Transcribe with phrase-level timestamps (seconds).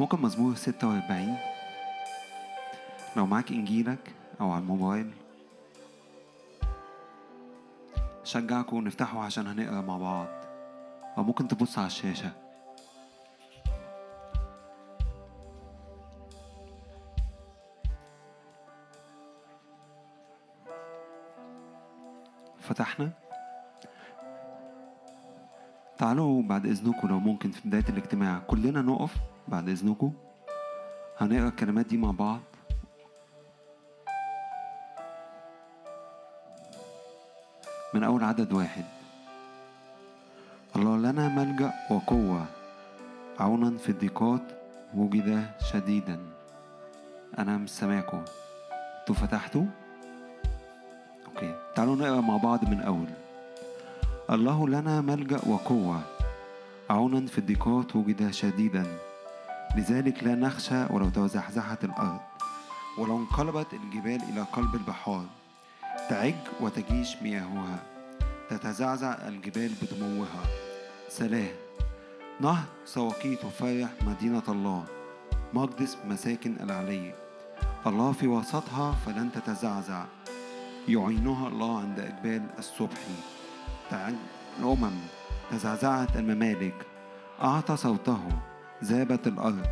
[0.00, 1.36] ممكن مزمور 46
[3.16, 5.10] لو معاك إنجيلك أو على الموبايل.
[8.24, 10.26] شجعكم نفتحه عشان هنقرأ مع بعض.
[11.18, 12.30] أو ممكن تبص على الشاشة.
[22.60, 23.10] فتحنا.
[25.98, 28.38] تعالوا بعد إذنكم لو ممكن في بداية الاجتماع.
[28.38, 29.16] كلنا نقف.
[29.48, 30.12] بعد إذنكم.
[31.18, 32.40] هنقرأ الكلمات دي مع بعض.
[37.94, 38.84] من أول عدد واحد.
[40.76, 42.46] الله لنا ملجأ وقوة
[43.40, 44.42] عونا في الضيقات
[44.94, 46.18] وجد شديدا.
[47.38, 49.66] أنا مش أنتوا فتحتوا؟
[51.26, 51.54] أوكي.
[51.74, 53.08] تعالوا نقرأ مع بعض من أول.
[54.30, 56.00] الله لنا ملجأ وقوة
[56.90, 59.05] عونا في الضيقات وجد شديدا.
[59.76, 62.20] لذلك لا نخشى ولو تزحزحت الأرض
[62.98, 65.26] ولو انقلبت الجبال إلى قلب البحار.
[66.08, 67.78] تعج وتجيش مياهها
[68.50, 70.42] تتزعزع الجبال بدموها
[71.08, 71.54] سلام.
[72.40, 74.84] نهر سواقي تفرح مدينة الله
[75.54, 77.14] مقدس مساكن العلي
[77.86, 80.04] الله في وسطها فلن تتزعزع.
[80.88, 83.00] يعينها الله عند إقبال الصبح.
[83.90, 84.14] تعج
[84.58, 84.98] الأمم
[85.50, 86.86] تزعزعت الممالك.
[87.42, 88.28] أعطى صوته.
[88.84, 89.66] ذابت الأرض.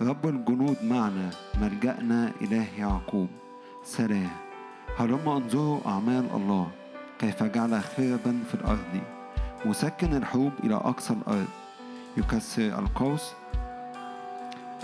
[0.00, 3.28] رب الجنود معنا ملجأنا إله يعقوب.
[3.84, 4.30] سلام.
[4.98, 6.68] هلما انظروا أعمال الله
[7.18, 9.00] كيف جعل خربا في الأرض
[9.64, 11.48] مسكن الحروب إلى أقصى الأرض.
[12.16, 13.32] يكسر القوس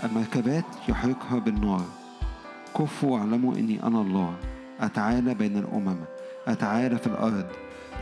[0.03, 1.85] المركبات يحرقها بالنار.
[2.77, 4.35] كفوا واعلموا إني أنا الله.
[4.79, 5.97] أتعالى بين الأمم
[6.47, 7.45] أتعالى في الأرض.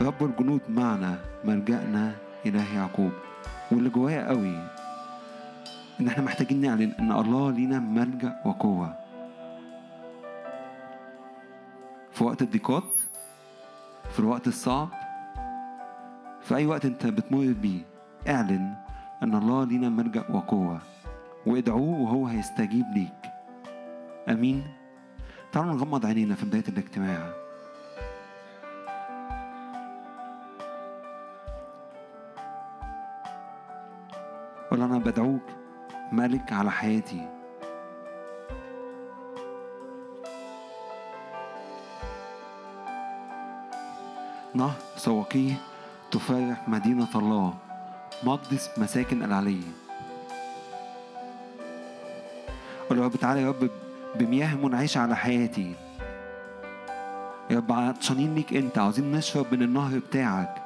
[0.02, 2.14] رب الجنود معنا ملجأنا
[2.46, 3.12] إله يعقوب.
[3.72, 4.56] واللي جوايا قوي
[6.00, 8.96] إن إحنا محتاجين نعلن إن الله لينا ملجأ وقوة.
[12.12, 13.00] في وقت الضيقات
[14.12, 14.88] في الوقت الصعب
[16.42, 17.80] في أي وقت أنت بتمر بيه
[18.28, 18.74] اعلن
[19.22, 20.80] أن الله لينا ملجأ وقوة.
[21.46, 23.32] وادعوه وهو هيستجيب ليك.
[24.28, 24.64] أمين.
[25.52, 27.32] تعالوا نغمض عينينا في بداية الاجتماع.
[34.70, 35.65] قول أنا بدعوك.
[36.12, 37.28] ملك على حياتي.
[44.54, 45.54] نهر سواقيه
[46.10, 47.54] تفرح مدينة الله.
[48.24, 49.60] مقدس مساكن العلي.
[52.90, 53.70] قول يا رب تعالى يا رب
[54.14, 55.74] بمياه منعشة على حياتي.
[57.50, 58.78] يا رب عطشانين ليك أنت.
[58.78, 60.65] عاوزين نشرب من النهر بتاعك.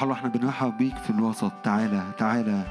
[0.00, 1.52] روح الله إحنا بنرحب بيك في الوسط.
[1.62, 2.64] تعالى تعالى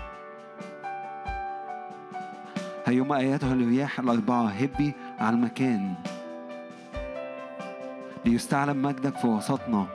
[2.85, 4.47] هيوم اياتها الرياح الأربعة.
[4.47, 5.93] هبي على المكان.
[8.25, 9.85] ليستعلم مجدك في وسطنا.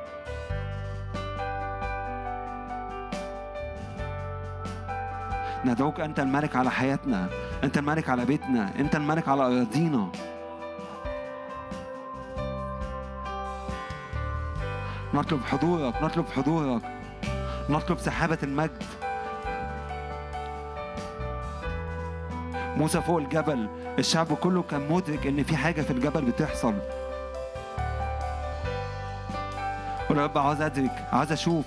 [5.65, 7.29] ندعوك أنت الملك على حياتنا.
[7.65, 8.71] أنت الملك على بيتنا.
[8.79, 10.09] أنت الملك على اراضينا
[15.15, 17.04] نطلب حضورك نطلب حضورك.
[17.69, 18.83] نطلب سحابة المجد.
[22.77, 26.75] موسى فوق الجبل الشعب كله كان مدرك إن في حاجة في الجبل بتحصل.
[30.09, 31.65] قول يا رب عاوز أدرك عاوز أشوف.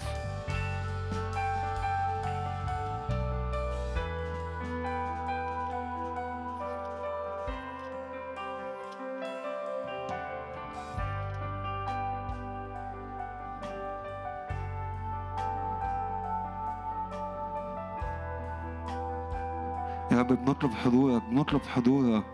[20.58, 22.26] بنطلب حضورك بنطلب حضورك.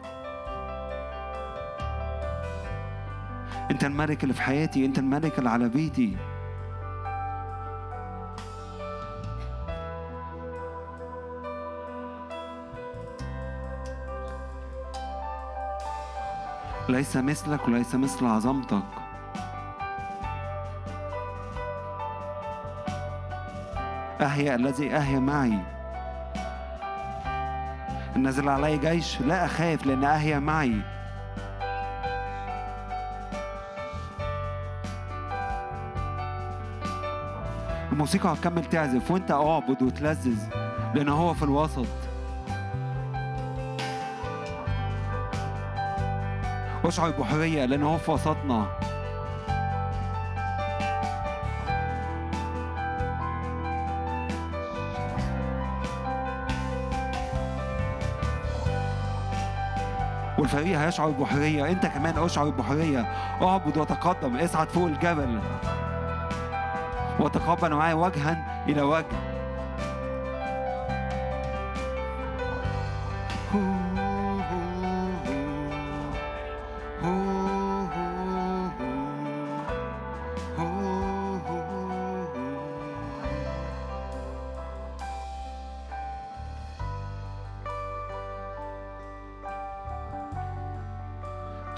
[3.72, 6.18] أنت الملك اللي في حياتي أنت الملك اللي على بيتي.
[16.90, 18.84] ليس مثلك وليس مثل عظمتك.
[24.22, 25.73] أحيا الذي أحيا معي.
[28.18, 30.82] نزل علي جيش لا أخاف لأن أحيا معي.
[37.92, 40.40] الموسيقى هتكمل تعزف وأنت أعبد وتلذذ
[40.94, 41.88] لأن هو في الوسط.
[46.84, 48.83] واشعر بحرية لأن هو في وسطنا.
[60.54, 63.00] فريق هيشعر بحرية أنت كمان اشعر بحرية.
[63.42, 65.40] اعبد وتقدم اصعد فوق الجبل.
[67.20, 69.33] وتقبل معايا وجها إلى وجه.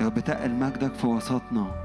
[0.01, 1.84] بتقل مجدك في وسطنا.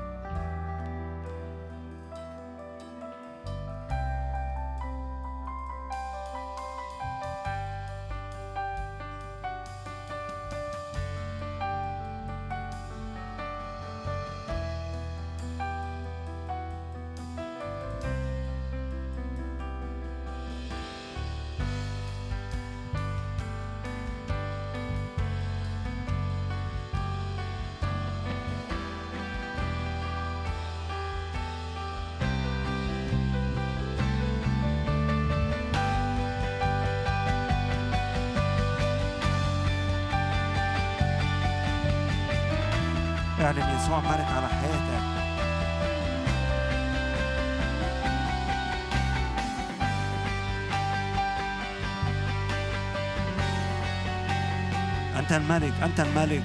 [43.91, 45.03] يسوع بارك على حياتك
[55.19, 56.43] أنت الملك أنت الملك.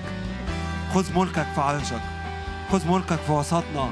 [0.93, 2.01] خذ ملكك في عرشك.
[2.71, 3.89] خذ ملكك في وسطنا.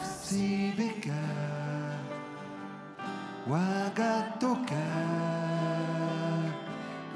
[0.00, 1.12] نفسي بك
[3.48, 4.72] وجدتك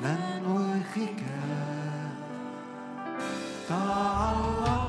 [0.03, 1.23] لن أرخيك
[3.69, 4.80] طاع الله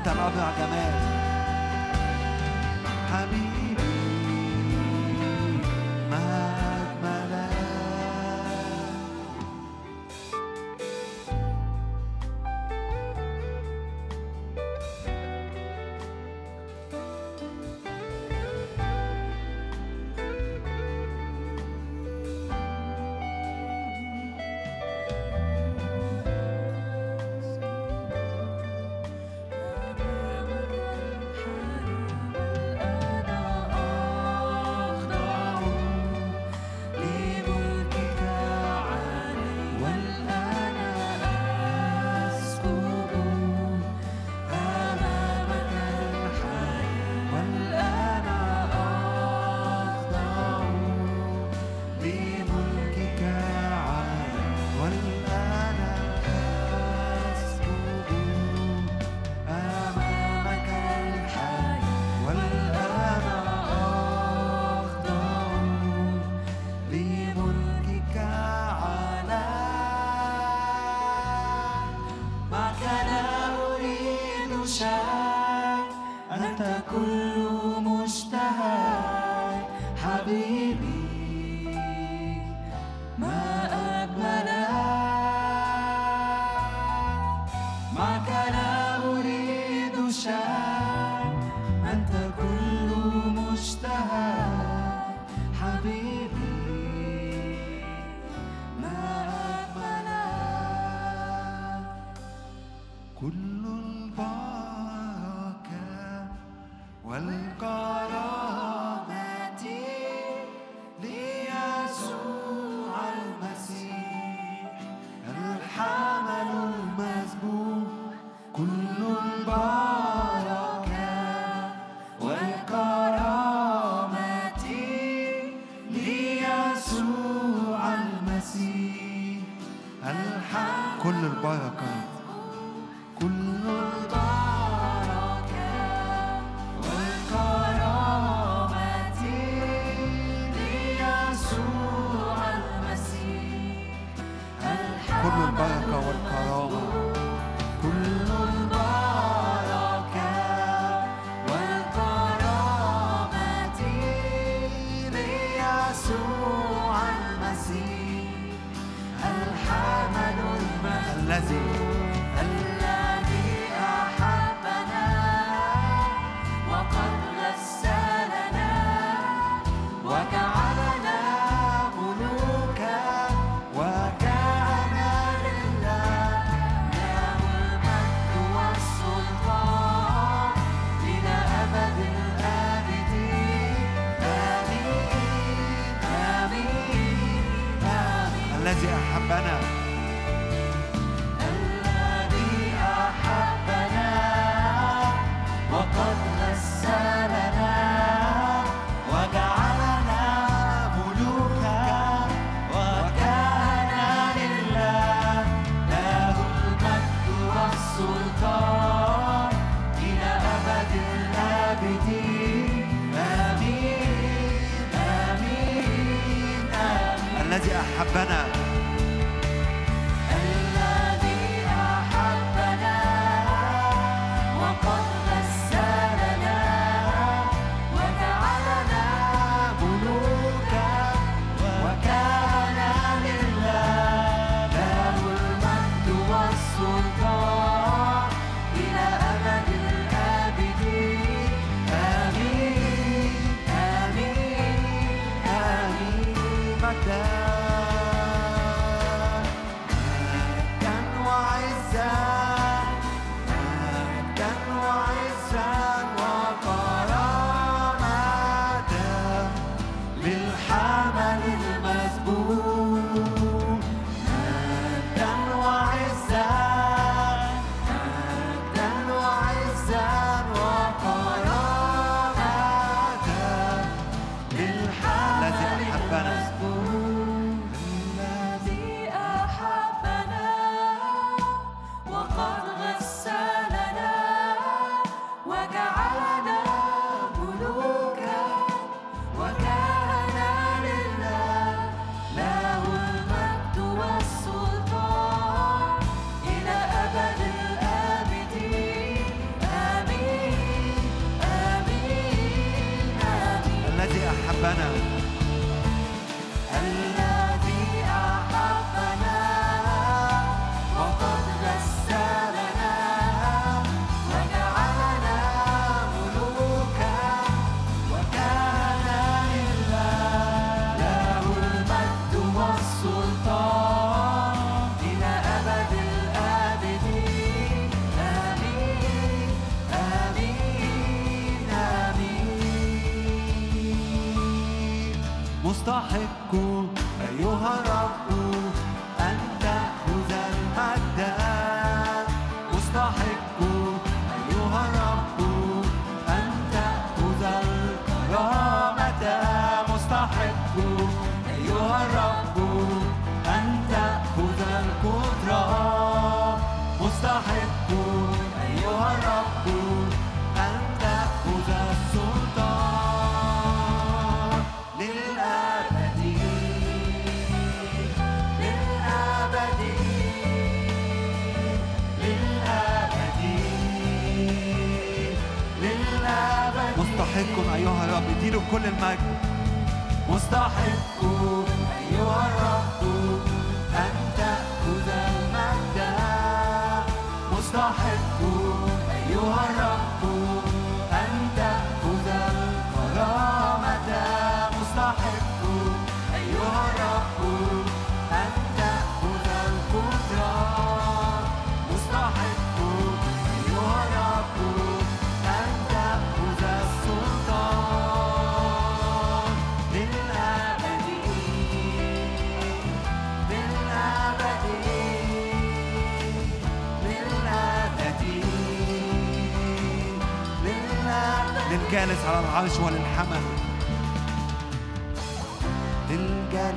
[0.00, 0.89] أنت رابع جمال.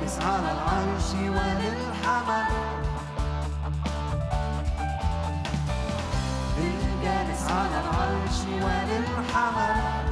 [0.04, 2.50] جالس على العرش وللحمد
[6.58, 10.04] الجالس على العرش وللحمد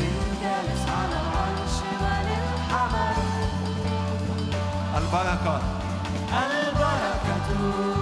[0.00, 3.16] الجالس على العرش وللحمد
[4.96, 5.60] البركة.
[6.32, 7.97] البركة.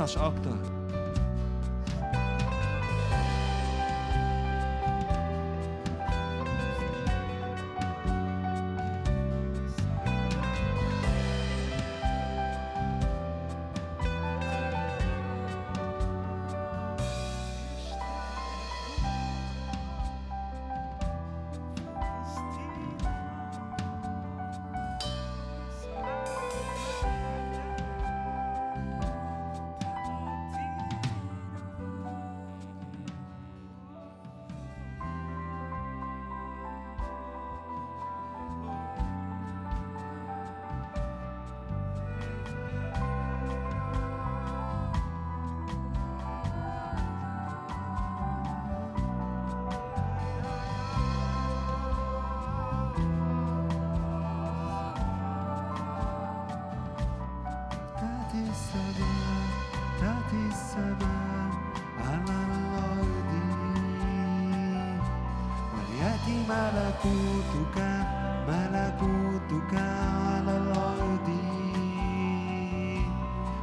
[0.00, 0.39] das auch
[66.70, 67.76] ملكوتك
[68.48, 71.28] ملكوتك على الأرض.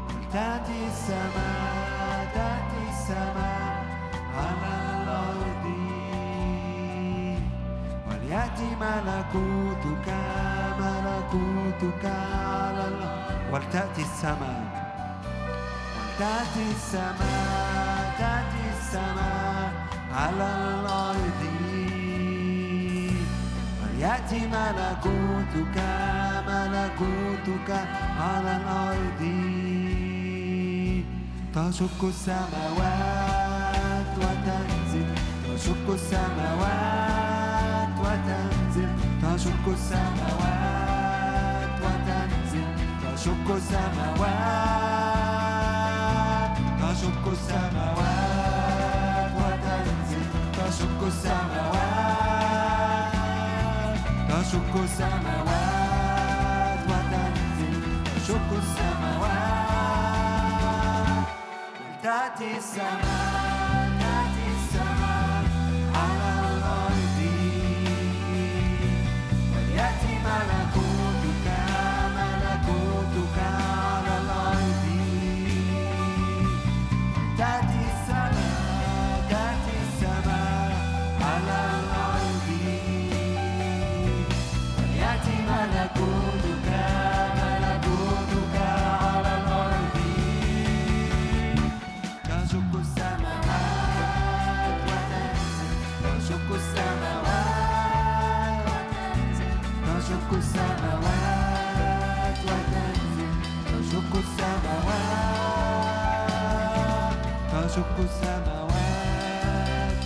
[0.08, 3.86] ولتأتي السماء تأتي السماء
[4.38, 5.65] على الأرض.
[8.08, 10.08] وليأتي ملكوتك
[10.80, 13.54] ملكوتك على الأرض.
[13.54, 14.63] ولتأتي السماء
[15.96, 19.72] ولتأتي السماء تأتي السماء
[20.13, 21.16] على الأرض.
[23.97, 25.77] وليأتي ملكوتك
[26.47, 27.69] ملكوتك
[28.19, 29.21] على الأرض.
[31.55, 35.07] تشق السماوات وتنزل
[35.45, 38.89] تشق السماوات وتنزل.
[39.21, 42.67] تشق السماوات وتنزل
[43.03, 44.17] تشق السماوات.
[46.81, 51.96] تشق السماوات وتنزل تشق السماوات.
[54.47, 57.75] تشق السماوات وتنزل
[62.57, 63.87] السماء.
[107.78, 108.72] تشق السماوات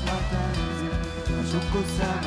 [0.08, 2.21] وتنزل تشق السماوات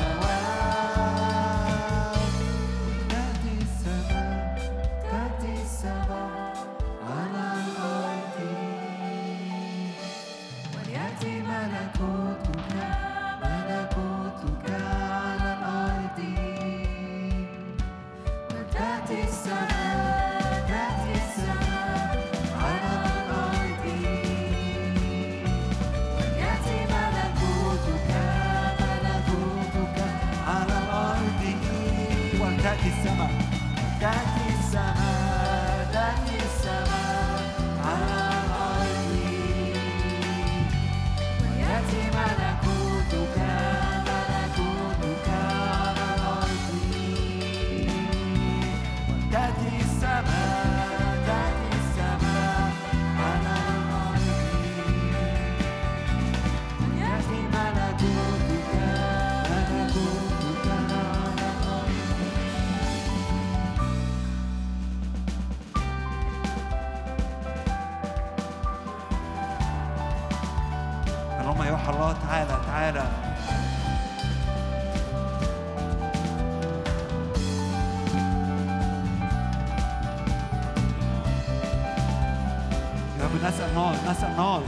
[84.45, 84.63] نار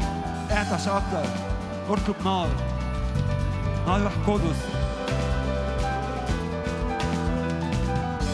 [0.51, 1.25] اعطش أكتر
[1.89, 2.47] اطلب نار
[3.87, 4.61] نار روح قدس.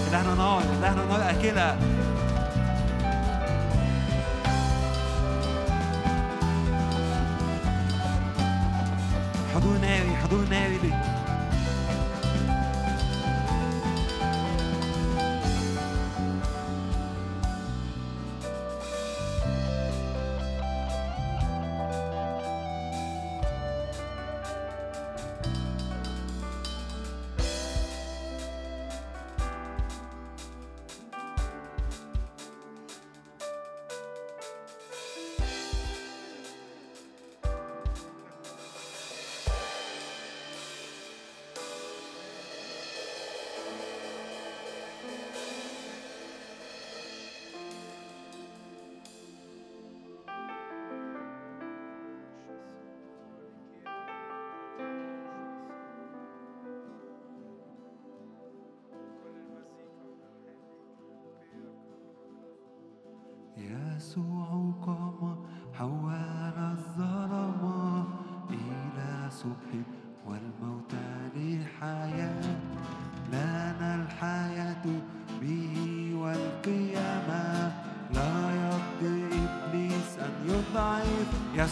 [0.10, 1.78] إلهنا نار إلهنا نار أكلة.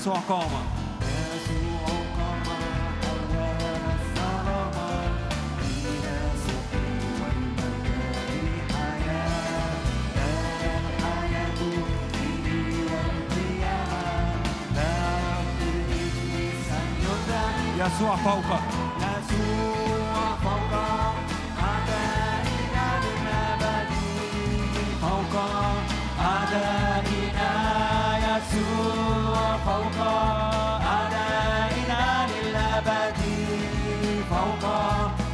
[0.01, 0.60] 说话吗？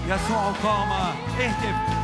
[0.07, 1.96] jag så har komma.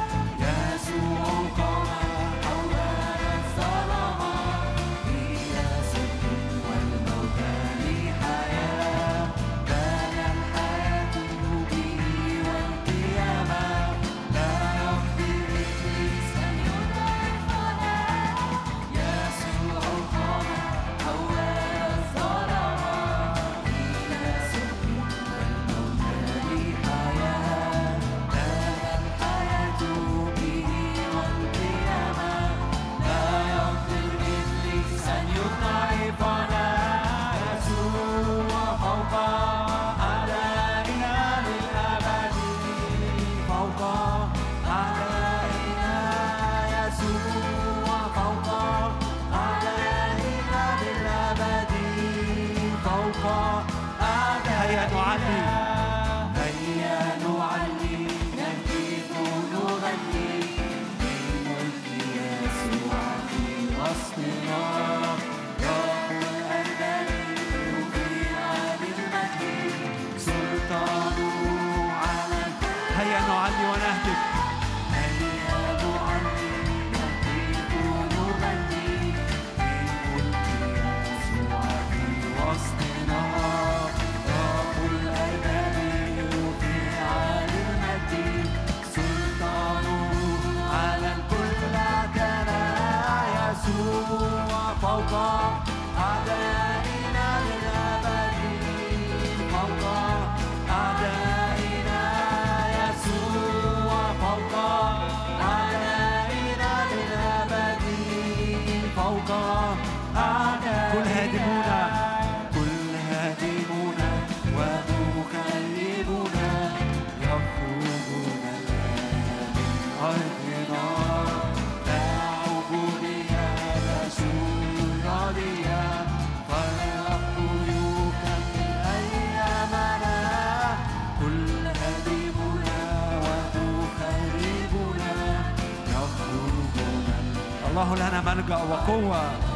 [137.73, 139.52] الله لنا ملجأ وقوة.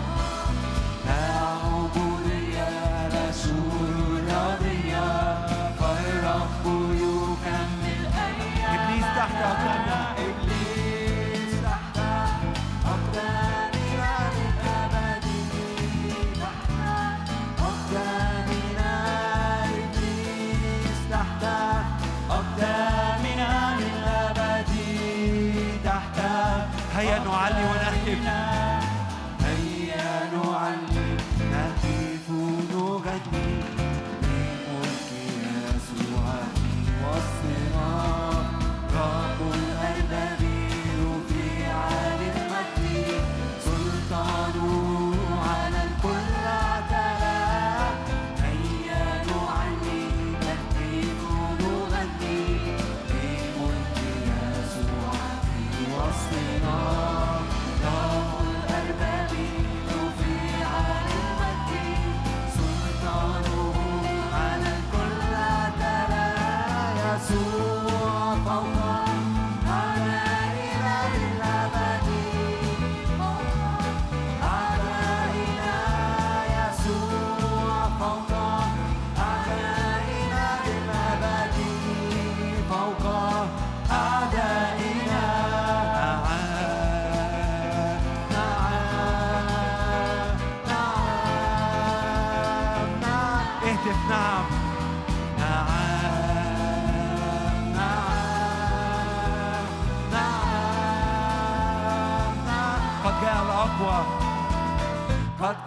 [28.07, 28.36] If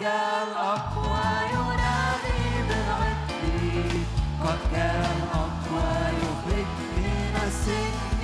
[0.00, 3.42] قد جاء الأقوى ينادي بالعتق.
[4.44, 5.92] قد جاء الأقوى
[6.22, 8.22] يخرج من السجن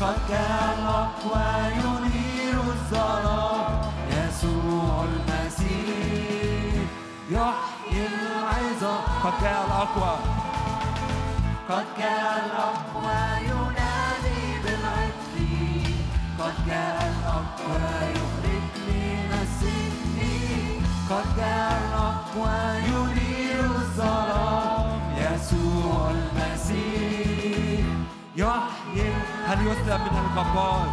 [0.00, 1.46] قد جاء الأقوى
[1.82, 3.80] ينير الظلام.
[4.10, 6.88] يسوع المسيح
[7.30, 9.02] يحيي العظام.
[9.24, 10.14] قد جاء الأقوى
[11.68, 13.20] قد جاء الأقوى
[13.50, 15.36] ينادي بالعتق.
[16.38, 18.27] قد جاء الأقوى ينادي
[29.48, 30.88] هل يسلب من الجبار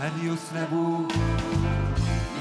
[0.00, 0.72] هل يسلب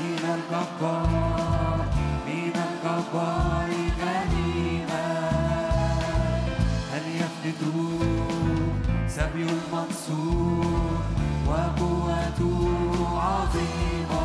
[0.01, 1.85] من الجبار
[2.27, 5.07] من الجبار كريما
[6.93, 7.61] هل يفلت
[9.07, 11.03] سبي المقصود
[11.47, 12.59] وقوته
[13.19, 14.23] عظيمة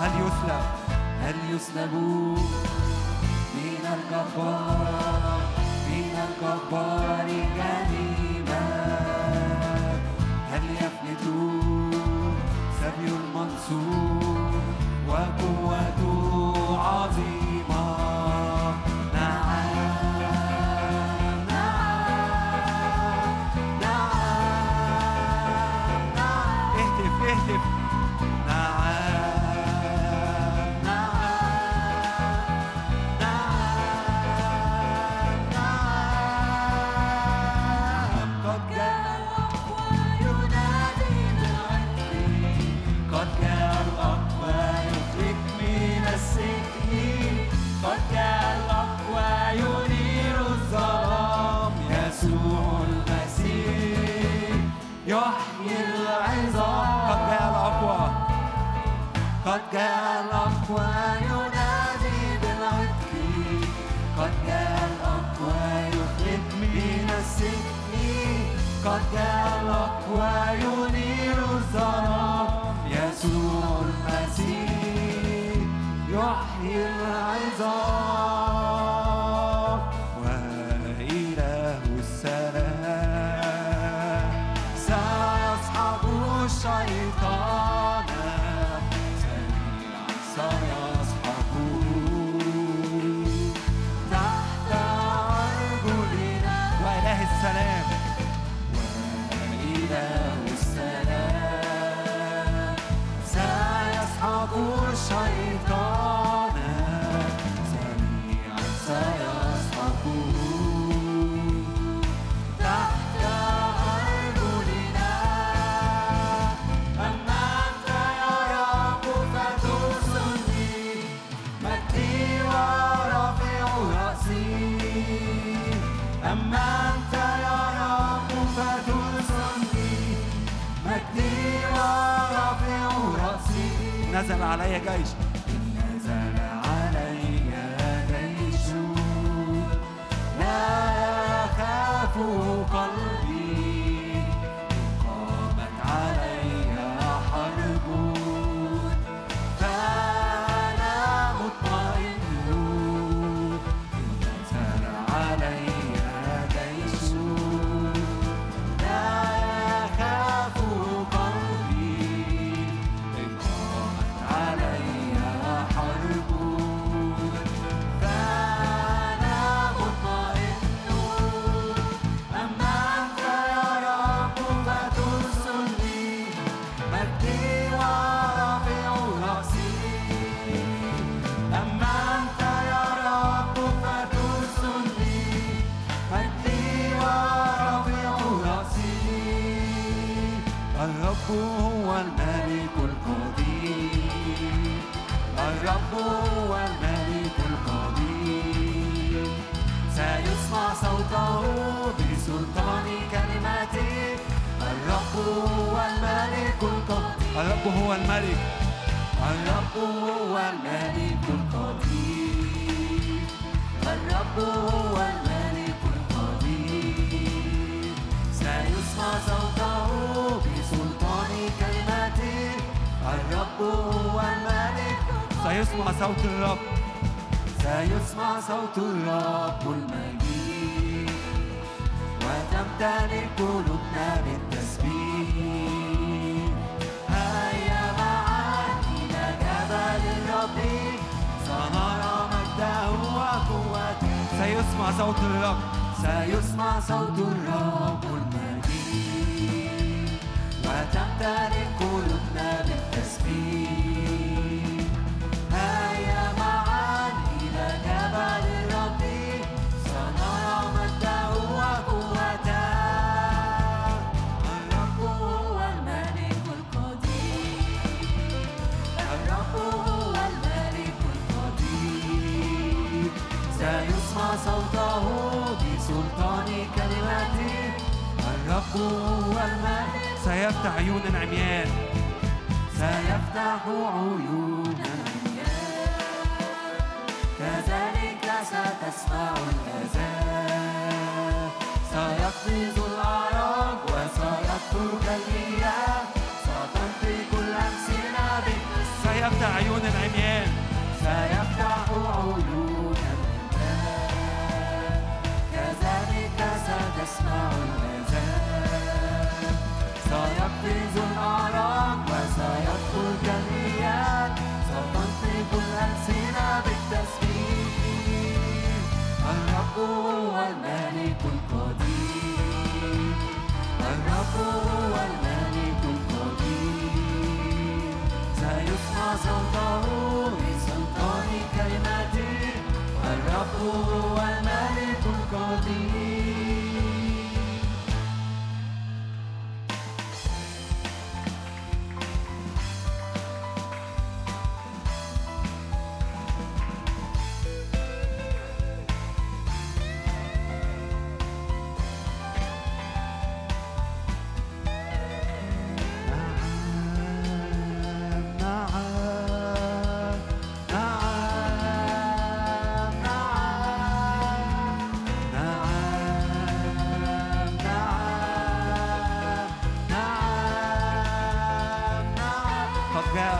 [0.00, 0.79] هل يسلب
[1.22, 2.36] هل يسلبوا
[3.54, 5.40] من الكفار
[5.90, 8.66] من الكفار جانبا
[10.52, 11.90] هل يفلتوا
[12.80, 14.50] سبي المنصور
[15.08, 17.39] وقوته عظيمة؟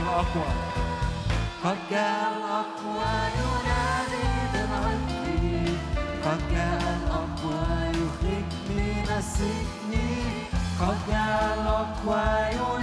[0.01, 0.55] الله
[1.65, 5.77] قد جاء الأقوى ينادي بالعدل
[6.25, 7.63] قد جاء الأقوى
[8.01, 10.11] يخرجني مسكني
[10.81, 12.27] قد جاء الأقوى
[12.57, 12.80] ينادي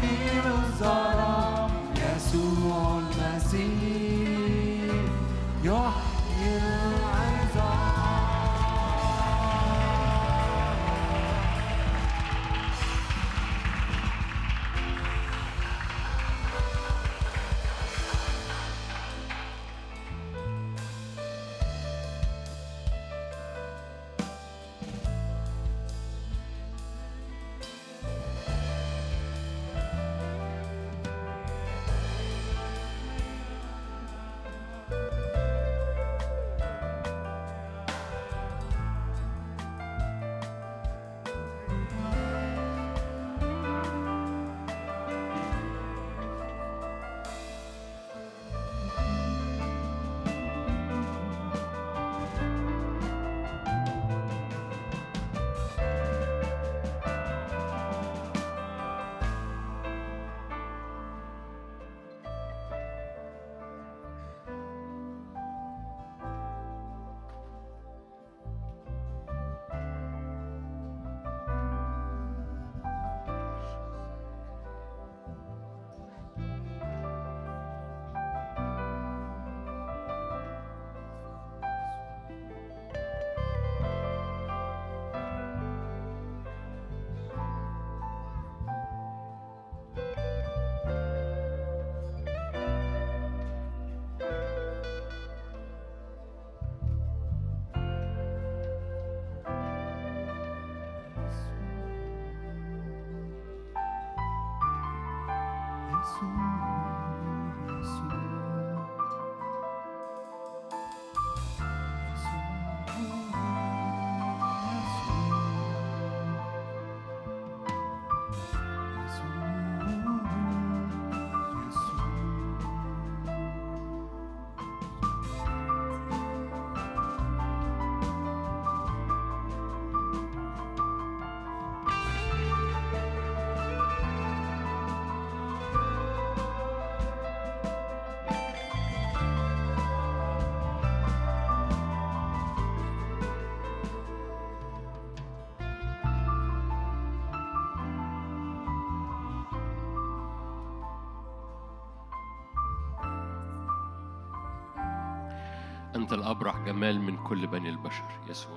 [156.08, 158.57] أنت الأبرح جمال من كل بني البشر يسوع.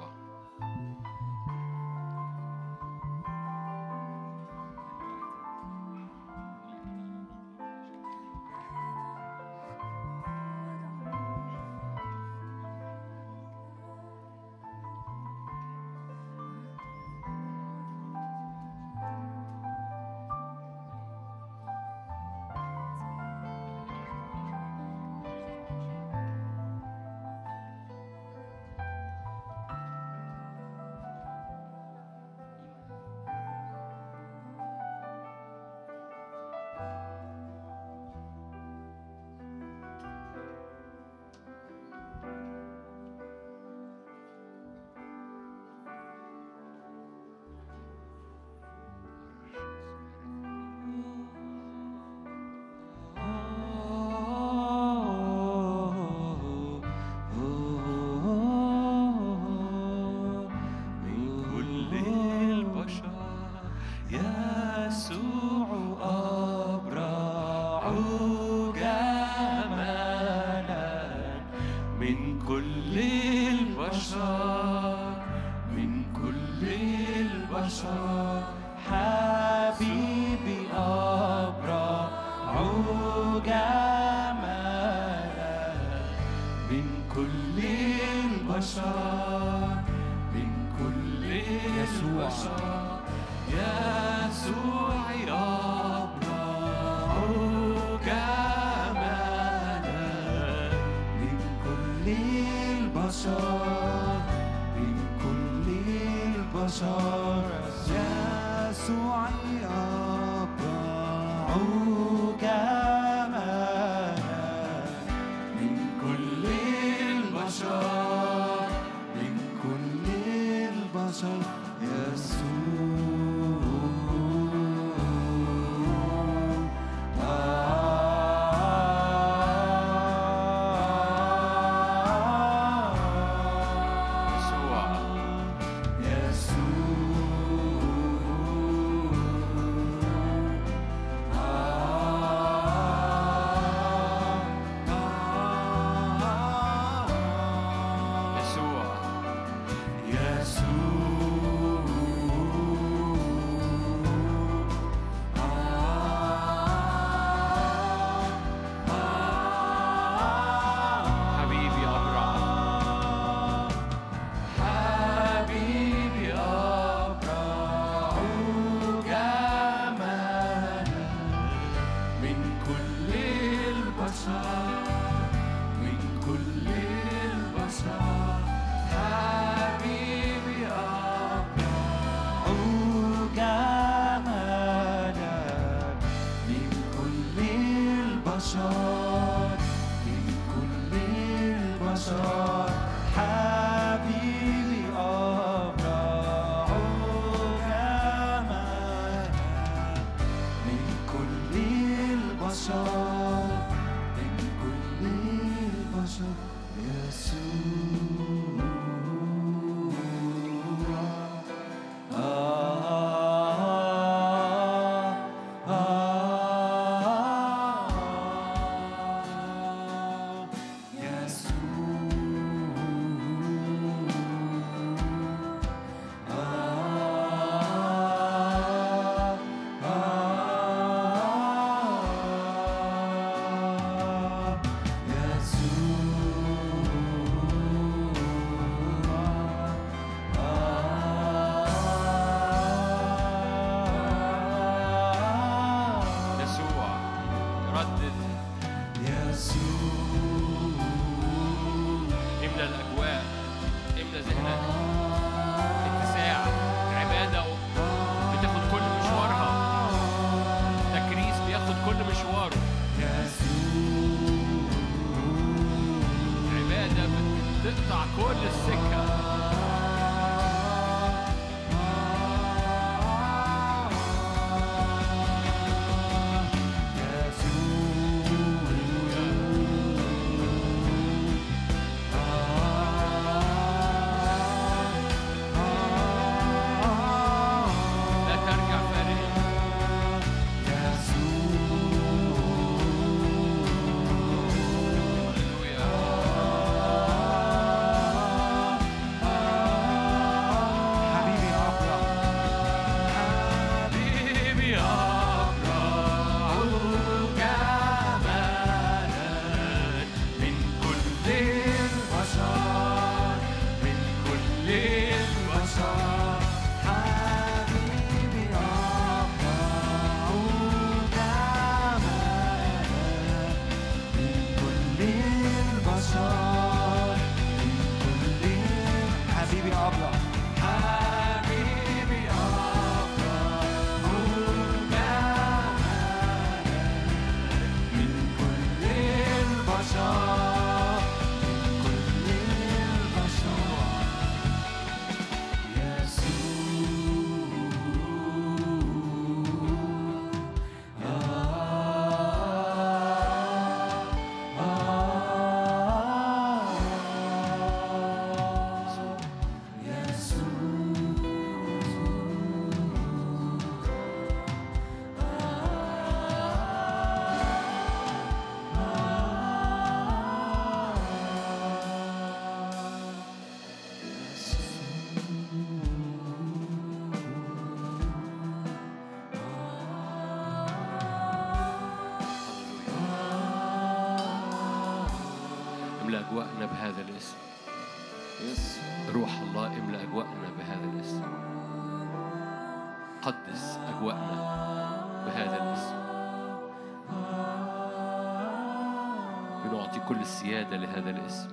[400.11, 401.49] كل السيادة لهذا الاسم.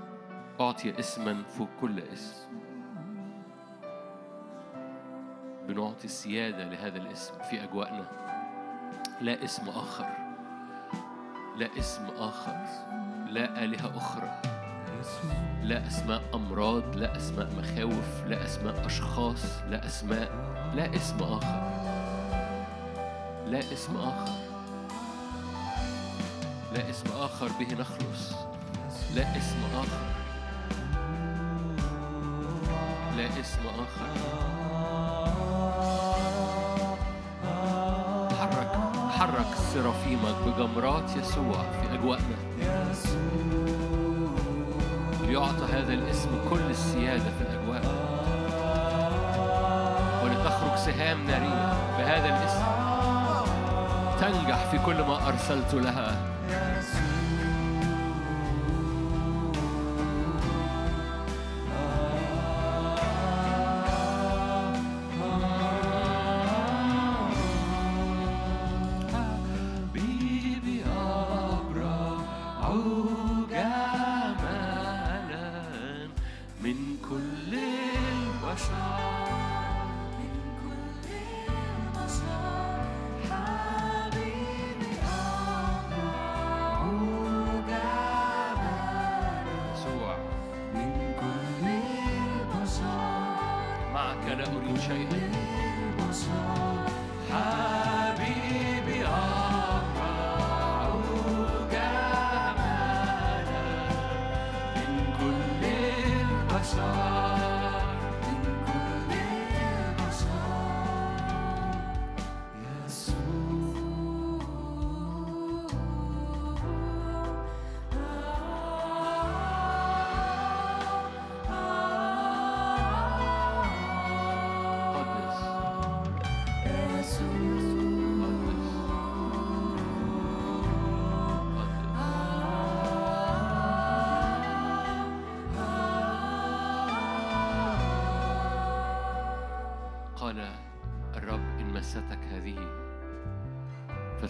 [0.60, 2.47] أعطي اسما فوق كل اسم.
[5.68, 8.05] بنعطي السيادة لهذا الاسم في أجواءنا
[9.22, 10.05] لا اسم آخر.
[11.58, 12.55] لا اسم آخر.
[13.30, 14.41] لا آلهة أخرى.
[15.64, 16.95] لا أسماء أمراض.
[16.95, 18.24] لا أسماء مخاوف.
[18.26, 19.62] لا أسماء أشخاص.
[19.70, 20.32] لا أسماء.
[20.76, 21.62] لا اسم آخر.
[23.47, 24.36] لا اسم آخر.
[26.78, 28.34] لا اسم آخر به نخلص
[29.15, 30.03] لا اسم آخر.
[33.17, 34.09] لا اسم آخر.
[38.39, 38.71] حرك
[39.11, 42.38] حرك سرافيمك بجمرات يسوع في أجواءنا
[45.21, 47.82] ليعطى هذا الاسم كل السيادة في الأجواء.
[50.23, 52.65] ولتخرج سهام نارية بهذا الاسم.
[54.21, 56.36] تنجح في كل ما أرسلت لها.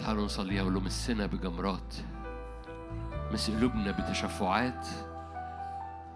[0.08, 1.96] فتعالوا نصليها ولو مسنا بجمرات.
[3.32, 4.88] مس قلوبنا بتشفعات.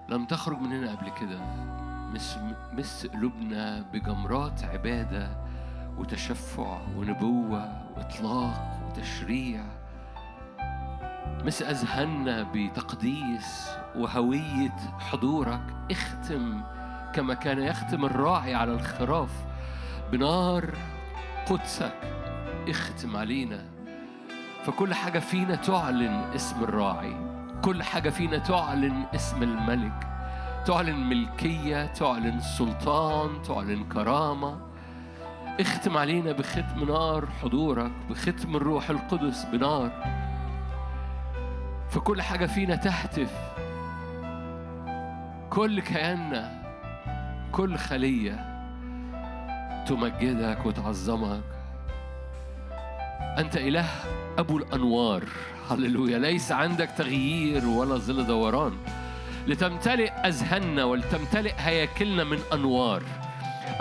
[0.10, 1.40] لم تخرج مننا قبل كده.
[2.14, 2.38] مس
[2.74, 5.30] مس قلوبنا بجمرات عبادة
[5.98, 9.64] وتشفع ونبوة وإطلاق وتشريع.
[11.46, 15.62] مس أذهاننا بتقديس وهوية حضورك.
[15.92, 16.62] اختم
[17.16, 19.46] كما كان يختم الراعي على الخراف.
[20.12, 20.78] بنار
[21.50, 22.00] قدسك
[22.70, 23.81] اختم علينا.
[24.66, 27.16] فكل حاجة فينا تعلن اسم الراعي.
[27.64, 30.08] كل حاجة فينا تعلن اسم الملك.
[30.66, 34.58] تعلن ملكية تعلن سلطان تعلن كرامة.
[35.60, 39.92] اختم علينا بختم نار حضورك بختم الروح القدس بنار.
[41.90, 43.34] فكل حاجة فينا تهتف.
[45.50, 46.62] كل كياننا
[47.52, 48.62] كل خلية
[49.88, 51.44] تمجدك وتعظمك.
[53.38, 53.86] أنت إله
[54.38, 55.24] أبو الأنوار.
[55.70, 56.20] هللويا.
[56.20, 58.74] ليس عندك تغيير ولا ظل دوران.
[59.48, 63.04] لتمتلئ أذهاننا ولتمتلئ هياكلنا من أنوار.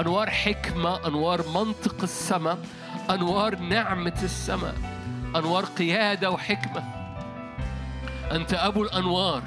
[0.00, 2.58] أنوار حكمة أنوار منطق السماء
[3.10, 4.74] أنوار نعمة السماء
[5.36, 6.82] أنوار قيادة وحكمة.
[8.32, 9.42] أنت أبو الأنوار.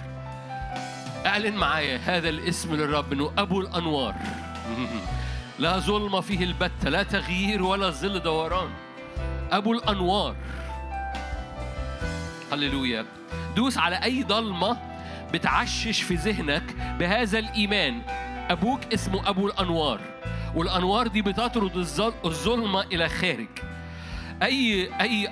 [1.26, 4.16] أعلن معايا هذا الاسم للرب إنه أبو الأنوار.
[5.60, 8.70] لا ظلم فيه البتة لا تغيير ولا ظل دوران.
[9.51, 10.36] أبو الأنوار.
[12.54, 13.06] هللويا.
[13.56, 14.78] دوس على أي ضلمة
[15.34, 16.64] بتعشش في ذهنك
[16.99, 18.01] بهذا الإيمان.
[18.49, 19.99] أبوك اسمه أبو الأنوار
[20.56, 23.47] والأنوار دي بتطرد الظل- الظلمة إلى خارج.
[24.43, 25.30] اي اي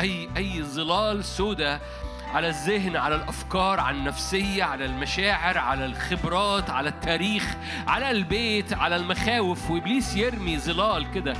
[0.00, 1.80] اي أي ظلال سوداء
[2.34, 8.96] على الذهن على الأفكار على النفسية على المشاعر على الخبرات على التاريخ على البيت على
[8.96, 9.70] المخاوف.
[9.70, 11.34] وإبليس يرمي ظلال كده.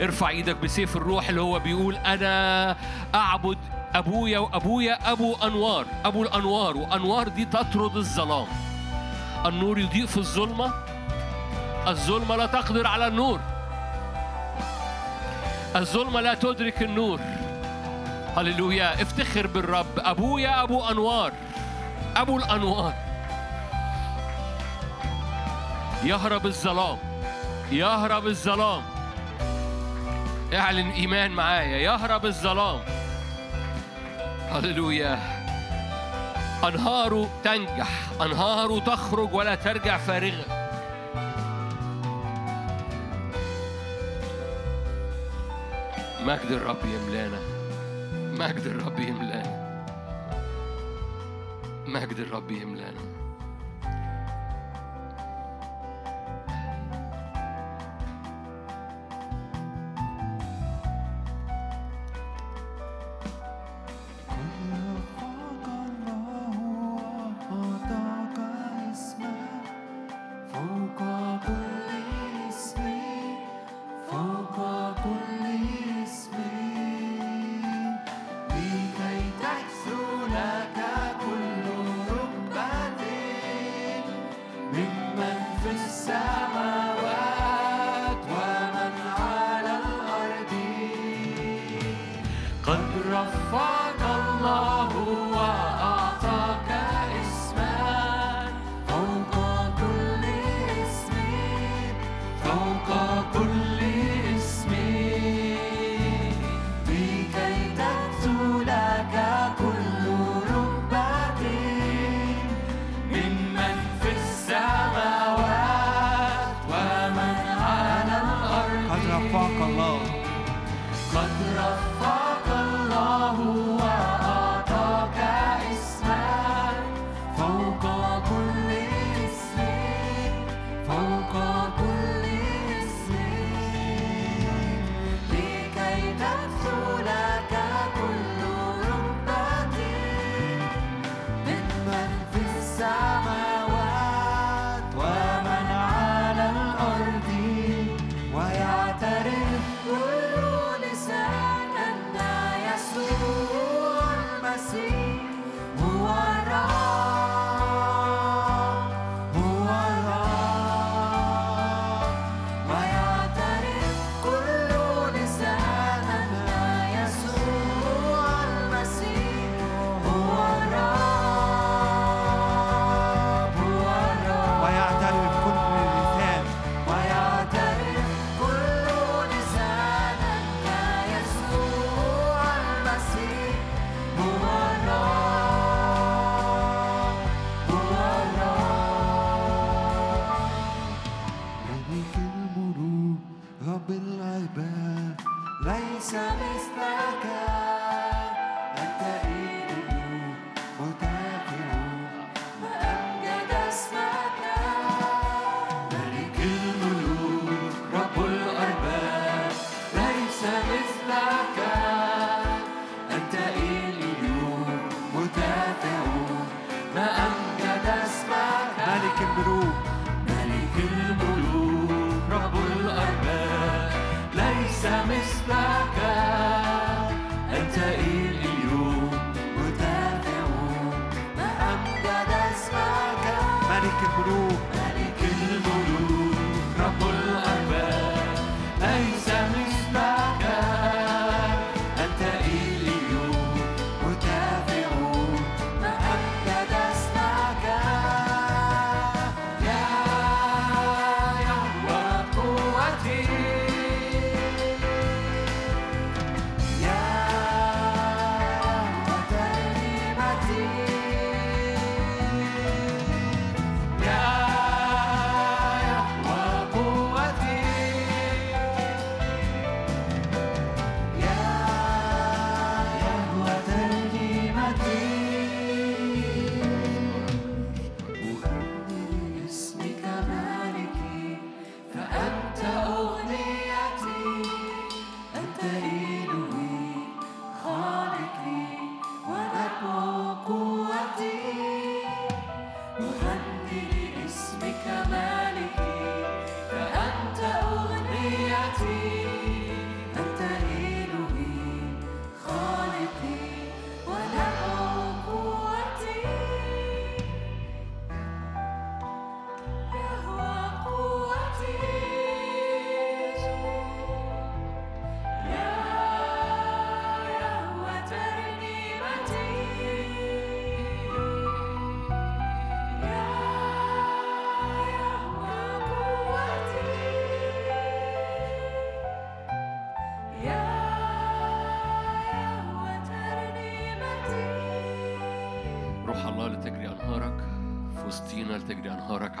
[0.00, 2.76] ارفع إيدك بسيف الروح اللي هو بيقول أنا
[3.14, 3.58] أعبد
[3.94, 8.46] أبويا وأبويا أبو أنوار أبو الأنوار وأنوار دي تطرد الظلام.
[9.46, 10.72] النور يضيء في الظلمة
[11.86, 13.40] الظلمة لا تقدر على النور.
[15.76, 17.20] الظلمة لا تدرك النور.
[18.36, 19.98] هللويا افتخر بالرب.
[19.98, 21.32] أبويا أبو أنوار
[22.16, 22.94] أبو الأنوار.
[26.04, 26.98] يهرب الظلام
[27.72, 28.82] يهرب الظلام.
[30.54, 32.80] اعلن إيمان معايا يهرب الظلام.
[34.50, 35.18] هللويا.
[36.64, 37.88] أنهاره تنجح
[38.22, 40.44] أنهاره تخرج ولا ترجع فارغة.
[46.24, 47.40] مجد الرب يملانا.
[48.12, 49.60] مجد الرب يملانا.
[51.86, 53.09] مجد الرب يملانا.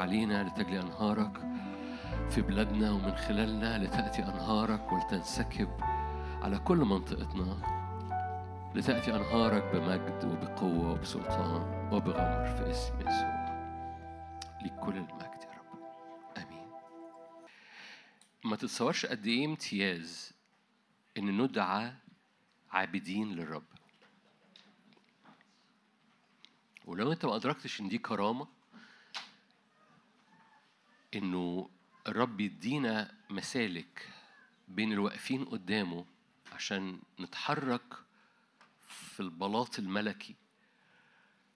[0.00, 1.36] علينا لتجري أنهارك
[2.30, 5.80] في بلادنا ومن خلالنا لتأتي أنهارك ولتنسكب
[6.42, 7.58] على كل منطقتنا
[8.74, 13.40] لتأتي أنهارك بمجد وبقوة وبسلطان وبغمر في اسم يسوع.
[14.62, 15.82] ليك كل المجد يا رب.
[16.36, 16.68] آمين.
[18.44, 20.32] ما تتصورش قد إيه امتياز
[21.18, 21.92] إن ندعى
[22.70, 23.64] عابدين للرب.
[26.86, 28.59] ولو أنت ما أدركتش إن دي كرامة
[31.14, 31.70] إنه
[32.08, 34.08] الرب يدينا مسالك
[34.68, 36.04] بين الواقفين قدامه
[36.52, 37.94] عشان نتحرك
[38.88, 40.34] في البلاط الملكي.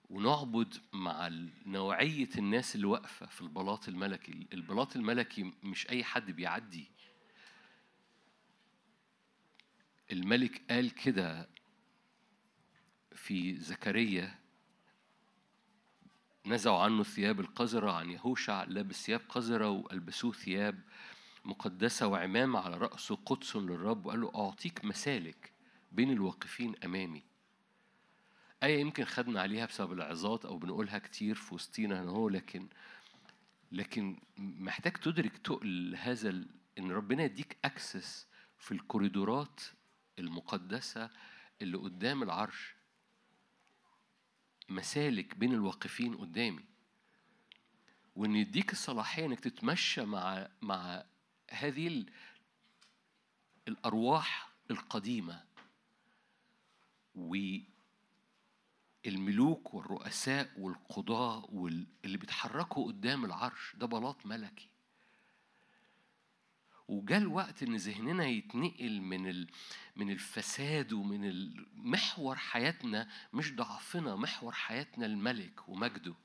[0.09, 1.29] ونعبد مع
[1.65, 4.47] نوعية الناس اللي واقفة في البلاط الملكي.
[4.53, 6.91] البلاط الملكي مش أي حد بيعدي.
[10.11, 11.49] الملك قال كده
[13.15, 14.39] في زكريا
[16.47, 20.81] نزعوا عنه الثياب القذرة عن يهوشع لابس ثياب قذرة وألبسوه ثياب
[21.45, 25.51] مقدسة وعمامة على رأسه قدس للرب وقال له أعطيك مسالك
[25.91, 27.23] بين الواقفين أمامي.
[28.63, 32.67] آية يمكن خدنا عليها بسبب العظات أو بنقولها كتير في وسطينا هنا هو لكن
[33.71, 36.29] لكن محتاج تدرك تقل هذا
[36.79, 38.27] إن ربنا يديك أكسس
[38.57, 39.61] في الكوريدورات
[40.19, 41.09] المقدسة
[41.61, 42.74] اللي قدام العرش.
[44.69, 46.65] مسالك بين الواقفين قدامي.
[48.15, 51.03] وإن يديك الصلاحية إنك تتمشى مع مع
[51.51, 52.09] هذه ال-
[53.67, 55.43] الأرواح القديمة
[59.05, 64.69] والملوك والرؤساء والقضاة وال- اللي بيتحركوا قدام العرش ده بلاط ملكي.
[66.87, 69.47] وجاء الوقت إن ذهننا يتنقل من ال...
[69.95, 76.15] من الفساد ومن محور حياتنا مش ضعفنا محور حياتنا الملك ومجده.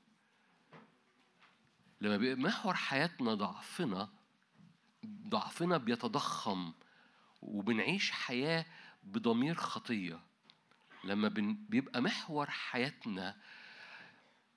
[2.01, 4.09] لما بيبقى محور حياتنا ضعفنا
[5.05, 6.73] ضعفنا بيتضخم
[7.41, 8.65] وبنعيش حياة
[9.03, 10.19] بضمير خطية.
[11.03, 11.27] لما
[11.69, 13.35] بيبقى محور حياتنا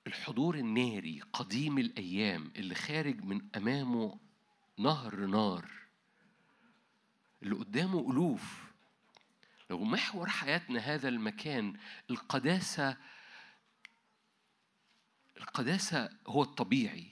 [0.06, 4.18] الحضور الناري قديم الأيام اللي خارج من أمامه
[4.78, 5.83] نهر نار.
[7.44, 8.64] اللي قدامه ألوف.
[9.70, 11.76] لو محور حياتنا هذا المكان
[12.10, 12.96] القداسة
[15.36, 17.06] القداسة هو الطبيعي.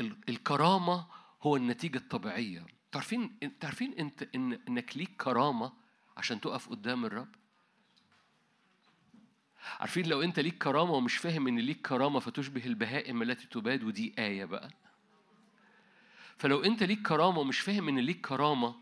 [0.00, 1.06] ال- الكرامة
[1.42, 2.66] هو النتيجة الطبيعية.
[2.92, 5.72] تعرفين تعرفين أنت إن إنك ليك كرامة
[6.16, 7.34] عشان تقف قدام الرب؟
[9.80, 14.14] عارفين لو أنت ليك كرامة ومش فاهم إن ليك كرامة فتشبه البهائم التي تباد ودي
[14.18, 14.70] آية بقى.
[16.38, 18.76] فلو انت ليك كرامة ومش فاهم ان ليك كرامة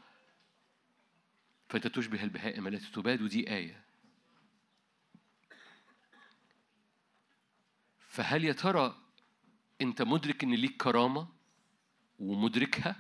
[1.69, 3.85] فانت تشبه البهائم التي تباد ودي آية.
[8.09, 8.97] فهل يا ترى
[9.81, 11.29] انت مدرك ان ليك كرامة
[12.19, 12.97] ومدركها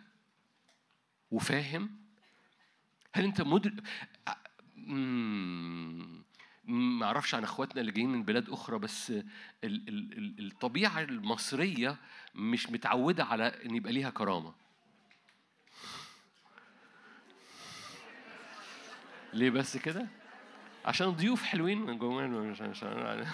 [1.30, 1.96] وفاهم؟
[3.12, 3.82] هل انت مدرك
[6.66, 9.24] ما أعرفش عن اخواتنا اللي جايين من بلاد أخرى بس ال...
[9.64, 9.88] ال...
[9.88, 10.46] ال...
[10.46, 11.96] الطبيعة المصرية
[12.34, 14.54] مش متعودة على إن يبقى ليها كرامة.
[19.32, 20.06] ليه بس كده؟
[20.84, 22.26] عشان ضيوف حلوين من جوه.
[22.26, 23.26] مش عشان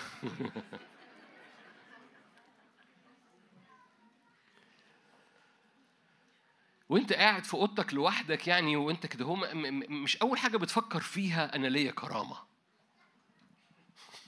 [6.89, 9.37] وانت قاعد في أوضتك لوحدك يعني وانت كده هو
[9.89, 12.52] مش أول حاجة بتفكر فيها أنا ليا كرامة.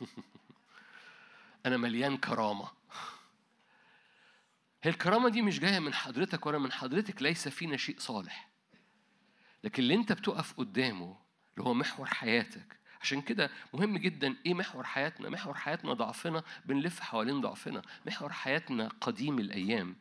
[1.66, 2.68] أنا مليان كرامة.
[4.82, 8.48] هي الكرامة دي مش جاية من حضرتك ولا من حضرتك ليس فينا شيء صالح.
[9.64, 11.16] لكن اللي أنت بتقف قدامه
[11.54, 12.78] اللي هو محور حياتك.
[13.00, 17.82] عشان كده مهم جدا إيه محور حياتنا؟ محور حياتنا ضعفنا بنلف حوالين ضعفنا.
[18.06, 19.96] محور حياتنا قديم الأيام.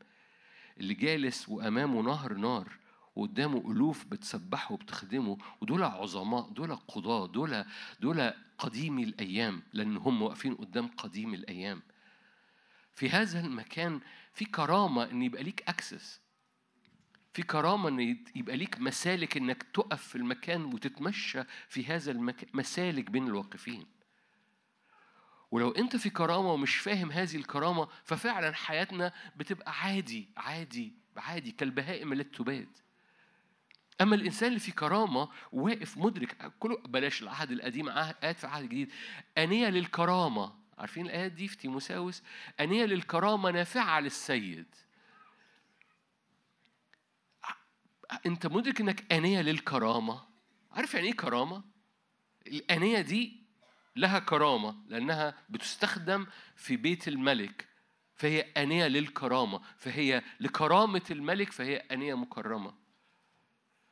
[0.77, 2.82] اللي جالس وأمامه نهر نار
[3.15, 7.65] وقدامه ألوف بتسبحه وبتخدمه ودول عظماء دول قضاة دول
[7.99, 11.81] دول قديمي الأيام لأن هم واقفين قدام قديم الأيام.
[12.95, 14.01] في هذا المكان
[14.33, 16.21] في كرامة إن يبقى ليك اكسس
[17.33, 22.49] في كرامة إن يت- يبقى ليك مسالك إنك تقف في المكان وتتمشى في هذا المكان
[22.53, 23.85] مسالك بين الواقفين.
[25.51, 32.13] ولو أنت في كرامة ومش فاهم هذه الكرامة ففعلا حياتنا بتبقى عادي عادي عادي كالبهائم
[32.13, 32.67] التي تباد
[34.01, 38.63] أما الإنسان اللي في كرامة واقف مدرك كله بلاش العهد القديم عهد ايات في العهد
[38.63, 38.91] الجديد
[39.37, 40.53] آنية للكرامة.
[40.77, 42.23] عارفين الايات دي في تيموساوس؟
[42.59, 44.75] آنية للكرامة نافعة للسيد.
[48.25, 50.21] أنت مدرك إنك آنية للكرامة؟
[50.71, 51.63] عارف يعني إيه كرامة؟
[52.47, 53.43] الآنية دي
[53.95, 57.67] لها كرامة لأنها بتستخدم في بيت الملك.
[58.15, 59.61] فهي آنية للكرامة.
[59.77, 62.82] فهي لكرامة الملك فهي آنية مكرمة.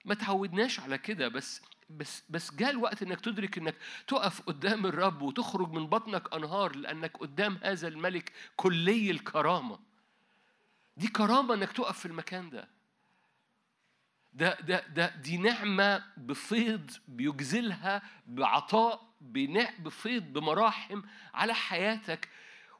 [0.05, 3.75] ما تعودناش على كده بس بس بس جاء الوقت إنك تدرك إنك
[4.07, 9.79] تقف قدام الرب وتخرج من بطنك أنهار لأنك قدام هذا الملك كلي الكرامة.
[10.97, 12.67] دي كرامة إنك تقف في المكان ده.
[14.33, 19.11] ده ده ده دي نعمة بفيض بيجزلها بعطاء
[19.79, 21.01] بفيض بمراحم
[21.33, 22.29] على حياتك.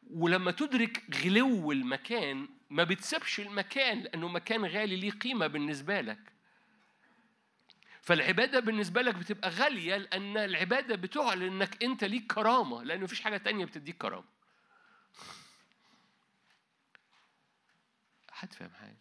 [0.09, 6.31] ولما تدرك غلو المكان ما بتسيبش المكان لأنه مكان غالي ليه قيمة بالنسبة لك.
[8.01, 13.37] فالعبادة بالنسبة لك بتبقى غالية لأن العبادة بتعلن انك أنت ليك كرامة لأن مفيش حاجة
[13.37, 14.25] تانية بتديك كرامة.
[18.31, 18.97] حد فاهم حاجة.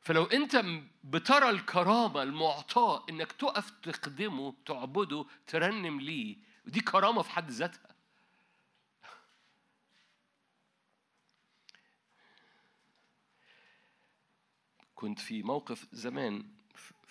[0.00, 6.36] فلو أنت م- بترى الكرامة المعطاه إنك تقف تخدمه تعبده ترنم ليه
[6.66, 7.92] ودي كرامة في حد ذاتها.
[14.94, 16.44] كنت في موقف زمان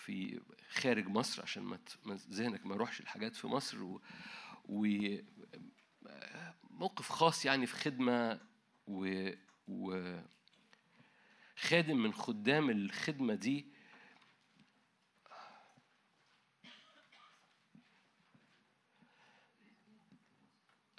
[0.05, 1.79] في خارج مصر عشان ما
[2.29, 4.01] ذهنك ما يروحش الحاجات في مصر و,
[4.65, 4.85] و
[6.69, 8.39] موقف خاص يعني في خدمة
[8.87, 9.29] و,
[9.67, 10.17] و
[11.55, 13.65] خادم من خدام الخدمة دي.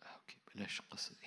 [0.02, 1.26] أوكي بلاش القصة دي.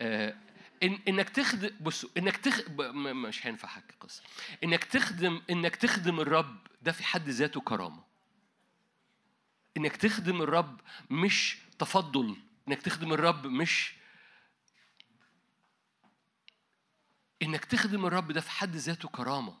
[0.00, 0.36] آه،
[0.82, 2.70] إن إنك تخدم بصوا إنك تخ...
[2.70, 4.22] مش هينفع احكي قصه
[4.64, 8.04] إنك تخدم إنك تخدم الرب ده في حد ذاته كرامة.
[9.76, 10.80] إنك تخدم الرب
[11.10, 12.36] مش تفضل.
[12.68, 13.94] إنك تخدم الرب مش
[17.42, 19.58] إنك تخدم الرب ده في حد ذاته كرامة.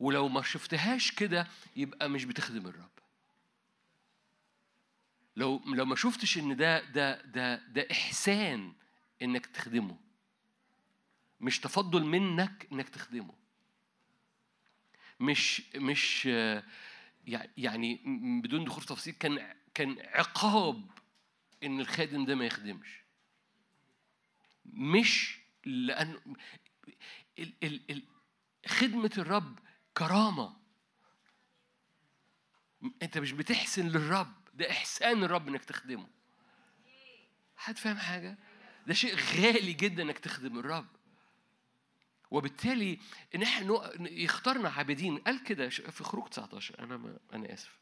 [0.00, 1.46] ولو ما شفتهاش كده
[1.76, 2.97] يبقى مش بتخدم الرب.
[5.38, 8.72] لو لو ما شفتش إن ده ده ده ده إحسان
[9.22, 9.96] إنك تخدمه
[11.40, 13.34] مش تفضل منك إنك تخدمه.
[15.20, 16.26] مش مش
[17.26, 18.00] يع- يعني
[18.42, 20.90] بدون دخول في كان كان عقاب
[21.62, 23.02] إن الخادم ده ما يخدمش.
[24.66, 26.20] مش ال
[28.66, 29.58] خدمة الرب
[29.96, 30.56] كرامة.
[33.02, 34.47] أنت مش بتحسن للرب.
[34.58, 36.06] ده إحسان الرب إنك تخدمه.
[37.56, 38.38] حد فاهم حاجة؟
[38.86, 40.86] ده شيء غالي جدا إنك تخدم الرب.
[42.30, 42.98] وبالتالي
[43.34, 45.18] إن إحنا نق- يختارنا عابدين.
[45.18, 47.78] قال كده في خروج 19 أنا ما أنا آسف.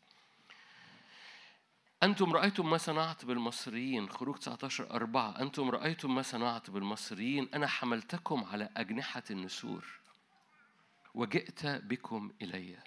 [2.02, 4.08] أنتم رأيتم ما صنعت بالمصريين.
[4.08, 5.40] خروج 19 أربعة.
[5.40, 7.48] أنتم رأيتم ما صنعت بالمصريين.
[7.54, 9.86] أنا حملتكم على أجنحة النسور.
[11.14, 12.78] وجئت بكم إليّ.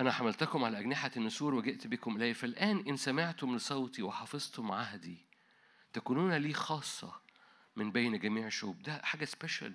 [0.00, 5.26] أنا حملتكم على أجنحة النسور وجئت بكم إلي فالآن إن سمعتم لصوتي وحفظتم عهدي
[5.92, 7.20] تكونون لي خاصة
[7.76, 9.74] من بين جميع الشعوب ده حاجة سبيشال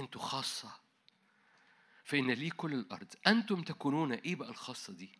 [0.00, 0.70] أنتوا خاصة.
[2.04, 3.14] فإن لي كل الأرض.
[3.26, 5.18] أنتم تكونون إيه بقى الخاصة دي؟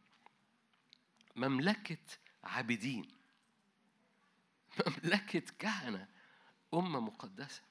[1.36, 1.98] مملكة
[2.44, 3.08] عابدين.
[4.86, 6.08] مملكة كهنة.
[6.74, 7.62] أمة مقدسة.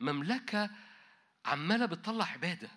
[0.00, 0.70] مملكة
[1.44, 2.70] عمالة بتطلع عبادة.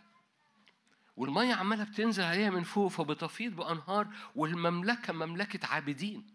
[1.18, 6.28] والمية عمالة بتنزل عليها من فوق فبتفيض بأنهار والمملكة مملكة عابدين.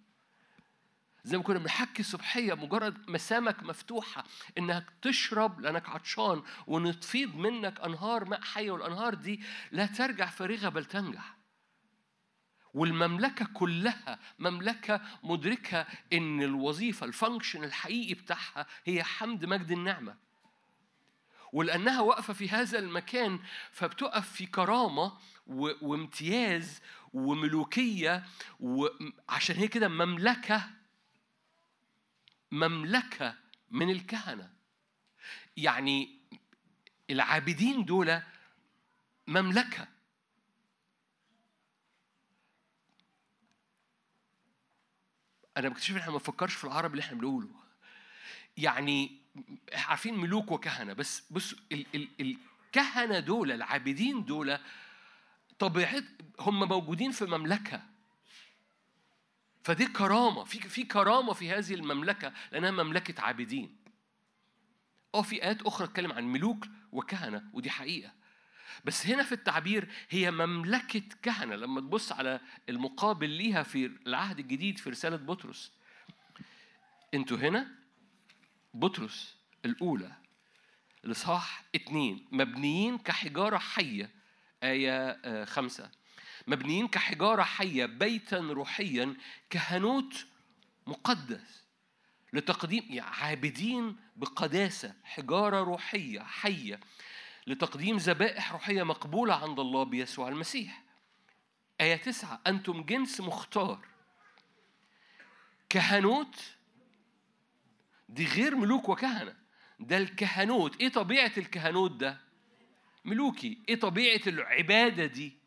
[1.25, 4.25] زي ما كنا بنحكي الصبحية مجرد مسامك مفتوحة
[4.59, 9.41] إنك تشرب لأنك عطشان وإن تفيض منك أنهار ماء حية والأنهار دي
[9.73, 11.37] لا ترجع فارغة بل تنجح.
[12.75, 20.17] والمملكة كلها مملكة مدركة إن الوظيفة الفانكشن الحقيقي بتاعها هي حمد مجد النعمة.
[21.53, 23.41] ولأنها واقفة في هذا المكان
[23.73, 26.81] فبتقف في كرامة وامتياز
[27.13, 28.25] وملوكية
[28.61, 30.71] وعشان هي كده مملكة
[32.53, 33.35] مملكة
[33.71, 34.53] من الكهنة.
[35.57, 36.19] يعني
[37.11, 38.23] العابدين دول
[39.27, 39.89] مملكة.
[45.57, 47.49] أنا بكتشف إن إحنا ما بنفكرش في العربي اللي إحنا بنقوله.
[48.57, 49.22] يعني
[49.73, 54.59] عارفين ملوك وكهنة بس بص ال ال الكهنة دول العابدين دول
[55.59, 56.05] طبيعت
[56.41, 57.83] هم موجودين في مملكة.
[59.65, 63.77] فدي كرامة في في كرامة في هذه المملكة لأنها مملكة عابدين.
[65.15, 68.13] آه في آيات أخرى تتكلم عن ملوك وكهنة ودي حقيقة.
[68.85, 71.57] بس هنا في التعبير هي مملكة كهنة.
[71.57, 75.73] لما تبص على المقابل ليها في العهد الجديد في رسالة بطرس
[77.15, 77.82] أنتوا هنا
[78.75, 80.13] بطرس الأولى
[81.05, 84.11] الإصحاح اتنين مبنيين كحجارة حية
[84.63, 85.91] آية آه، خمسة.
[86.47, 89.17] مبنيين كحجارة حية بيتا روحيا
[89.51, 90.27] كهنوت
[90.87, 91.63] مقدس
[92.33, 96.81] لتقديم يعني عابدين بقداسة حجارة روحية حية
[97.47, 100.83] لتقديم ذبائح روحية مقبولة عند الله بيسوع المسيح.
[101.81, 103.87] آية تسعة أنتم جنس مختار.
[105.69, 106.37] كهنوت
[108.13, 109.37] دي غير ملوك وكهنة.
[109.81, 110.81] ده الكهنوت.
[110.81, 112.21] إيه طبيعة الكهنوت ده؟
[113.05, 113.63] ملوكي.
[113.69, 115.39] إيه طبيعة العبادة دي؟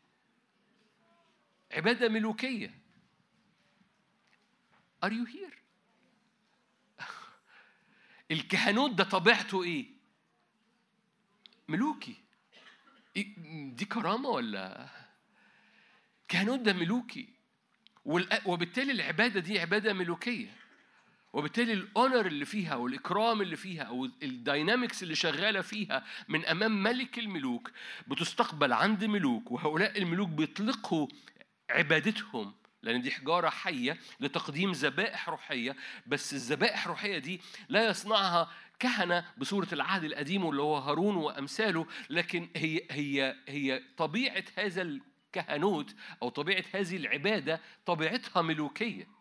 [1.72, 2.74] عبادة ملوكية.
[5.06, 5.54] Are you here؟
[8.30, 9.86] الكهنوت ده طبيعته إيه؟
[11.68, 12.16] ملوكي.
[13.18, 13.38] إيه-
[13.74, 14.88] دي كرامة ولا؟
[16.28, 17.28] كهنوت ده ملوكي.
[18.46, 20.65] وبالتالي العبادة دي عبادة ملوكية.
[21.36, 26.46] وبالتالي ال honor اللي فيها والإكرام اللي فيها أو ال dynamics اللي شغالة فيها من
[26.46, 27.70] أمام ملك الملوك
[28.08, 31.08] بتستقبل عند ملوك وهؤلاء الملوك بيطلقوا
[31.70, 35.76] عبادتهم لأن دي حجارة حية لتقديم ذبائح روحية
[36.06, 42.48] بس الذبائح الروحية دي لا يصنعها كهنة بصورة العهد القديم واللي هو هارون وأمثاله لكن
[42.56, 49.15] هي هي هي طبيعة هذا الكهنوت أو طبيعة هذه العبادة طبيعتها ملوكية.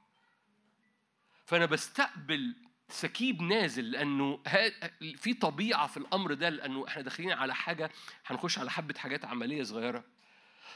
[1.45, 2.55] فأنا بستقبل
[2.89, 4.43] سكيب نازل لأنه
[5.17, 7.91] في طبيعة في الأمر ده لأنه إحنا داخلين على حاجة
[8.26, 10.03] هنخش على حبة حاجات عملية صغيرة.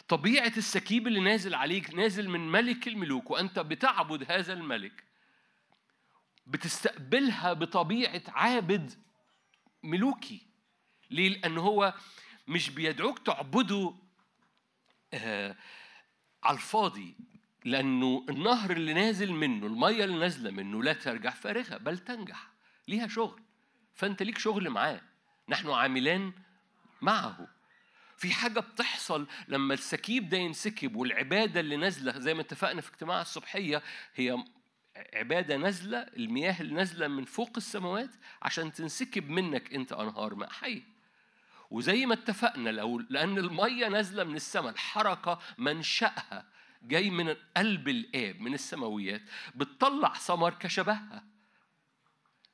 [0.08, 5.04] طبيعة السكيب اللي نازل عليك نازل من ملك الملوك وأنت بتعبد هذا الملك
[6.48, 8.94] بتستقبلها بطبيعة عابد
[9.84, 10.42] ملوكي.
[11.12, 11.94] ليه؟ لأن هو
[12.48, 13.94] مش بيدعوك تعبده
[15.14, 15.56] آه
[16.44, 17.16] على الفاضي.
[17.66, 22.48] لأنه النهر اللي نازل منه المية اللي نازلة منه لا ترجع فارغة بل تنجح
[22.88, 23.42] ليها شغل.
[23.96, 25.02] فأنت ليك شغل معاه.
[25.50, 26.34] نحن عاملان
[27.02, 27.48] معه.
[28.18, 33.22] في حاجة بتحصل لما السكيب ده ينسكب والعبادة اللي نازلة زي ما اتفقنا في اجتماع
[33.22, 33.82] الصبحية
[34.16, 34.44] هي
[35.14, 38.10] عبادة نازلة المياه اللي نازلة من فوق السماوات
[38.42, 40.84] عشان تنسكب منك أنت أنهار ماء حي
[41.72, 46.46] وزي ما اتفقنا لو لأن المية نازلة من السماء الحركة منشأها.
[46.82, 49.22] جاي من قلب الآب من السماويات
[49.56, 51.24] بتطلع ثمر كشبهها.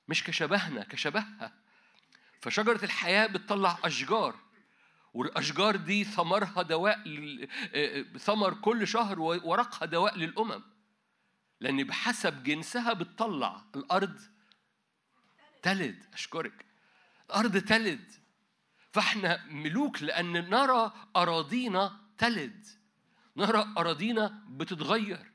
[0.08, 1.54] مش كشبهنا كشبهها.
[2.42, 4.36] فشجرة الحياة بتطلع أشجار
[5.14, 7.00] والأشجار دي ثمرها دواء
[7.74, 10.64] آه، آه، ثمر كل شهر وورقها دواء للأمم.
[11.60, 14.22] لأن بحسب جنسها بتطلع الأرض
[15.62, 16.66] تلد أشكرك.
[17.30, 18.12] الأرض تلد.
[18.92, 22.66] فإحنا ملوك لأن نرى أراضينا تلد.
[23.38, 25.32] نرى أراضينا بتتغير.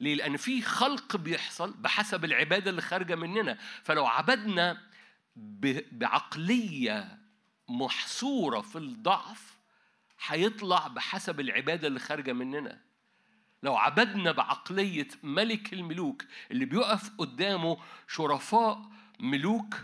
[0.00, 3.58] ليه؟ لأن في خلق بيحصل بحسب العبادة اللي خارجة مننا.
[3.82, 4.80] فلو عبدنا
[5.92, 7.18] بعقلية
[7.68, 9.58] محصورة في الضعف
[10.26, 12.80] هيطلع بحسب العبادة اللي خارجة مننا.
[13.62, 18.90] لو عبدنا بعقلية ملك الملوك اللي بيقف قدامه شرفاء
[19.20, 19.76] ملوك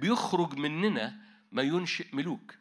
[0.00, 1.20] بيخرج مننا
[1.52, 2.54] ما ينشئ ملوك.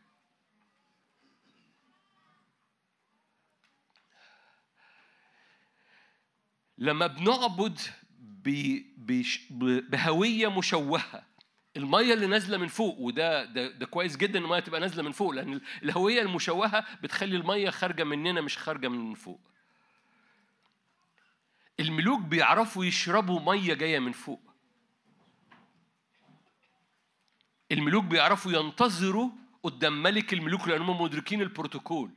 [6.78, 7.80] لما بنعبد
[8.20, 11.24] ب- بش- ب- بهوية مشوهة.
[11.78, 15.12] المية اللي نازلة من فوق وده ده, ده كويس جدا إن المية تبقى نازلة من
[15.12, 19.40] فوق لأن الهوية المشوهة بتخلي المية خارجة مننا مش خارجة من فوق.
[21.80, 24.42] الملوك بيعرفوا يشربوا مية جاية من فوق.
[27.72, 29.30] الملوك بيعرفوا ينتظروا
[29.64, 32.12] قدام ملك الملوك لأنهم مدركين البروتوكول.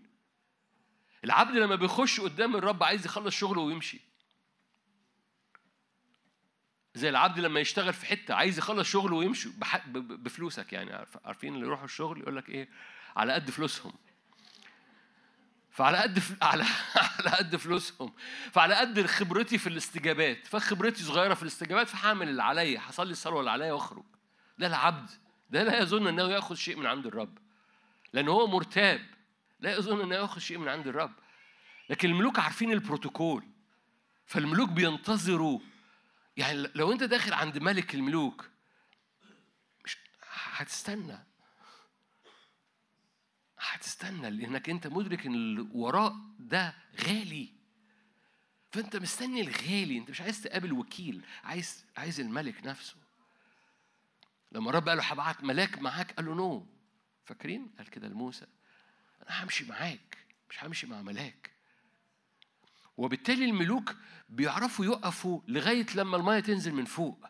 [1.25, 4.01] العبد لما بيخش قدام الرب عايز يخلص شغله ويمشي.
[6.97, 9.49] زي العبد لما يشتغل في حتة عايز يخلص شغله ويمشي
[9.97, 12.69] بفلوسك يعني عارف- عارفين اللي يروحوا الشغل يقول لك إيه؟
[13.17, 13.93] على قد فلوسهم.
[15.71, 16.43] فعلى قد ف...
[16.43, 16.65] على
[17.19, 18.13] على قد فلوسهم.
[18.53, 20.47] فعلى قد خبرتي في الاستجابات.
[20.47, 24.05] فخبرتي صغيرة في الاستجابات فهعمل اللي عليا هصلي الصلاة اللي عليا واخرج.
[24.59, 25.11] ده العبد.
[25.51, 27.39] ده لا يظن إنه يأخذ شيء من عند الرب.
[28.13, 29.01] لأن هو مرتاب.
[29.61, 31.13] لا يظن إنه يأخذ شيء من عند الرب.
[31.91, 33.45] لكن الملوك عارفين البروتوكول.
[34.27, 35.61] فالملوك بينتظروا
[36.37, 38.51] يعني لو انت داخل عند ملك الملوك
[39.85, 39.97] مش
[40.31, 41.19] هتستنى.
[43.59, 47.53] هتستنى لأنك انت مدرك إن اللي وراء ده غالي.
[48.73, 49.99] فانت مستني الغالي.
[49.99, 52.97] انت مش عايز تقابل وكيل عايز عايز الملك نفسه.
[54.53, 56.67] لما الرب قال له هبعت ملاك معاك قال له نو.
[57.25, 58.47] فاكرين؟ قال كده لموسى.
[59.23, 60.19] أنا همشي معاك
[60.51, 61.56] مش همشي مع ملاك.
[62.97, 63.95] وبالتالي الملوك
[64.29, 67.27] بيعرفوا يقفوا لغاية لما المية تنزل من فوق.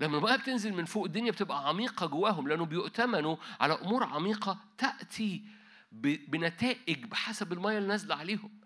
[0.00, 5.44] لما المية بتنزل من فوق الدنيا بتبقى عميقة جواهم لأنه بيؤتمنوا على أمور عميقة تأتي
[5.92, 8.60] ب- بنتائج بحسب المية اللي نازلة عليهم.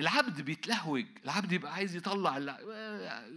[0.00, 2.38] العبد بيتلهوج العبد يبقى عايز يطلع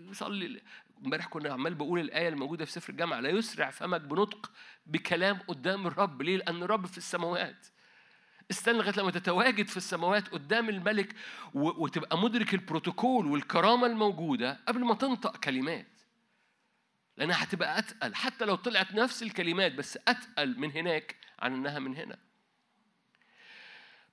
[0.09, 0.61] يصلي
[1.05, 4.51] امبارح كنا عمال بقول الآية الموجودة في سفر الجامعة لا يسرع فمك بنطق
[4.85, 6.21] بكلام قدام الرب.
[6.21, 7.67] ليه؟ لأن الرب في السماوات.
[8.51, 11.15] استنى لغاية لما تتواجد في السماوات قدام الملك
[11.53, 15.87] وتبقى مدرك البروتوكول والكرامة الموجودة قبل ما تنطق كلمات.
[17.17, 18.15] لانها هتبقى أتقل.
[18.15, 22.17] حتى لو طلعت نفس الكلمات بس أتقل من هناك عن إنها من هنا.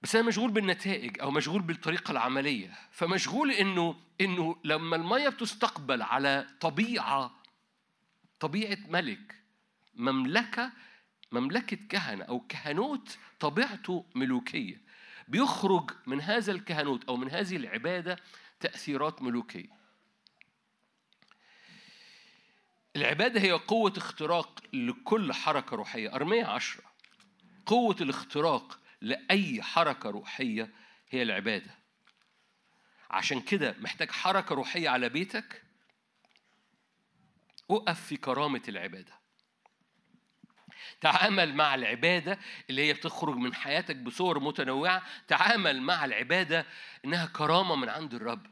[0.02, 2.78] بس أنا مشغول بالنتائج أو مشغول بالطريقة العملية.
[2.90, 7.40] فمشغول إنه إنه لما المية بتستقبل على طبيعة
[8.40, 9.34] طبيعة ملك
[9.94, 10.72] مملكة
[11.32, 14.80] مملكة كهنه أو كهنوت طبيعته ملوكية.
[15.28, 18.16] بيخرج من هذا الكهنوت أو من هذه العبادة
[18.60, 19.80] تأثيرات ملوكية.
[22.96, 26.14] العبادة هي قوة اختراق لكل حركة روحية.
[26.14, 26.84] أرمية عشرة.
[27.66, 30.70] قوة الاختراق لأي حركة روحية
[31.10, 31.74] هي العبادة.
[33.10, 35.62] عشان كده محتاج حركة روحية على بيتك.
[37.70, 39.19] اقف في كرامة العبادة.
[41.00, 42.38] تعامل مع العبادة
[42.70, 46.66] اللي هي بتخرج من حياتك بصور متنوعة تعامل مع العبادة
[47.04, 48.46] إنها كرامة من عند الرب.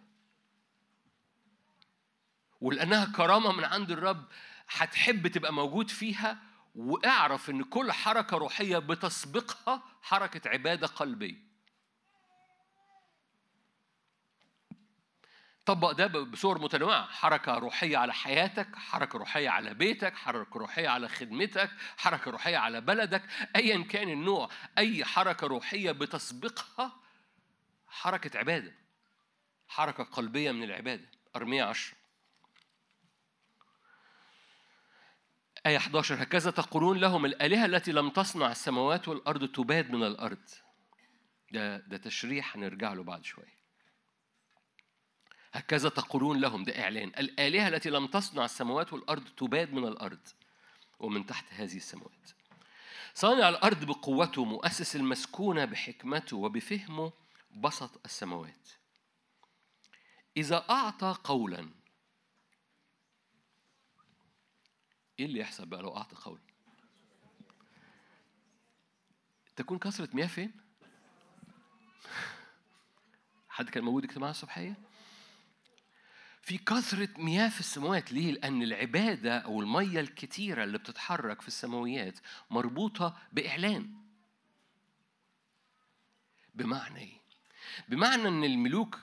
[2.61, 4.25] ولأنها كرامة من عند الرب
[4.71, 6.39] هتحب تبقى موجود فيها
[6.75, 11.48] واعرف إن كل حركة روحية بتسبقها حركة عبادة قلبية.
[15.69, 17.07] طبق ده بصور متنوعة.
[17.07, 22.81] حركة روحية على حياتك حركة روحية على بيتك حركة روحية على خدمتك حركة روحية على
[22.81, 23.23] بلدك.
[23.57, 26.93] أيا كان النوع أي حركة روحية بتسبقها
[27.89, 28.75] حركة عبادة
[29.69, 31.11] حركة قلبية من العبادة.
[31.37, 31.95] أرمية عشر
[35.67, 40.49] آية 11 هكذا تقولون لهم الآلهة التي لم تصنع السماوات والأرض تباد من الأرض.
[41.53, 43.58] ده ده تشريح هنرجع له بعد شوية.
[45.59, 50.29] هكذا تقولون لهم ده إعلان الآلهة التي لم تصنع السماوات والأرض تباد من الأرض
[50.99, 52.31] ومن تحت هذه السماوات
[53.15, 57.13] صانع الأرض بقوته مؤسس المسكونة بحكمته وبفهمه
[57.57, 58.69] بسط السماوات
[60.37, 61.69] إذا أعطى قولا
[65.19, 66.43] إيه اللي يحصل بقى لو أعطى قولا
[69.57, 70.53] تكون كثرة مياه فين؟
[73.49, 74.88] حد كان موجود اجتماع الصبحية؟
[76.49, 82.19] في كثرة مياه في السماوات ليه؟ لأن العبادة أو المية الكتيرة اللي بتتحرك في السماويات
[82.51, 83.95] مربوطة بإعلان
[86.55, 87.21] بمعنى إيه؟
[87.89, 89.01] بمعنى إن الملوك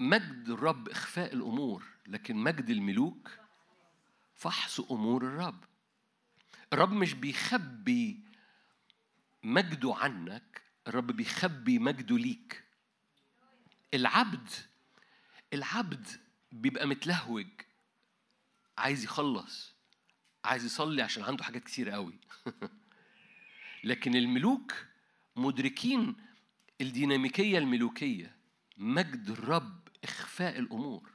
[0.00, 3.30] مجد الرب إخفاء الأمور لكن مجد الملوك
[4.34, 5.64] فحص أمور الرب
[6.72, 8.24] الرب مش بيخبي
[9.42, 12.64] مجده عنك الرب بيخبي مجده ليك
[13.94, 14.69] العبد
[15.52, 16.08] العبد
[16.52, 17.46] بيبقى متلهوج
[18.78, 19.74] عايز يخلص
[20.44, 22.18] عايز يصلي عشان عنده حاجات كتير قوي.
[23.84, 24.74] لكن الملوك
[25.36, 26.16] مدركين
[26.80, 28.36] الديناميكية الملوكية
[28.76, 31.10] مجد الرب إخفاء الأمور.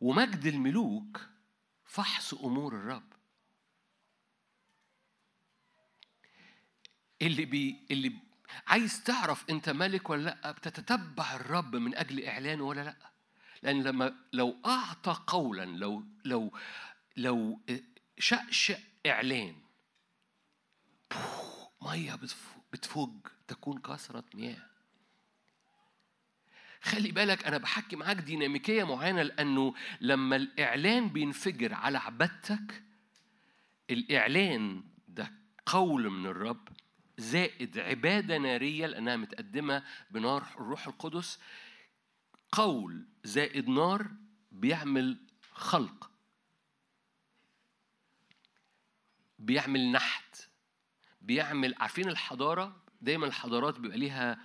[0.00, 1.20] ومجد الملوك
[1.84, 3.12] فحص أمور الرب.
[7.22, 8.29] اللي بي اللي
[8.66, 12.96] عايز تعرف انت ملك ولا لأ بتتتبع الرب من أجل إعلانه ولا لأ؟
[13.62, 16.52] لأن لما لو أعطى قولا لو لو
[17.16, 17.60] لو
[18.18, 19.54] شأشأ إعلان
[21.82, 22.18] مية
[22.72, 23.10] بتفج
[23.48, 24.66] تكون كثرة مياه.
[26.82, 32.82] خلي بالك أنا بحكي معاك ديناميكية معينه لأنه لما الإعلان بينفجر على عبادتك
[33.90, 35.32] الإعلان ده
[35.66, 36.68] قول من الرب.
[37.20, 41.38] زائد عبادة نارية لأنها متقدمة بنار الروح القدس.
[42.52, 44.06] قول زائد نار
[44.52, 45.18] بيعمل
[45.52, 46.10] خلق
[49.38, 50.36] بيعمل نحت
[51.22, 54.38] بيعمل عارفين الحضارة؟ دايما الحضارات بيبقى ليها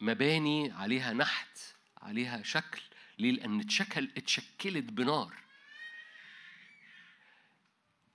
[0.00, 1.58] مباني عليها نحت
[2.02, 2.82] عليها شكل.
[3.18, 5.34] ليه؟ لأن اتشكل اتشكلت بنار.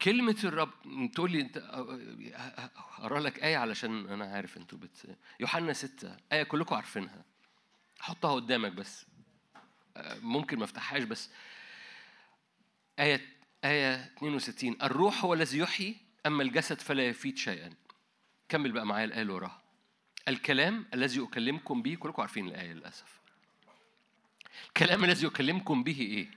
[0.01, 0.71] كلمة الرب
[1.13, 1.57] تقول لي أنت
[2.97, 7.25] أقرأ لك آية علشان أنا عارف أنتوا بت يوحنا ستة آية كلكم عارفينها.
[7.99, 9.05] حطها قدامك بس.
[10.21, 11.29] ممكن ما افتحهاش بس.
[12.99, 13.21] آية
[13.63, 17.73] آية 62 الروح هو الذي يحيي أما الجسد فلا يفيد شيئا.
[18.49, 19.61] كمل بقى معايا الآية اللي وراها.
[20.27, 23.19] الكلام الذي أكلمكم به كلكم عارفين الآية للأسف.
[24.67, 26.31] الكلام الذي أكلمكم به إيه؟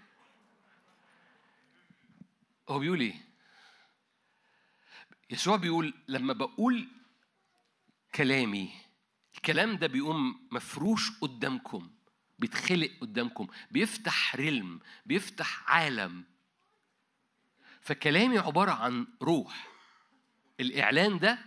[2.68, 3.27] هو بيقول إيه؟
[5.30, 6.88] يسوع بيقول لما بقول
[8.14, 8.70] كلامي
[9.34, 11.90] الكلام ده بيقوم مفروش قدامكم
[12.38, 16.24] بيتخلق قدامكم بيفتح رلم بيفتح عالم.
[17.80, 19.68] فكلامي عبارة عن روح.
[20.60, 21.38] الإعلان ده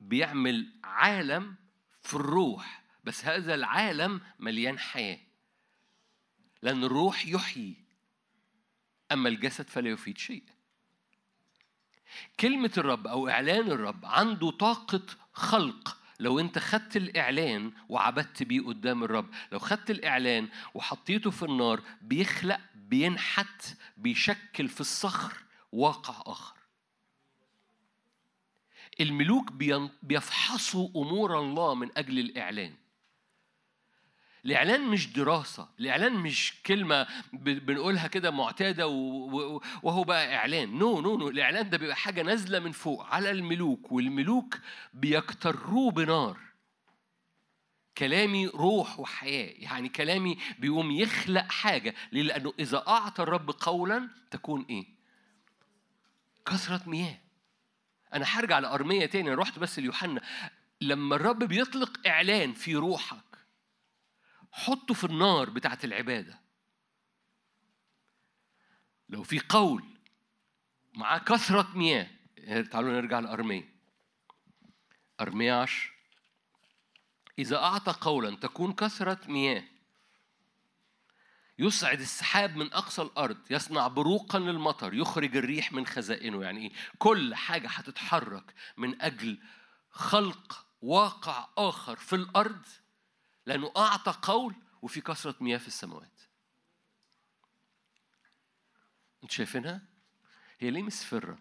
[0.00, 1.56] بيعمل عالم
[2.02, 5.18] في الروح بس هذا العالم مليان حياة.
[6.62, 7.76] لأن الروح يحيي
[9.12, 10.44] أما الجسد فلا يفيد شيء
[12.40, 15.02] كلمة الرب أو إعلان الرب عنده طاقة
[15.32, 15.96] خلق.
[16.20, 22.60] لو أنت خدت الإعلان وعبدت بيه قدام الرب لو خدت الإعلان وحطيته في النار بيخلق
[22.74, 25.32] بينحت بيشكل في الصخر
[25.72, 26.56] واقع آخر.
[29.00, 29.52] الملوك
[30.02, 32.74] بيفحصوا أمور الله من أجل الإعلان.
[34.44, 40.78] الإعلان مش دراسة الإعلان مش كلمة بنقولها كده معتادة وهو بقى إعلان.
[40.78, 44.58] no no no الإعلان ده بيبقى حاجة نازلة من فوق على الملوك والملوك
[44.94, 46.38] بيكتروه بنار.
[47.98, 51.94] كلامي روح وحياة يعني كلامي بيقوم يخلق حاجة.
[52.12, 54.86] ليه؟ لأنه إذا أعطى الرب قولا تكون إيه؟
[56.46, 57.18] كثرة مياه.
[58.14, 60.20] أنا هرجع لأرمية تاني أنا رحت بس ليوحنا.
[60.80, 63.31] لما الرب بيطلق إعلان في روحك
[64.52, 66.40] حطه في النار بتاعت العبادة.
[69.08, 69.84] لو في قول
[70.94, 72.08] مع كثرة مياه
[72.70, 73.74] تعالوا نرجع لأرمية.
[75.20, 75.92] أرمية عشر.
[77.38, 79.64] إذا أعطى قولا تكون كثرة مياه.
[81.58, 86.42] يصعد السحاب من أقصى الأرض يصنع بروقا للمطر يخرج الريح من خزائنه.
[86.42, 89.38] يعني إيه؟ كل حاجة هتتحرك من أجل
[89.90, 92.62] خلق واقع آخر في الأرض
[93.46, 96.20] لأنه أعطى قول وفي كثرة مياه في السماوات
[99.22, 99.82] أنتوا شايفينها؟
[100.58, 101.38] هي ليه مصفرة؟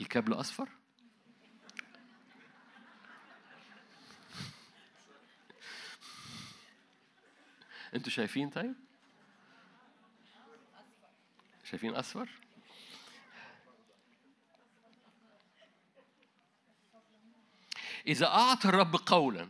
[0.00, 0.68] الكابل أصفر؟
[7.94, 8.74] أنتوا شايفين طيب؟
[11.64, 12.43] شايفين أصفر؟
[18.06, 19.48] إذا أعطى الرب قولا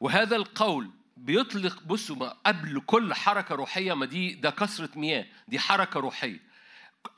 [0.00, 5.58] وهذا القول بيطلق بصوا ما قبل كل حركة روحية ما دي ده كثرة مياه دي
[5.58, 6.40] حركة روحية.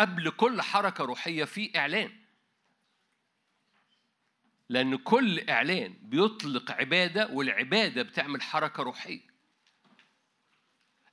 [0.00, 2.10] قبل كل حركة روحية في إعلان.
[4.68, 9.30] لأن كل إعلان بيطلق عبادة والعبادة بتعمل حركة روحية.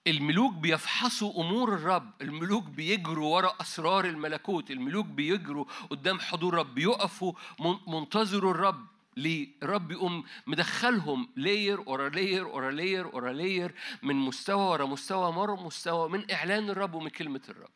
[0.08, 7.34] الملوك بيفحصوا أمور الرب الملوك بيجروا ورا أسرار الملكوت الملوك بيجروا قدام حضور الرب بيقفوا
[7.60, 8.88] من- منتظروا الرب.
[9.18, 9.49] ليه؟
[9.91, 16.10] يقوم مدخلهم layer ورا layer ورا layer ورا layer من مستوى ورا مستوى ورا مستوى
[16.10, 17.69] من إعلان الرب ومن كلمة الرب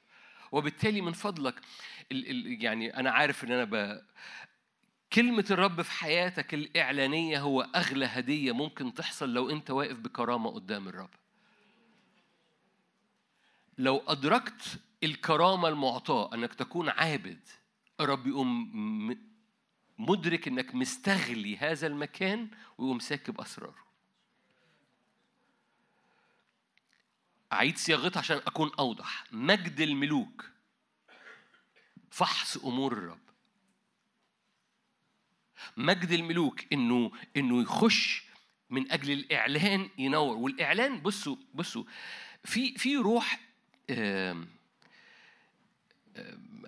[0.51, 1.55] وبالتالي من فضلك
[2.11, 4.01] ال ال يعني أنا عارف إن أنا ب
[5.13, 10.87] كلمة الرب في حياتك الإعلانية هو أغلى هدية ممكن تحصل لو أنت واقف بكرامة قدام
[10.87, 11.09] الرب
[13.77, 17.39] لو أدركت الكرامة المعطاة أنك تكون عابد
[17.99, 18.71] الرب يقوم
[20.01, 22.47] مدرك أنك مستغلي هذا المكان
[22.77, 23.81] ويقوم ساكب أسراره.
[27.53, 29.23] أعيد صياغتها عشان أكون أوضح.
[29.31, 30.49] مجد الملوك.
[32.11, 33.19] فحص أمور الرب.
[35.77, 38.23] مجد الملوك إنه إنه يخش
[38.69, 41.83] من أجل الإعلان ينور والإعلان بصوا بصوا
[42.43, 43.39] في في روح
[43.89, 44.47] آم،
[46.17, 46.65] آم،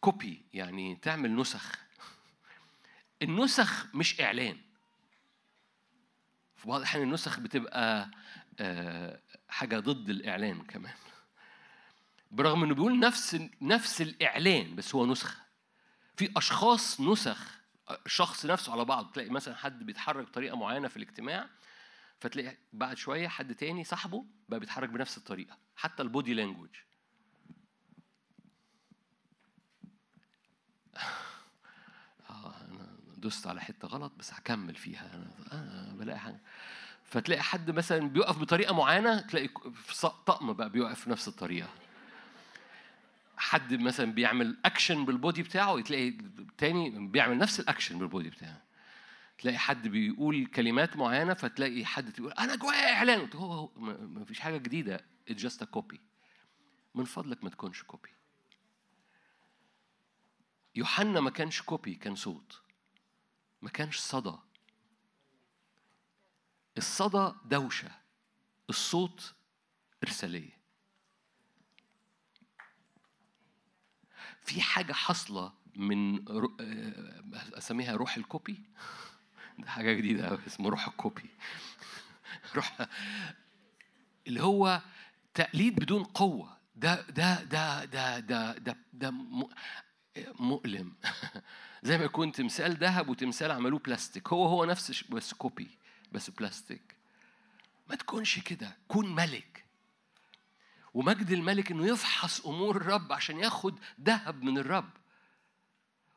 [0.00, 1.78] كوبي يعني تعمل نسخ.
[3.22, 4.58] النسخ مش إعلان.
[6.56, 8.10] في بعض الاحيان النسخ بتبقى
[8.60, 10.94] آه، حاجة ضد الإعلان كمان.
[12.30, 15.36] برغم إنه بيقول نفس نفس الإعلان بس هو نسخة.
[16.16, 17.60] في أشخاص نسخ
[18.06, 19.12] الشخص نفسه على بعض.
[19.12, 21.48] تلاقي مثلا حد بيتحرك بطريقة معينة في الاجتماع
[22.20, 25.58] فتلاقي بعد شوية حد تاني صاحبه بقى بيتحرك بنفس الطريقة.
[25.76, 26.70] حتى ال body language
[32.30, 35.14] آه أنا دوست على حتة غلط بس هكمل فيها.
[35.14, 36.40] أنا آه بلاقي حاجة.
[37.04, 39.48] فتلاقي حد مثلا بيقف بطريقة معينة تلاقي
[40.26, 41.68] طقم بقى بيقف نفس الطريقة.
[43.36, 46.14] حد مثلا بيعمل action بال body بتاعه تلاقي
[46.58, 48.62] تاني بيعمل نفس ال action بال body بتاعه.
[49.38, 54.56] تلاقي حد بيقول كلمات معينة فتلاقي حد تقول أنا جوايا إعلان هو ما فيش حاجة
[54.56, 55.04] جديدة.
[55.28, 56.00] it's just copy
[56.94, 58.08] من فضلك ما تكونش copy
[60.74, 62.60] يوحنا ما كانش copy كان صوت.
[63.62, 64.36] ما كانش صدى.
[66.78, 67.90] الصدى دوشة
[68.70, 69.34] الصوت
[70.04, 70.60] إرسالية.
[74.42, 76.48] في حاجة حاصلة من آه،
[77.58, 78.60] أسميها روح ال copy؟
[79.58, 81.30] ده حاجة جديدة اسمه روح ال copy.
[82.54, 82.86] روح
[84.26, 84.80] اللي هو
[85.34, 86.56] تقليد بدون قوة.
[86.76, 89.10] ده ده ده ده ده ده, ده
[90.38, 90.94] مؤلم.
[91.82, 94.28] زي ما يكون تمثال ذهب وتمثال عملوه بلاستيك.
[94.28, 95.78] هو هو نفس بس copy
[96.12, 96.96] بس بلاستيك.
[97.88, 98.76] ما تكونش كده.
[98.88, 99.64] كون ملك.
[100.94, 104.90] ومجد الملك إنه يفحص أمور الرب عشان ياخد ذهب من الرب.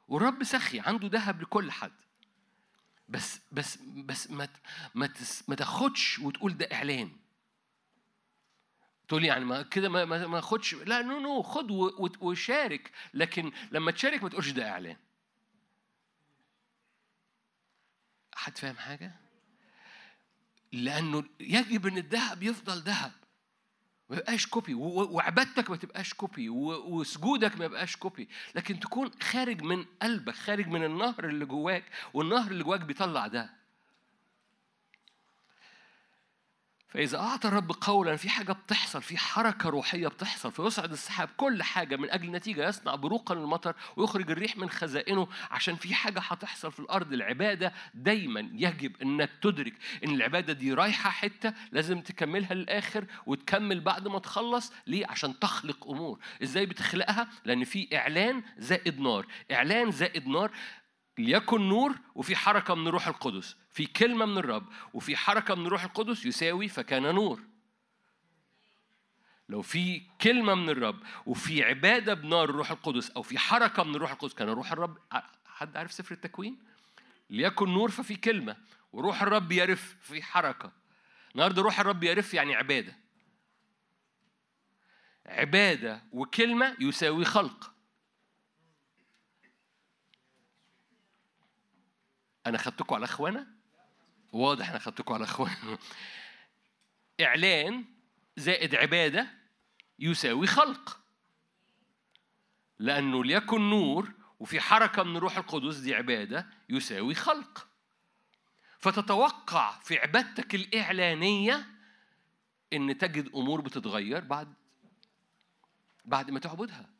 [0.07, 1.91] والرب سخي عنده ذهب لكل حد.
[3.09, 4.47] بس بس بس ما
[5.47, 7.11] ما تاخدش وتقول ده إعلان.
[9.07, 11.71] تقول يعني ما كده ما ما ما خدش لا نو نو خد
[12.21, 12.91] وشارك.
[13.13, 14.97] لكن لما تشارك ما تقولش ده إعلان.
[18.43, 19.11] حد فاهم حاجة؟
[20.71, 23.11] لأنه يجب إن الذهب يفضل ذهب.
[24.09, 24.73] ما يبقاش copy.
[24.73, 26.49] وعبادتك ما تبقاش copy.
[26.49, 28.29] وسجودك ما يبقاش copy.
[28.55, 31.83] لكن تكون خارج من قلبك خارج من النهر اللي جواك
[32.13, 33.62] والنهر اللي جواك بيطلع ده.
[36.93, 41.95] فإذا أعطى الرب قولا في حاجة بتحصل في حركة روحية بتحصل فيصعد السحاب كل حاجة
[41.95, 46.79] من أجل نتيجة يصنع بروقا المطر ويخرج الريح من خزائنه عشان في حاجة هتحصل في
[46.79, 49.73] الأرض العبادة دايما يجب إنك تدرك
[50.05, 55.87] إن العبادة دي رايحة حتة لازم تكملها للآخر وتكمل بعد ما تخلص ليه؟ عشان تخلق
[55.87, 60.51] أمور إزاي بتخلقها؟ لأن في إعلان زائد نار إعلان زائد نار
[61.17, 65.83] ليكن نور وفي حركة من الروح القدس في كلمة من الرب وفي حركة من الروح
[65.83, 67.41] القدس يساوي فكان نور.
[69.49, 74.11] لو في كلمة من الرب وفي عبادة بنار الروح القدس أو في حركة من الروح
[74.11, 74.97] القدس كان روح الرب
[75.45, 76.57] حد عارف سفر التكوين؟
[77.29, 78.57] ليكن نور ففي كلمة
[78.93, 80.71] وروح الرب يرف في حركة.
[81.35, 82.97] النهارده روح الرب يرف يعني عبادة.
[85.25, 87.72] عبادة وكلمة يساوي خلق.
[92.47, 93.47] أنا خدتكم على اخوانا
[94.31, 95.77] واضح أنا خدتكم على اخوانا
[97.21, 97.85] إعلان
[98.37, 99.27] زائد عبادة
[99.99, 100.99] يساوي خلق.
[102.79, 107.67] لأنه ليكن نور وفي حركة من روح القدس دي عبادة يساوي خلق.
[108.79, 111.67] فتتوقع في عبادتك الإعلانية
[112.73, 114.53] إن تجد أمور بتتغير بعد
[116.05, 116.92] بعد ما تعبدها.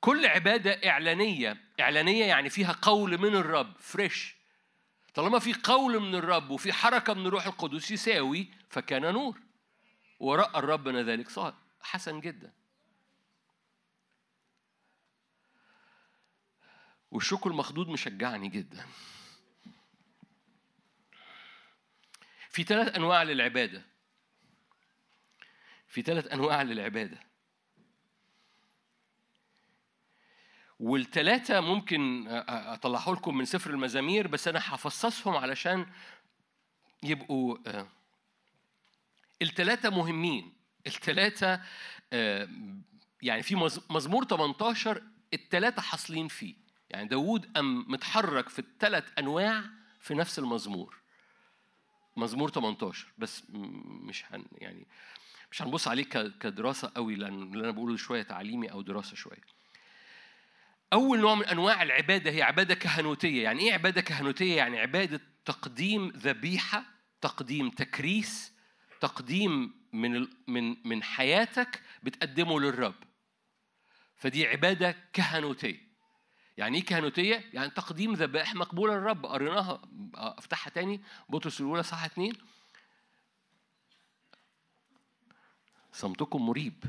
[0.00, 4.38] كل عبادة إعلانية إعلانية يعني فيها قول من الرب فريش
[5.14, 9.40] طالما في قول من الرب وفي حركة من الروح القدس يساوي فكان نور.
[10.20, 11.54] ورأى الرب ذلك صار.
[11.80, 12.52] حسن جدا.
[17.10, 18.86] والشكر المخدود مشجعني جدا.
[22.50, 23.86] في ثلاث أنواع للعبادة.
[25.86, 27.27] في ثلاث أنواع للعبادة.
[30.80, 35.86] والتلاتة ممكن أطلعه لكم من سفر المزامير بس أنا هفصصهم علشان
[37.02, 37.56] يبقوا
[39.42, 40.52] التلاتة مهمين.
[40.86, 41.60] التلاتة
[43.22, 45.02] يعني في مز- مزمور 18
[45.34, 46.54] التلاتة حاصلين فيه.
[46.90, 49.64] يعني داوود أم متحرك في الثلاث أنواع
[50.00, 50.96] في نفس المزمور.
[52.16, 54.86] مزمور 18 بس مش هن يعني
[55.52, 56.04] مش هنبص عليه
[56.40, 59.57] كدراسة قوي لأن اللي أنا بقوله شوية تعليمي أو دراسة شوية.
[60.92, 66.08] أول نوع من أنواع العبادة هي عبادة كهنوتية، يعني إيه عبادة كهنوتية؟ يعني عبادة تقديم
[66.08, 66.84] ذبيحة،
[67.20, 68.52] تقديم تكريس،
[69.00, 72.94] تقديم من من من حياتك بتقدمه للرب.
[74.16, 75.88] فدي عبادة كهنوتية.
[76.56, 79.82] يعني إيه كهنوتية؟ يعني تقديم ذبائح مقبولة للرب، قريناها
[80.14, 82.34] أفتحها تاني بطرس الأولى صح اتنين.
[85.92, 86.84] صمتكم مريب.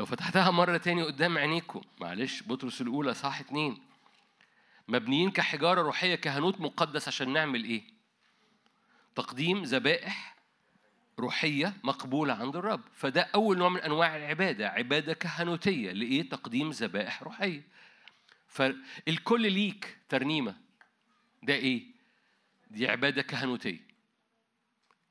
[0.00, 3.78] لو فتحتها مرة تاني قدام عينيكم معلش بطرس الأولى صح اتنين.
[4.88, 7.82] مبنيين كحجارة روحية كهنوت مقدس عشان نعمل إيه؟
[9.14, 10.36] تقديم ذبائح
[11.18, 12.80] روحية مقبولة عند الرب.
[12.94, 15.92] فده أول نوع من أنواع العبادة عبادة كهنوتية.
[15.92, 17.62] لإيه؟ تقديم ذبائح روحية.
[18.48, 20.56] فالكل ليك ترنيمة.
[21.42, 21.82] ده إيه؟
[22.70, 23.80] دي عبادة كهنوتية.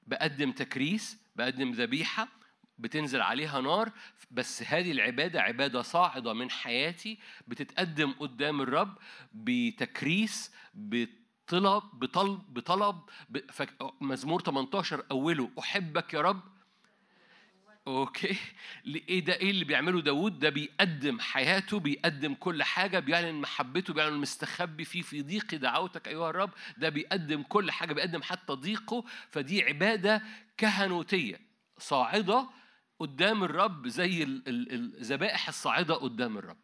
[0.08, 2.39] بقدم تكريس بقدم ذبيحة
[2.80, 3.92] بتنزل عليها نار
[4.32, 8.98] بس هذه العبادة عبادة صاعدة من حياتي بتتقدم قدام الرب
[9.34, 13.00] بتكريس بطلب بطلب بطلب
[14.02, 16.42] مزمور 18 أوله أحبك يا رب.
[17.88, 18.38] أوكي؟
[19.10, 24.14] إيه ده؟ إيه اللي بيعمله داوود؟ ده بيقدم حياته بيقدم كل حاجة بيعلن محبته بيعلن
[24.14, 26.50] المستخبي فيه في ضيق دعوتك أيها الرب.
[26.78, 29.04] ده بيقدم كل حاجة بيقدم حتى ضيقه.
[29.32, 30.22] فدي عبادة
[30.58, 31.40] كهنوتية
[31.78, 32.59] صاعدة
[33.00, 36.58] قدام الرب زي ال- ال- الذبائح الصاعدة قدام الرب.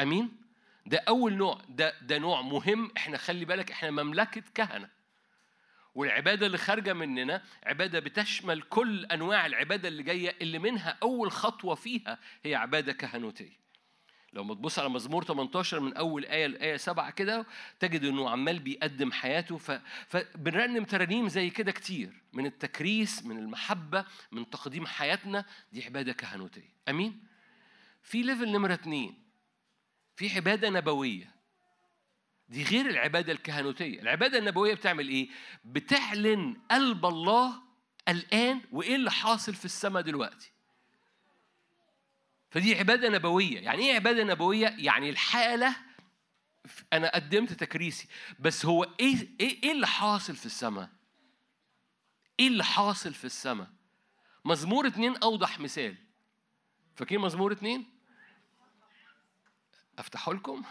[0.00, 0.36] أمين؟
[0.86, 2.90] ده أول نوع ده ده نوع مهم.
[2.96, 4.88] إحنا خلي بالك إحنا مملكة كهنة.
[5.94, 11.74] والعبادة اللي خارجة مننا عبادة بتشمل كل أنواع العبادة اللي جاية اللي منها أول خطوة
[11.74, 13.58] فيها هي عبادة كهنوتية.
[14.32, 17.46] لو ما تبص على مزمور 18 من أول آية لآية 7 كده
[17.80, 19.56] تجد إنه عمال بيقدم حياته.
[19.56, 19.70] ف...
[20.08, 25.44] فبنرنم ترانيم زي كده كتير من التكريس من المحبة من تقديم حياتنا.
[25.72, 26.72] دي عبادة كهنوتية.
[26.88, 27.24] أمين؟
[28.02, 29.14] في ليفل نمرة اتنين.
[30.16, 31.34] في عبادة نبوية.
[32.48, 34.00] دي غير العبادة الكهنوتية.
[34.00, 35.28] العبادة النبوية بتعمل إيه؟
[35.64, 37.62] بتعلن قلب الله
[38.08, 40.52] الآن وإيه اللي حاصل في السماء دلوقتي.
[42.50, 45.76] فدي عبادة نبوية يعني إيه عبادة نبوية؟ يعني الحالة
[46.92, 48.08] أنا قدمت تكريسي
[48.38, 50.88] بس هو إيه إيه إيه اللي حاصل في السماء؟
[52.40, 53.70] إيه اللي حاصل في السماء؟
[54.44, 55.96] مزمور اتنين أوضح مثال
[56.96, 57.86] فاكرين مزمور اتنين؟
[59.98, 60.62] أفتحه لكم؟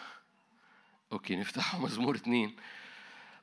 [1.11, 2.55] أوكي نفتحه مزمور اتنين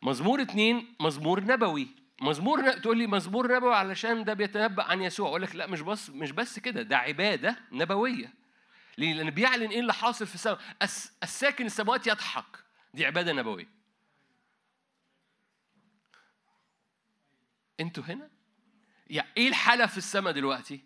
[0.03, 1.89] مزمور اتنين مزمور نبوي
[2.25, 2.73] مزمور.
[2.73, 6.31] تقول لي مزمور نبوي علشان ده بيتنبأ عن يسوع أقول لك لا مش بس مش
[6.31, 8.35] بس كده ده عبادة نبوية
[8.99, 11.13] ليه؟ لأن بيعلن إيه اللي حاصل في السماء الس...
[11.23, 12.59] الساكن السماوات يضحك
[12.95, 13.69] دي عبادة نبوية
[17.81, 18.31] أنتوا هنا؟
[19.07, 20.81] يعني إيه الحالة في السماء دلوقتي؟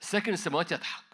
[0.00, 1.04] الساكن السماوات يضحك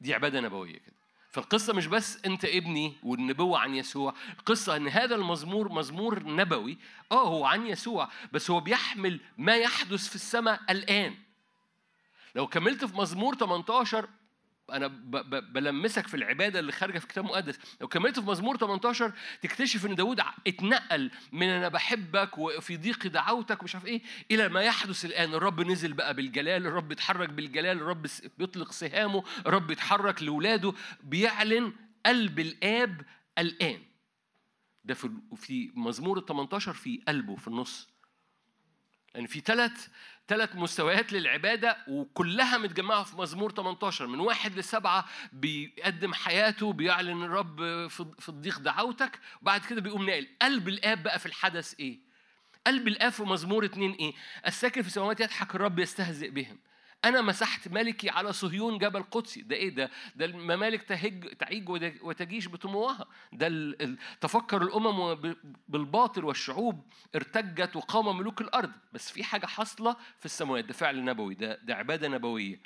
[0.00, 0.99] دي عبادة نبوية كده
[1.30, 6.78] فالقصة مش بس أنت ابني والنبوة عن يسوع القصة أن هذا المزمور مزمور نبوي
[7.12, 11.14] آه هو عن يسوع بس هو بيحمل ما يحدث في السماء الآن.
[12.34, 14.08] لو كملت في مزمور 18
[14.78, 17.58] ب- بلمسك في العبادة اللي خارجة في كتاب مقدس.
[17.80, 23.60] لو كملت في مزمور 18 تكتشف إن داود اتنقل من أنا بحبك وفي ضيق دعوتك
[23.62, 25.34] ومش عارف إيه إلى ما يحدث الآن.
[25.34, 28.06] الرب نزل بقى بالجلال الرب اتحرك بالجلال الرب
[28.38, 30.72] بيطلق سهامه الرب اتحرك لولاده.
[31.02, 31.72] بيعلن
[32.06, 33.02] قلب الآب
[33.38, 33.80] الآن.
[34.84, 37.88] ده في في مزمور ال 18 في قلبه في النص.
[39.14, 39.88] لأن في ثلاث
[40.28, 47.88] ثلاث مستويات للعبادة وكلها متجمعة في مزمور 18 من واحد لسبعة بيقدم حياته بيعلن الرب
[48.18, 51.98] في الضيق دعوتك وبعد كده بيقوم ناقل قلب الآب بقى في الحدث إيه؟
[52.66, 54.12] قلب الآب في مزمور اتنين إيه؟
[54.46, 56.58] الساكن في السماوات يضحك الرب يستهزئ بهم
[57.04, 59.42] أنا مسحت ملكي على صهيون جبل قدسي.
[59.42, 65.34] ده إيه ده؟ ده الممالك تهج تعيج وت- وتجيش بطموها ده ال- تفكر الأمم
[65.68, 68.72] بالباطل والشعوب ارتجت وقام ملوك الأرض.
[68.92, 70.64] بس في حاجة حاصلة في السماوات.
[70.64, 72.60] ده فعل نبوي ده ده عبادة نبوية.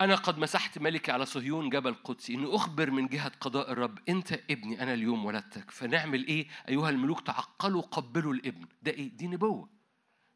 [0.00, 2.34] أنا قد مسحت ملكي على صهيون جبل قدسي.
[2.34, 5.70] إني أخبر من جهة قضاء الرب أنت ابني أنا اليوم ولدتك.
[5.70, 8.66] فنعمل إيه؟ أيها الملوك تعقلوا قبلوا الابن.
[8.82, 9.68] ده إيه؟ دي نبوة.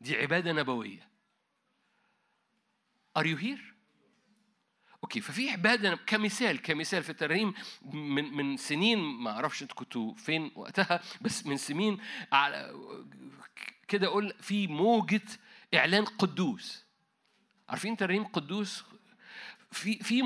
[0.01, 1.09] دي عبادة نبوية.
[3.19, 3.69] Are you here؟
[5.05, 7.55] أوكي ففي عباده كمثال كمثال في الترنيم
[7.93, 11.99] من من سنين ما أعرفش أنتوا كنتوا فين وقتها بس من سنين
[13.89, 15.23] كده أقول في موجة
[15.75, 16.85] إعلان قدوس.
[17.69, 18.85] عارفين ترنيم قدوس؟
[19.73, 20.23] في في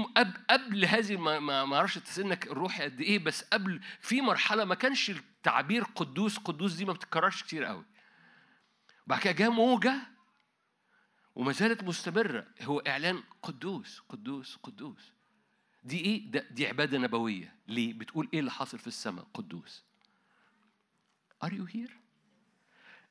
[0.51, 5.85] قبل هذه ما أعرفش سنك الروحي قد إيه بس قبل في مرحلة ما كانش التعبير
[5.85, 7.85] قدوس قدوس دي ما بتتكررش كتير قوي.
[9.07, 10.12] بعد كده جه موجة
[11.35, 12.47] وما زالت مستمرة.
[12.63, 15.13] هو إعلان قدوس قدوس قدوس.
[15.85, 17.55] دي إيه؟ ده دي عبادة نبوية.
[17.69, 19.83] ليه؟ بتقول إيه اللي حاصل في السماء؟ قدوس.
[21.45, 21.93] Are you here؟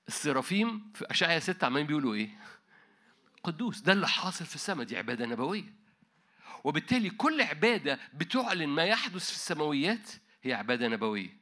[0.07, 2.39] السرافيم في أشعيا 6 عمالين بيقولوا إيه؟
[3.43, 3.81] قدوس.
[3.81, 4.85] ده اللي حاصل في السماء.
[4.85, 5.73] دي عبادة نبوية.
[6.63, 10.09] وبالتالي كل عبادة بتعلن ما يحدث في السماويات
[10.43, 11.37] هي عبادة نبوية.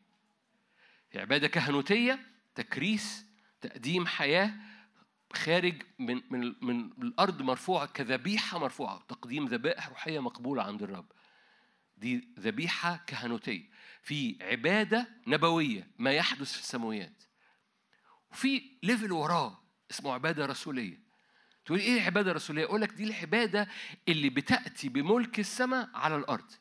[1.12, 2.20] هي عبادة كهنوتية
[2.56, 3.26] تكريس
[3.62, 4.54] تقديم حياة
[5.34, 9.04] خارج من من من الأرض مرفوعة كذبيحة مرفوعة.
[9.08, 11.12] تقديم ذبائح روحية مقبوله عند الرب.
[11.98, 13.70] دي ذبيحة كهنوتية.
[14.04, 17.24] في عبادة نبوية ما يحدث في السماويات.
[18.32, 19.62] وفي level وراه
[19.92, 21.00] اسمه عبادة رسولية.
[21.66, 23.68] تقول إيه العباده الرسوليه أقول لك دي العبادة
[24.08, 26.52] اللي بتأتي بملك السماء على الأرض.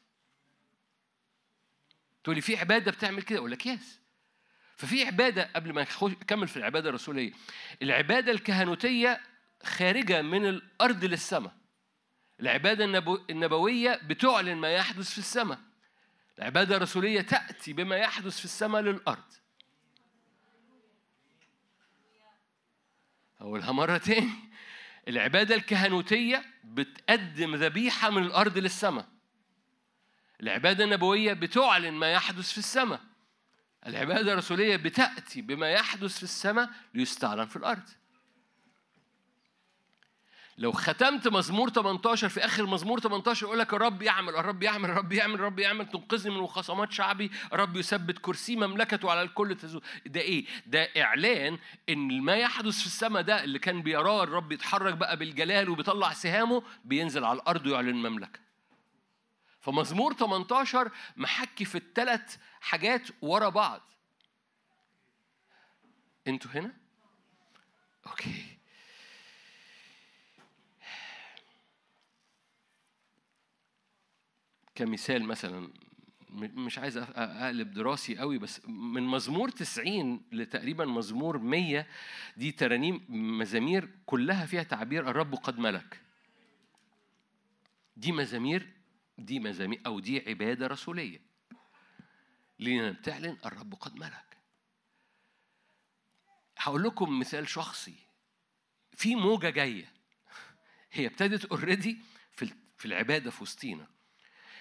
[2.24, 4.01] تقول لي في عبادة بتعمل كده؟ أقول لك yes
[4.78, 7.32] ففي عبادة قبل ما نكمل في العبادة الرسولية.
[7.82, 9.20] العبادة الكهنوتية
[9.64, 11.52] خارجة من الأرض للسماء.
[12.40, 15.59] العبادة النبو- النبوية بتعلن ما يحدث في السماء.
[16.38, 19.32] العبادة الرسولية تأتي بما يحدث في السماء للأرض.
[23.40, 24.30] أقولها مرة تاني.
[25.09, 29.09] العبادة الكهنوتية بتقدم ذبيحة من الأرض للسماء.
[30.40, 33.00] العبادة النبوية بتعلن ما يحدث في السماء.
[33.89, 37.89] العبادة الرسولية بتأتي بما يحدث في السماء ليستعلن في الأرض.
[40.59, 45.12] لو ختمت مزمور 18 في آخر مزمور 18 يقول لك الرب يعمل الرب يعمل الرب
[45.12, 49.82] يعمل الرب يعمل تنقذني من خصامات شعبي الرب يثبت كرسي مملكته على الكل تزول.
[50.06, 51.59] ده إيه؟ ده إعلان
[51.89, 56.62] إن ما يحدث في السماء ده اللي كان بيراه الرب يتحرك بقى بالجلال وبيطلع سهامه
[56.85, 58.40] بينزل على الأرض ويعلن المملكة.
[59.60, 63.80] فمزمور 18 محكي في الثلاث حاجات ورا بعض.
[66.26, 66.74] أنتوا هنا؟
[68.06, 68.59] okay.
[74.74, 75.72] كمثال مثلا
[76.30, 81.86] مش عايز أقلب دراسي قوي بس من مزمور 90 لتقريبا مزمور 100
[82.36, 86.01] دي ترانيم مزامير كلها فيها تعبير الرب قد ملك.
[87.97, 88.68] دي مزامير
[89.18, 91.27] دي مزامير أو دي عبادة رسولية.
[92.59, 94.36] لأننا بتعلن الرب قد ملك.
[96.59, 97.94] هقول لكم مثال شخصي.
[98.97, 99.93] في موجة جاية.
[100.93, 101.98] هي ابتدت اوريدي
[102.32, 103.86] في ال- في العبادة في وسطينا.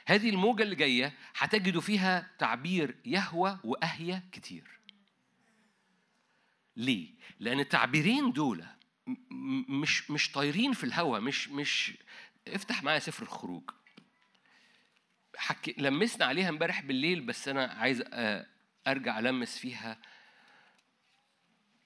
[0.06, 4.80] هذه الموجة اللي جاية هتجدوا فيها تعبير يهوى وأهيا كتير.
[6.76, 8.65] ليه؟ لأن التعبيرين دول
[9.69, 11.94] مش مش طايرين في الهواء مش مش
[12.48, 13.69] افتح معايا سفر الخروج.
[15.38, 18.46] حكي لمسنا عليها امبارح بالليل بس أنا عايز آه،
[18.88, 19.98] أرجع ألمس فيها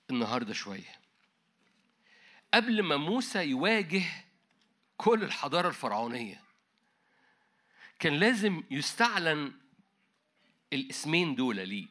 [0.09, 1.01] النهارده شوية.
[2.53, 4.03] قبل ما موسى يواجه
[4.97, 6.41] كل الحضارة الفرعونية
[7.99, 9.53] كان لازم يستعلن
[10.73, 11.87] الاسمين دول ليه.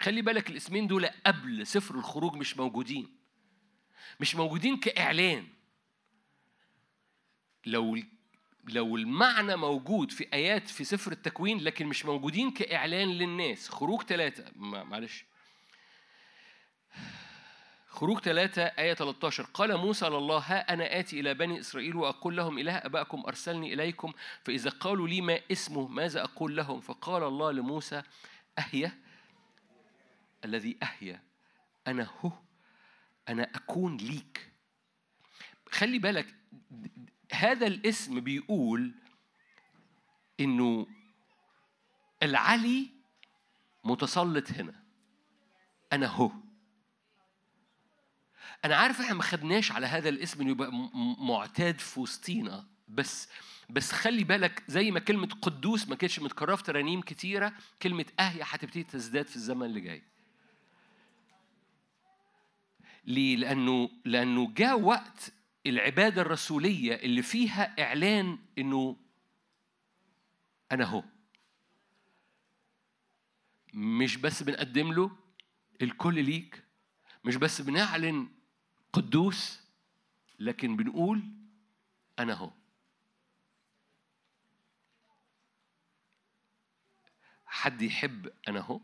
[0.00, 3.16] خلي بالك الاسمين دول قبل سفر الخروج مش موجودين.
[4.20, 5.48] مش موجودين كإعلان.
[7.66, 7.96] لو
[8.68, 13.68] لو المعنى موجود في آيات في سفر التكوين لكن مش موجودين كإعلان للناس.
[13.68, 15.24] خروج ثلاثة معلش.
[17.88, 22.58] خروج ثلاثة آية 13 قال موسى لله ها أنا آتي إلى بني إسرائيل وأقول لهم
[22.58, 24.12] إله أبائكم أرسلني إليكم.
[24.44, 28.02] فإذا قالوا لي ما اسمه ماذا أقول لهم؟ فقال الله لموسى
[28.58, 28.92] أهيا
[30.44, 31.22] الذي أهيا
[31.86, 32.32] أنا هو.
[33.28, 34.52] أنا أكون ليك.
[35.70, 36.34] خلي بالك
[37.32, 38.92] هذا الاسم بيقول
[40.40, 40.86] إنه
[42.22, 42.90] العلي
[43.84, 44.82] متسلط هنا
[45.92, 46.30] أنا هو
[48.64, 50.70] أنا عارف إحنا ما خدناش على هذا الاسم إنه يبقى
[51.18, 53.28] معتاد في وسطينا بس
[53.70, 58.44] بس خلي بالك زي ما كلمة قدوس ما كانتش متكررة في ترانيم كتيرة كلمة أهيا
[58.48, 60.02] هتبتدي تزداد في الزمن اللي جاي.
[63.04, 65.32] ليه؟ لأنه لأنه جاء وقت
[65.66, 68.96] العبادة الرسولية اللي فيها إعلان إنه
[70.72, 71.04] أنا هو.
[73.74, 75.10] مش بس بنقدم له
[75.82, 76.64] الكل ليك
[77.24, 78.28] مش بس بنعلن
[78.92, 79.60] قدوس
[80.38, 81.22] لكن بنقول
[82.18, 82.50] أنا هو.
[87.46, 88.80] حد يحب أنا هو؟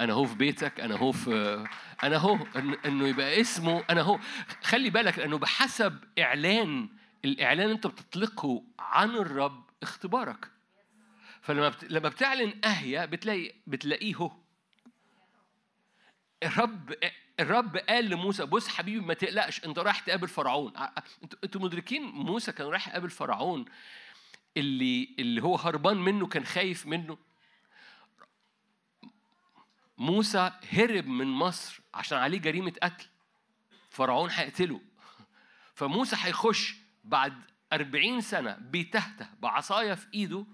[0.00, 1.66] أنا هو في بيتك أنا هو في
[2.02, 2.38] أنا هو
[2.86, 4.18] إنه يبقى اسمه أنا هو.
[4.62, 6.88] خلي بالك لأنه بحسب إعلان
[7.24, 10.50] الإعلان أنت بتطلقه عن الرب اختبارك.
[11.42, 11.84] فلما بت...
[11.84, 14.32] لما بتعلن اهيا بتلاقي بتلاقيه هو.
[16.42, 16.94] الرب
[17.40, 20.72] الرب قال لموسى بص حبيبي ما تقلقش أنت رايح تقابل فرعون.
[21.44, 23.64] أنتوا مدركين موسى كان رايح يقابل فرعون
[24.56, 27.18] اللي اللي هو هربان منه كان خايف منه؟
[30.00, 33.06] موسى هرب من مصر عشان عليه جريمة قتل.
[33.90, 34.80] فرعون هيقتله.
[35.74, 40.46] فموسى هيخش بعد أربعين سنة بيتهته بعصاية في إيده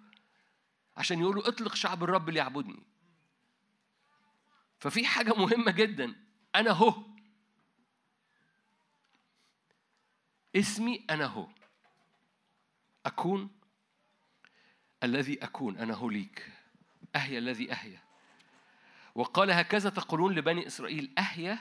[0.97, 2.83] عشان يقولوا اطلق شعب الرب ليعبدني
[4.79, 6.15] ففي حاجة مهمة جدا.
[6.55, 6.95] أنا هو.
[10.57, 11.49] اسمي أنا هو.
[13.07, 13.51] أكون
[15.03, 15.79] الذي أكون.
[15.79, 16.53] أنا هو ليك.
[17.17, 18.06] أهيا الذي أهيا
[19.17, 21.59] وقال هكذا تقولون لبني إسرائيل أهيا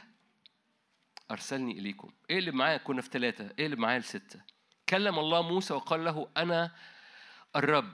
[1.31, 2.11] أرسلني إليكم.
[2.29, 4.41] إيه اللي معايا؟ كنا في ثلاثة إيه اللي معايا؟ لستة.
[4.89, 6.75] كلم الله موسى وقال له أنا
[7.55, 7.93] الرب.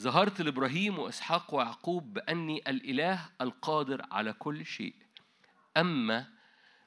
[0.00, 4.94] ظهرت لإبراهيم وإسحاق ويعقوب بأني الإله القادر على كل شيء.
[5.76, 6.26] أما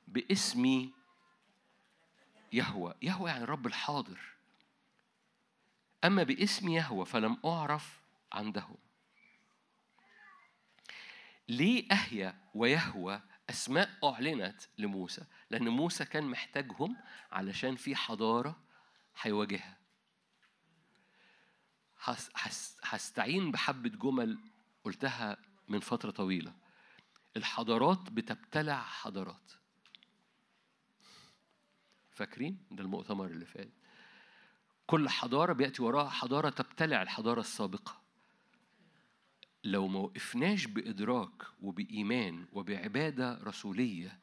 [0.08, 0.94] باسمي
[2.54, 2.94] يهوى.
[3.02, 4.20] يهوى يعني الرب الحاضر.
[6.04, 8.02] أما باسمي يهوى فلم أعرف
[8.34, 8.78] عندهم
[11.50, 16.98] ليه أهيا ويهوى أسماء أعلنت لموسى؟ لأن موسى كان محتاجهم
[17.32, 18.64] علشان في حضارة
[19.22, 19.78] هيواجهها.
[22.04, 24.40] هس- هس- هستعين بحبة جمل
[24.84, 25.38] قلتها
[25.68, 26.54] من فترة طويلة.
[27.38, 29.52] الحضارات بتبتلع حضارات.
[32.12, 33.70] فاكرين؟ ده المؤتمر اللي فات.
[34.88, 38.03] كل حضارة بيأتي وراها حضارة تبتلع الحضارة السابقة.
[39.64, 44.20] لو ما وقفناش بإدراك وبإيمان وبعبادة رسولية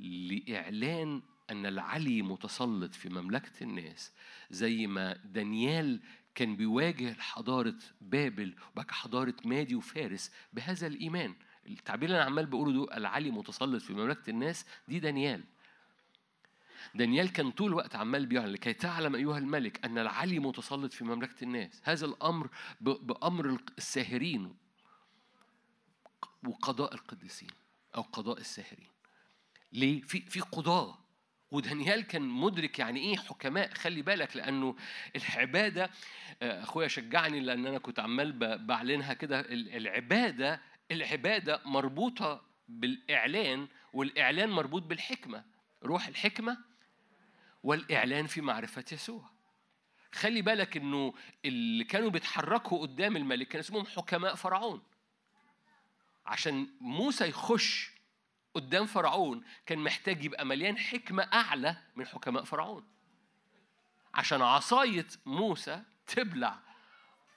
[0.00, 4.12] لإعلان أن العلي متسلط في مملكة الناس
[4.50, 6.00] زي ما دانيال
[6.34, 11.34] كان بيواجه حضارة بابل وبعد حضارة مادي وفارس بهذا الإيمان.
[11.66, 15.44] التعبير اللي أنا عمال بقوله ده العلي متسلط في مملكة الناس دي دانيال.
[16.94, 21.44] دانيال كان طول الوقت عمال بيعلن لكي تعلم أيها الملك أن العلي متسلط في مملكة
[21.44, 21.80] الناس.
[21.84, 22.48] هذا الأمر
[22.80, 24.54] ب- بأمر الساهرين
[26.46, 27.50] وقضاء القديسين
[27.96, 28.88] أو قضاء الساهرين.
[29.72, 30.98] ليه؟ في في قضاة
[31.50, 33.74] ودانيال كان مدرك يعني إيه حكماء.
[33.74, 34.76] خلي بالك لأنه
[35.16, 35.90] العبادة
[36.42, 38.32] آه، أخويا شجعني لأن أنا كنت عمال
[38.66, 39.40] بعلنها كده.
[39.40, 40.60] ال- العبادة
[40.90, 45.44] العبادة مربوطة بالإعلان والإعلان مربوط بالحكمة.
[45.82, 46.58] روح الحكمة
[47.62, 49.30] والإعلان في معرفة يسوع.
[50.12, 51.14] خلي بالك إنه
[51.44, 54.82] اللي كانوا بيتحركوا قدام الملك كان اسمهم حكماء فرعون.
[56.26, 57.90] عشان موسى يخش
[58.54, 62.84] قدام فرعون كان محتاج يبقى مليان حكمة أعلى من حكماء فرعون.
[64.14, 66.58] عشان عصاية موسى تبلع.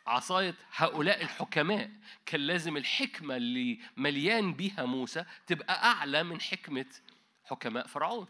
[0.07, 1.91] عصاية هؤلاء الحكماء
[2.25, 6.85] كان لازم الحكمة اللي مليان بيها موسى تبقى أعلى من حكمة
[7.45, 8.27] حكماء فرعون.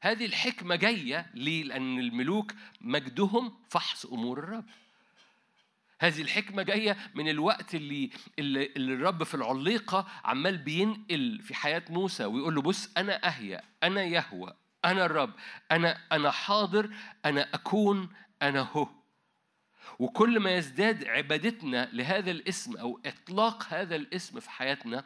[0.00, 4.64] هذه الحكمة جاية ليه؟ لأن الملوك مجدهم فحص أمور الرب.
[6.04, 11.82] هذه الحكمة جاية من الوقت اللي, اللي, اللي الرب في العليقة عمال بينقل في حياة
[11.90, 15.32] موسى ويقول له بص أنا أهيا أنا يهوى أنا الرب
[15.72, 16.90] أنا أنا حاضر
[17.24, 18.08] أنا أكون
[18.42, 18.88] أنا هو.
[19.98, 25.04] وكل ما يزداد عبادتنا لهذا الاسم أو إطلاق هذا الاسم في حياتنا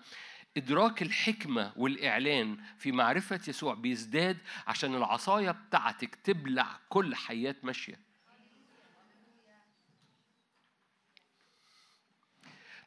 [0.56, 8.07] إدراك الحكمة والإعلان في معرفة يسوع بيزداد عشان العصاية بتاعتك تبلع كل حيات ماشية.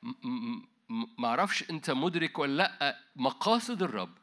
[0.04, 4.18] م- م- م- معرفش انت مدرك ولا لأ مقاصد الرب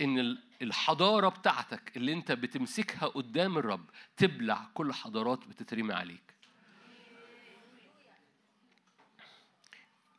[0.00, 3.84] ان ال- الحضارة بتاعتك اللي انت بتمسكها قدام الرب
[4.16, 6.34] تبلع كل حضارات بتترمي عليك.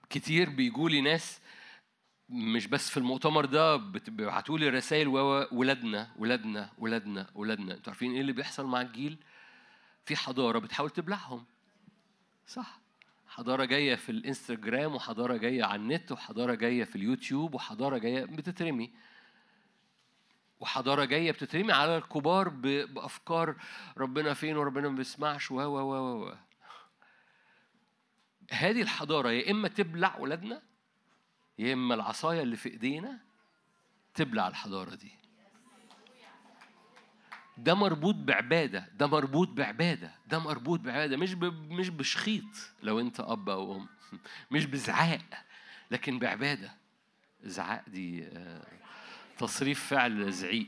[0.10, 1.40] كتير بيجولي ناس
[2.30, 7.74] مش بس في المؤتمر ده بيبعتوا لي رسائل ولادنا ولادنا ولادنا ولادنا.
[7.74, 9.18] أنتوا عارفين إيه اللي بيحصل مع الجيل؟
[10.06, 11.46] في حضارة بتحاول تبلعهم.
[12.48, 12.80] صح.
[13.38, 18.94] حضارة جاية في الإنستجرام وحضارة جاية على النت وحضارة جاية في اليوتيوب وحضارة جاية بتترمي.
[20.60, 23.56] وحضارة جاية بتترمي على الكبار بأفكار
[23.98, 26.36] ربنا فين وربنا ما بيسمعش و و و و.
[28.52, 30.62] هذه الحضارة يا إما تبلع ولادنا
[31.60, 33.20] يا إما العصاية اللي في إيدينا
[34.14, 35.12] تبلع الحضارة دي.
[37.58, 41.44] ده مربوط بعبادة ده مربوط بعبادة ده مربوط بعبادة مش ب...
[41.72, 42.44] مش بشخيط
[42.84, 43.88] لو أنت أب أو أم
[44.52, 45.22] مش بزعاق
[45.92, 46.72] لكن بعبادة.
[47.44, 48.66] زعاق دي آه،
[49.38, 50.68] تصريف فعل زعيق.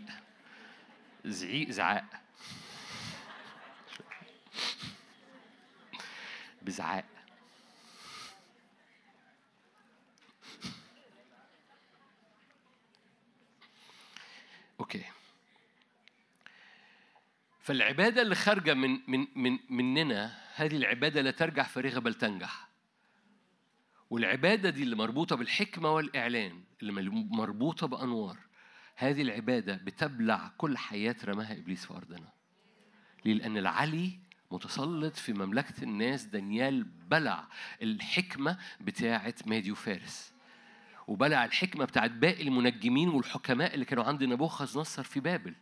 [1.25, 2.03] زعيق زعاق.
[6.61, 7.05] بزعاق.
[14.79, 15.03] أوكي.
[17.69, 22.69] فالعبادة اللي خارجة من من من مننا هذه العبادة لا ترجع فارغة بل تنجح.
[24.09, 26.91] والعبادة دي اللي مربوطة بالحكمة والإعلان اللي
[27.31, 28.37] مربوطة بأنوار
[28.95, 32.31] هذه العبادة بتبلع كل حياة رماها إبليس في أرضنا.
[33.25, 34.19] ليه؟ لأن العلي
[34.51, 37.47] متسلط في مملكة الناس دانيال بلع
[37.81, 40.33] الحكمة بتاعة مادي وفارس.
[41.07, 45.55] وبلع الحكمة بتاعت باقي المنجمين والحكماء اللي كانوا عند نبوخذ نصر في بابل.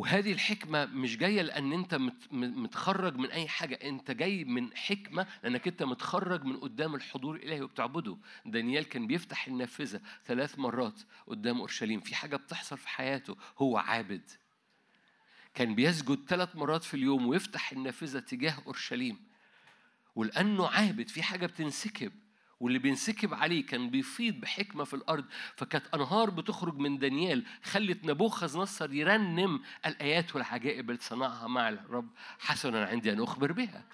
[0.00, 1.94] وهذه الحكمة مش جاية لأن أنت
[2.32, 7.62] متخرج من أي حاجة، أنت جاي من حكمة لأنك أنت متخرج من قدام الحضور الإلهي
[7.62, 8.16] وبتعبده.
[8.46, 14.30] دانيال كان بيفتح النافذة ثلاث مرات قدام أورشليم، في حاجة بتحصل في حياته، هو عابد.
[15.54, 19.18] كان بيسجد ثلاث مرات في اليوم ويفتح النافذة تجاه أورشليم.
[20.14, 22.12] ولأنه عابد في حاجة بتنسكب
[22.60, 25.24] واللي بينسكب عليه كان بيفيض بحكمة في الأرض
[25.56, 32.08] فكانت أنهار بتخرج من دانيال خلت نبوخذ نصر يرنم الآيات والعجائب اللي صنعها مع الرب.
[32.38, 33.84] حسنا عندي أن أخبر بها؟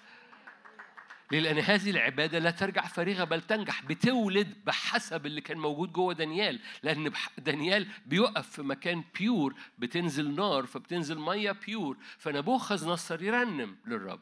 [1.31, 3.85] لأن هذه العبادة لا ترجع فارغة بل تنجح.
[3.85, 6.59] بتولد بحسب اللي كان موجود جوه دانيال.
[6.83, 14.21] لأن دانيال بيقف في مكان pure بتنزل نار فبتنزل مية pure فنبوخذ نصر يرنم للرب.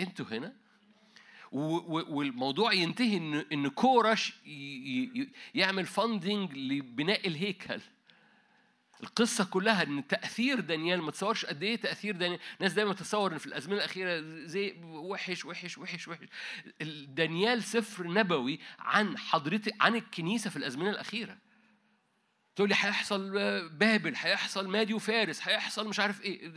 [0.00, 0.65] أنتوا هنا؟
[1.56, 4.32] والموضوع ينتهي ان إن كورش
[5.54, 7.80] يعمل funding لبناء الهيكل
[9.02, 13.38] القصة كلها إن تأثير دانيال ما تصورش قد إيه تأثير دانيال، الناس دايما تتصور إن
[13.38, 16.26] في الأزمنة الأخيرة زي وحش وحش وحش وحش.
[16.82, 21.38] ال- دانيال سفر نبوي عن حضرتك عن الكنيسة في الأزمنة الأخيرة.
[22.56, 23.30] تقول لي هيحصل
[23.68, 26.52] بابل هيحصل مادي وفارس هيحصل مش عارف إيه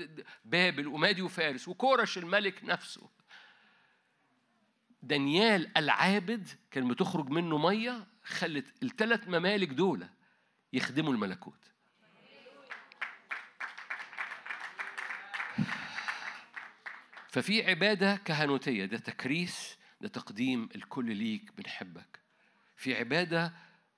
[0.46, 3.10] بابل ومادي وفارس وكورش الملك نفسه
[5.02, 10.08] دانيال العابد كان بتخرج منه مية خلت الثلاث ممالك دول
[10.74, 11.72] يخدموا الملكوت.
[17.30, 22.20] ففي عبادة كهنوتية ده تكريس ده تقديم الكل ليك بنحبك.
[22.76, 23.54] في عبادة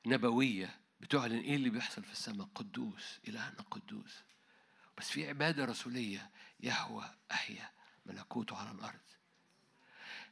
[0.05, 4.23] نبوية بتعلن إيه اللي بيحصل في السماء؟ قدوس إلهنا قدوس.
[4.97, 6.29] بس في عبادة رسولية
[6.59, 7.69] يهوى أحيا
[8.05, 8.99] ملكوته على الأرض.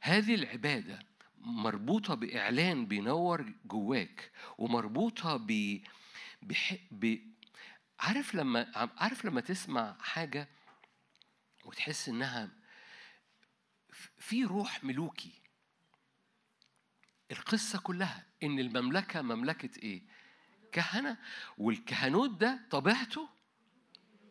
[0.02, 1.00] هذه العبادة
[1.38, 5.82] مربوطة بإعلان بينور جواك ومربوطة ب...
[6.42, 6.76] بح...
[6.92, 7.18] ب...
[8.00, 10.48] عارف لما عارف لما تسمع حاجة
[11.66, 12.50] وتحس إنها
[14.18, 15.32] في روح ملوكي
[17.32, 20.02] القصة كلها إن المملكة مملكة إيه؟
[20.72, 21.18] كهنة
[21.58, 23.30] والكهنوت ده طبيعته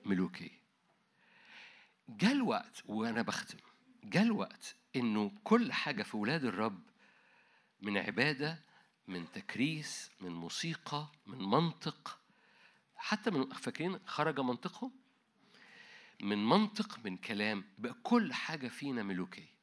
[0.04, 0.58] ملوكية
[2.08, 3.58] جاء الوقت وأنا بختم
[4.04, 6.82] جاء الوقت إنه كل حاجة في ولاد الرب
[7.82, 8.58] من عبادة
[9.08, 12.18] من تكريس من موسيقى من منطق.
[12.96, 14.92] حتى من فاكرين خرج منطقهم؟
[16.22, 17.64] من منطق من كلام.
[17.78, 19.58] بقى كل حاجة فينا ملوكية.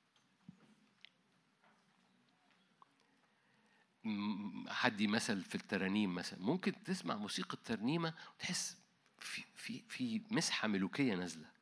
[4.04, 6.40] م- حدي مثل في الترانيم مثلا.
[6.42, 8.78] ممكن تسمع موسيقى ترنيمة وتحس
[9.20, 11.55] في في في مسحة ملوكية نازلة.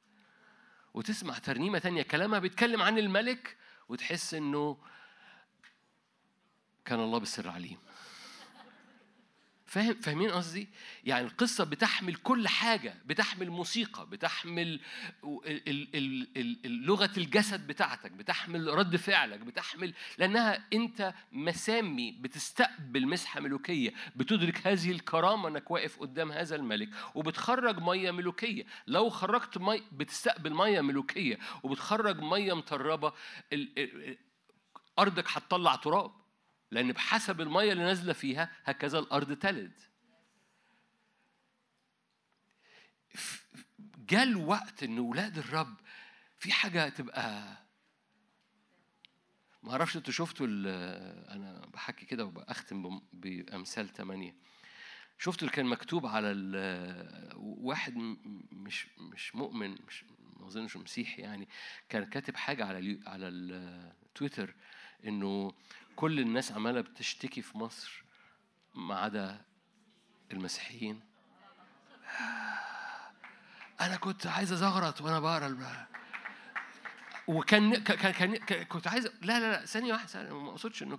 [0.94, 3.57] وتسمع ترنيمة تانية كلامها بيتكلم عن الملك
[3.90, 4.78] وتحس إنه
[6.86, 7.78] كان الله بالسر عليم.
[9.74, 10.68] فاهم فاهمين قصدي؟
[11.04, 14.80] يعني القصة بتحمل كل حاجة، بتحمل موسيقى، بتحمل
[16.66, 24.91] لغة الجسد بتاعتك، بتحمل رد فعلك، بتحمل لأنها أنت مسامي بتستقبل مسحة ملوكية، بتدرك هذه
[24.91, 31.40] الكرامة إنك واقف قدام هذا الملك، وبتخرج مية ملوكية، لو خرجت مي بتستقبل مية ملوكية،
[31.64, 33.14] وبتخرج مية مطربة
[35.00, 36.23] أرضك هتطلع تراب.
[36.74, 39.72] لأن بحسب المية اللي نازلة فيها هكذا الأرض تلد.
[43.98, 45.76] جاء الوقت إن ولاد الرب
[46.38, 47.58] في حاجة تبقى
[49.64, 50.48] ما أعرفش أنتوا شفتوا
[51.34, 54.36] أنا بحكي كده وبختم بأمثال ثمانية
[55.20, 56.32] شفتوا اللي كان مكتوب على
[57.36, 57.94] واحد
[58.52, 60.06] مش مش مؤمن مش
[60.40, 61.48] ما أظنش مسيحي يعني
[61.90, 64.56] كان كاتب حاجة على على التويتر
[65.06, 65.54] إنه
[65.95, 68.03] كل الناس عمالة بتشتكي في مصر
[68.76, 69.41] ما عدا
[70.32, 71.02] المسيحيين.
[73.82, 75.88] أنا كنت عايز أزغرط وأنا بقرأ
[77.28, 80.98] وكان كان كان كنت عايز لا لا لا ثانية واحدة ثانية، ما أقصدش إنه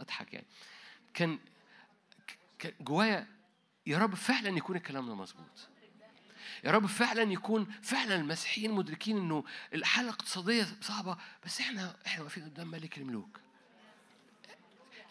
[0.00, 0.46] أضحك يعني.
[1.14, 1.38] كان
[2.80, 3.26] جوايا
[3.86, 5.68] يا رب فعلا يكون الكلام ده مظبوط.
[6.64, 9.44] يا رب فعلا يكون فعلا المسيحيين مدركين إنه
[9.74, 13.43] الحاله الاقتصاديه صعبة بس إحنا إحنا واقفين قدام ملك الملوك.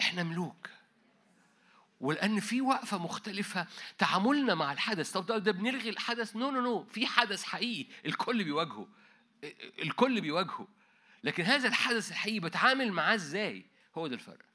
[0.01, 0.69] إحنا ملوك.
[2.01, 3.67] ولأن في وقفة مختلفة
[3.97, 5.11] تعاملنا مع الحدث.
[5.11, 8.87] طب ده, بنلغي الحدث؟ no no no في حدث حقيقي الكل بيواجهه.
[9.79, 10.67] الكل بيواجهه.
[11.23, 13.65] لكن هذا الحدث الحقيقي بتعامل معاه إزاي؟
[13.97, 14.45] هو ده الفرق.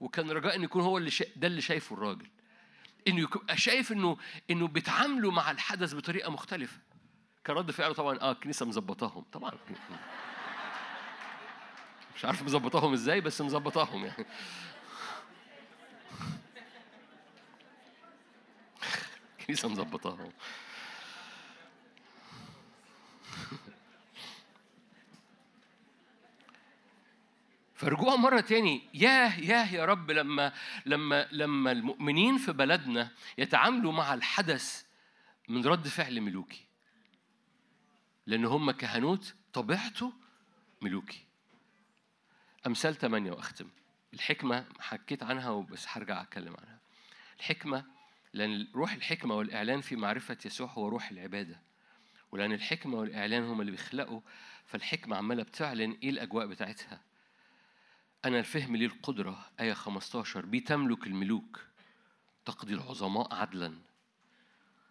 [0.00, 1.24] وكان رجاء إن يكون هو اللي شا...
[1.36, 2.26] ده اللي شايفه الراجل.
[3.08, 4.16] انه يكون شايف انه
[4.50, 6.78] إنه بيتعاملوا مع الحدث بطريقة مختلفة.
[7.44, 9.24] كان رد فعله طبعا آه الكنيسة مظبطاهم.
[9.32, 9.52] طبعا.
[12.18, 14.26] مش عارف مظبطاهم إزاي بس مظبطاهم يعني.
[19.40, 20.32] الكنيسه مظبطاهم.
[27.74, 30.52] فرجوع مرة تاني ياه ياه يا رب لما
[30.86, 34.84] لما لما المؤمنين في بلدنا يتعاملوا مع الحدث
[35.48, 36.66] من رد فعل ملوكي.
[38.26, 40.12] لأن هم كهنوت طبيعته
[40.82, 41.27] ملوكي.
[42.68, 43.68] أمثال ثمانية وأختم.
[44.14, 46.78] الحكمة حكيت عنها وبس هرجع أتكلم عنها.
[47.38, 47.84] الحكمة
[48.32, 51.60] لأن روح الحكمة والإعلان في معرفة يسوع هو روح العبادة.
[52.32, 54.20] ولأن الحكمة والإعلان هم اللي بيخلقوا
[54.66, 57.00] فالحكمة عمالة بتعلن إيه الأجواء بتاعتها.
[58.24, 61.66] أنا الفهم لي القدرة؟ آية 15 بتملك الملوك
[62.44, 63.78] تقضي العظماء عدلا.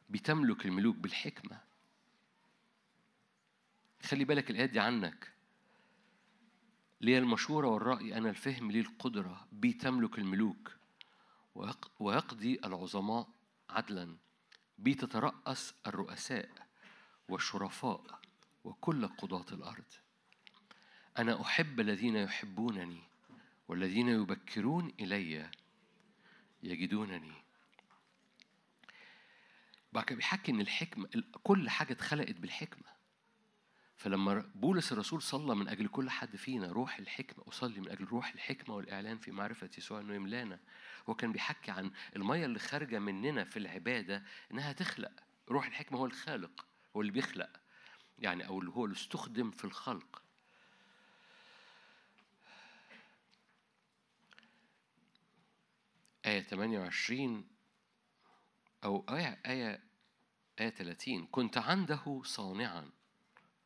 [0.09, 1.59] بتملك الملوك بالحكمة.
[4.03, 5.36] خلي بالك الآيات دي عنك.
[7.01, 10.77] لي المشورة والرأي أنا الفهم لي القدرة بتملك الملوك.
[11.55, 13.27] ويق- ويقضي العظماء
[13.69, 14.17] عدلا.
[14.77, 16.49] بي تترأس الرؤساء
[17.29, 18.19] والشرفاء
[18.63, 19.93] وكل قضاة الأرض.
[21.17, 23.03] أنا أحب الذين يحبونني
[23.67, 25.51] والذين يبكرون إلي
[26.63, 27.31] يجدونني.
[29.93, 31.09] بعد كده بيحكي إن الحكمة
[31.43, 32.96] كل حاجة اتخلقت بالحكمة.
[33.97, 38.33] فلما بولس الرسول صلى من أجل كل حد فينا روح الحكمة أصلي من أجل روح
[38.33, 40.59] الحكمة والإعلان في معرفة يسوع إنه يملانا.
[41.09, 45.11] هو كان بيحكي عن المية اللي خارجة مننا في العبادة إنها تخلق.
[45.49, 46.65] روح الحكمة هو الخالق
[46.95, 47.49] هو اللي بيخلق.
[48.19, 50.21] يعني أو اللي هو اللي استخدم في الخلق.
[56.25, 57.47] آية 28
[58.83, 59.83] أو آية آية
[60.59, 62.96] آية 30 كنت عنده صانعا.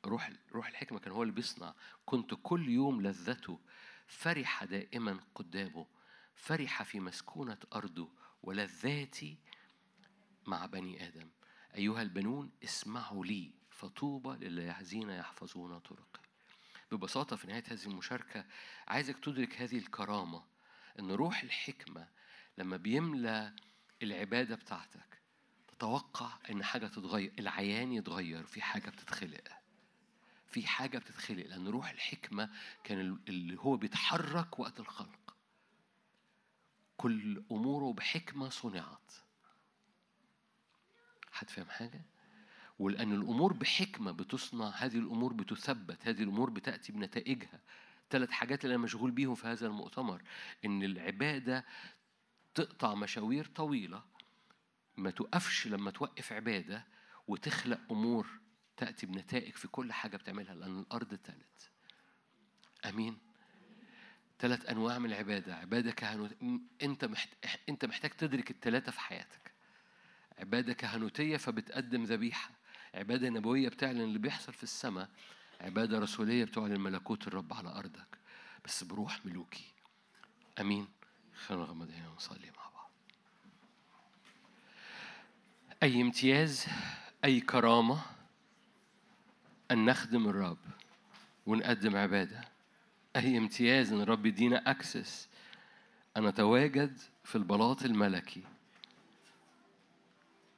[0.05, 1.73] روح روح الحكمة كان هو اللي بيصنع.
[2.05, 3.59] كنت كل يوم لذته.
[4.07, 5.87] فرح دائما قدامه.
[6.35, 8.09] فرح في مسكونة أرضه.
[8.43, 9.37] ولذاتي
[10.47, 11.29] مع بني آدم.
[11.75, 13.51] أيها البنون اسمعوا لي.
[13.69, 16.21] فطوبى للذين يحفظون طرقي.
[16.91, 18.45] ببساطة في نهاية هذه المشاركة
[18.87, 20.43] عايزك تدرك هذه الكرامة.
[20.99, 22.07] إن روح الحكمة
[22.57, 23.55] لما بيملى
[24.03, 25.21] العبادة بتاعتك
[25.67, 29.60] تتوقع إن حاجة تتغير العيان يتغير في حاجة بتتخلق.
[30.51, 32.49] في حاجة بتتخلق لأن روح الحكمة
[32.83, 35.35] كان اللي هو بيتحرك وقت الخلق.
[36.97, 39.13] كل أموره بحكمة صنعت.
[41.31, 42.05] حد فاهم حاجة؟
[42.79, 47.59] ولأن الأمور بحكمة بتصنع هذه الأمور بتثبت هذه الأمور بتأتي بنتائجها.
[48.09, 50.21] ثلاث حاجات اللي أنا مشغول بيهم في هذا المؤتمر
[50.65, 51.65] إن العبادة
[52.55, 54.03] تقطع مشاوير طويلة.
[54.97, 56.87] ما توقفش لما توقف عبادة
[57.27, 58.41] وتخلق أمور
[58.81, 61.69] تأتي بنتائج في كل حاجة بتعملها لأن الأرض تلت
[62.85, 63.17] أمين.
[64.39, 66.31] ثلاث أنواع من العبادة عبادة كهنوت
[66.83, 69.51] أنت محتاج أنت محتاج تدرك الثلاثة في حياتك.
[70.39, 72.51] عبادة كهنوتية فبتقدم ذبيحة.
[72.93, 75.09] عبادة نبوية بتعلن اللي بيحصل في السماء.
[75.61, 78.17] عبادة رسولية بتعلن ملكوت الرب على أرضك.
[78.65, 79.73] بس بروح ملوكي.
[80.59, 80.87] أمين.
[81.45, 82.91] خلينا نغمض عينينا ونصلي مع بعض.
[85.83, 86.65] أي امتياز
[87.25, 88.20] أي كرامة
[89.71, 90.57] أن نخدم الرب
[91.45, 92.41] ونقدم عبادة.
[93.15, 95.27] أي امتياز أن الرب يدينا أكسس.
[96.17, 98.43] أن نتواجد في البلاط الملكي.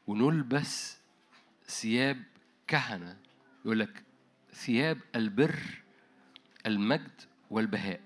[0.07, 0.97] ونلبس
[1.67, 2.23] ثياب
[2.67, 3.17] كهنة.
[3.65, 4.03] يقول لك
[4.53, 5.83] ثياب البر
[6.65, 8.01] المجد والبهاء.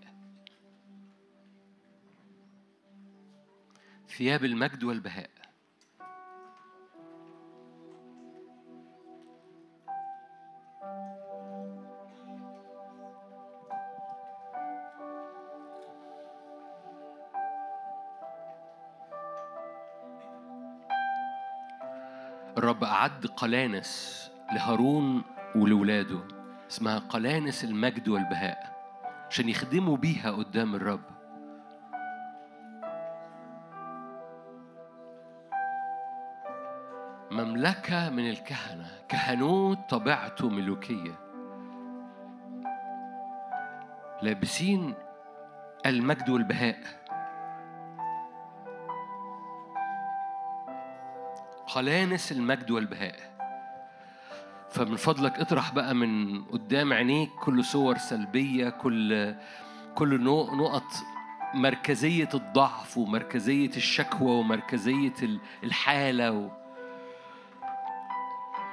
[4.09, 5.36] ثياب المجد والبهاء.
[22.67, 25.23] الرب أعد قلانس لهارون
[25.55, 26.19] ولولاده
[26.69, 28.57] اسمها قلانس المجد والبهاء
[29.29, 31.01] عشان يخدموا بيها قدام الرب.
[37.31, 41.19] مملكة من الكهنة كهنوت طبيعته ملوكية.
[44.21, 44.93] لابسين
[45.85, 47.06] المجد والبهاء.
[51.77, 53.15] قلانس المجد والبهاء.
[54.69, 59.35] فمن فضلك اطرح بقى من قدام عينيك كل صور سلبية كل
[59.95, 60.23] كل
[60.57, 60.83] نقط
[61.53, 66.49] مركزية الضعف ومركزية الشكوى ومركزية ال- الحالة و...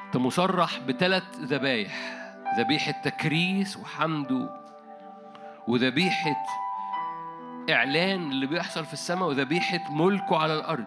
[0.07, 1.95] أنت مصرح بثلاث ذبايح
[2.59, 4.49] ذبيحة تكريس وحمد
[5.69, 6.37] وذبيحة
[7.71, 10.85] إعلان اللي بيحصل في السماء وذبيحة ملكه على الأرض.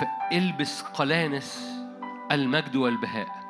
[0.00, 1.76] فالبس قلانس
[2.32, 3.40] المجد والبهاء.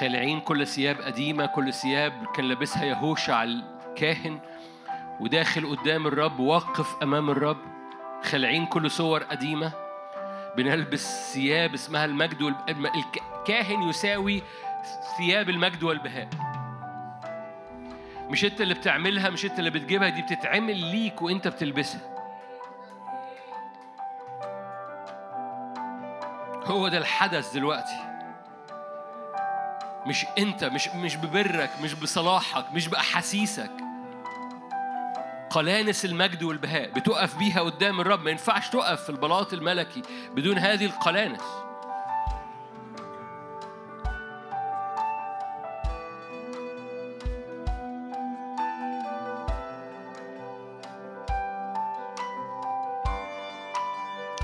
[0.00, 4.40] خالعين كل ثياب قديمة كل ثياب كان لابسها يهوشع الكاهن
[5.20, 7.60] وداخل قدام الرب واقف أمام الرب.
[8.22, 9.89] خالعين كل صور قديمة.
[10.56, 14.42] بنلبس ثياب اسمها المجد والكاهن يساوي
[15.18, 16.28] ثياب المجد والبهاء.
[18.30, 22.00] مش انت اللي بتعملها مش انت اللي بتجيبها دي بتتعمل ليك وانت بتلبسها.
[26.64, 28.10] هو ده الحدث دلوقتي.
[30.06, 33.70] مش انت مش مش ببرك مش بصلاحك مش بأحاسيسك.
[35.50, 38.22] قلانس المجد والبهاء بتقف بيها قدام الرب.
[38.22, 40.02] ما ينفعش تقف في البلاط الملكي
[40.34, 41.42] بدون هذه القلانس.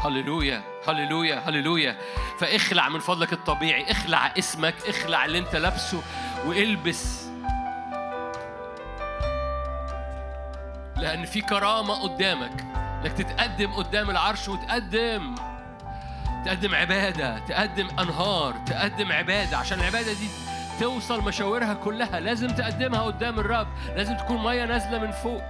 [0.05, 1.97] هللويا هللويا هللويا.
[2.41, 6.03] فاخلع من فضلك الطبيعي اخلع اسمك اخلع اللي انت لابسه
[6.47, 7.26] والبس
[11.17, 12.65] ان في كرامة قدامك
[13.05, 15.35] إنك تتقدم قدام العرش وتقدم
[16.45, 19.57] تقدم عبادة تقدم أنهار تقدم عبادة.
[19.57, 20.29] عشان العبادة دي
[20.81, 23.69] توصل مشاورها كلها لازم تقدمها قدام الرب.
[23.97, 25.43] لازم تكون مية نازلة من فوق.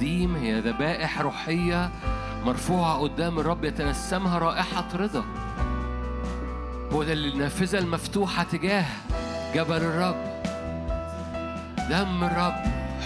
[0.00, 1.90] تقديم هي ذبائح روحية
[2.44, 5.24] مرفوعة قدام الرب يتنسمها رائحة رضا.
[6.92, 8.84] هو ده النافذة المفتوحة تجاه
[9.54, 10.16] جبل الرب.
[11.90, 12.54] دم الرب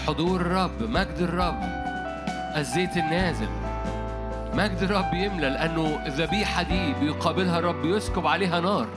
[0.07, 1.59] حضور الرب مجد الرب
[2.57, 3.49] الزيت النازل.
[4.53, 8.87] مجد الرب يملى لأنه الذبيحة دي بيقابلها الرب يسكب عليها نار.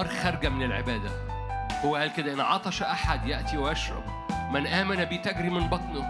[0.00, 1.10] أنهار خارجة من العبادة.
[1.84, 4.02] هو قال كده إن عطش أحد يأتي ويشرب.
[4.50, 6.02] من آمن بي تجري من بطنه.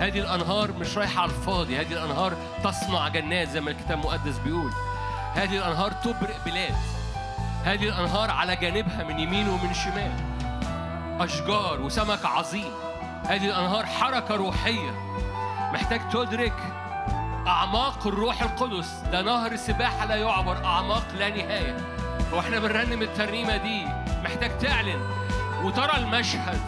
[0.00, 1.80] هذه الأنهار مش رايحة على الفاضي.
[1.80, 4.72] هذه الأنهار تصنع جنات زي ما الكتاب المقدس بيقول.
[5.34, 6.74] هذه الأنهار تبرق بلاد.
[7.64, 10.12] هذه الأنهار على جانبها من يمين ومن شمال.
[11.20, 12.72] أشجار وسمك عظيم.
[13.26, 14.90] هذه الأنهار حركة روحية.
[15.72, 16.56] محتاج تدرك
[17.46, 19.02] أعماق الروح القدس.
[19.12, 21.97] ده نهر سباحة لا يعبر أعماق لا نهاية.
[22.32, 23.86] وإحنا بنرنم الترنيمة دي
[24.24, 25.00] محتاج تعلن.
[25.62, 26.60] وترى المشهد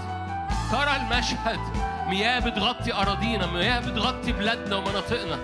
[0.72, 1.60] ترى المشهد.
[2.06, 5.38] مياه بتغطي أراضينا مياه بتغطي بلادنا ومناطقنا.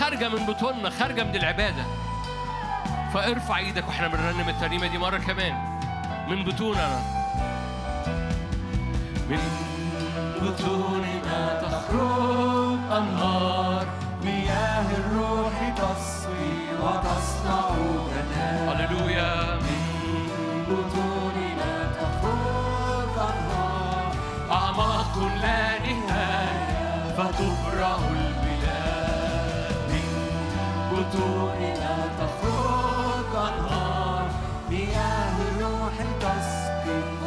[0.00, 1.84] خارجة من بطوننا خارجة من العبادة.
[3.14, 5.54] فارفع إيدك وإحنا بنرنم الترنيمة دي مرة كمان.
[6.28, 7.00] من بطوننا.
[9.30, 9.38] من
[10.42, 13.69] بطوننا تخرج أنهار.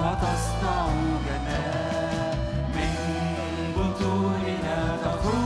[0.02, 0.88] وتصنع
[1.28, 2.36] جنات
[2.76, 2.94] من
[3.76, 5.43] بطوننا تخرج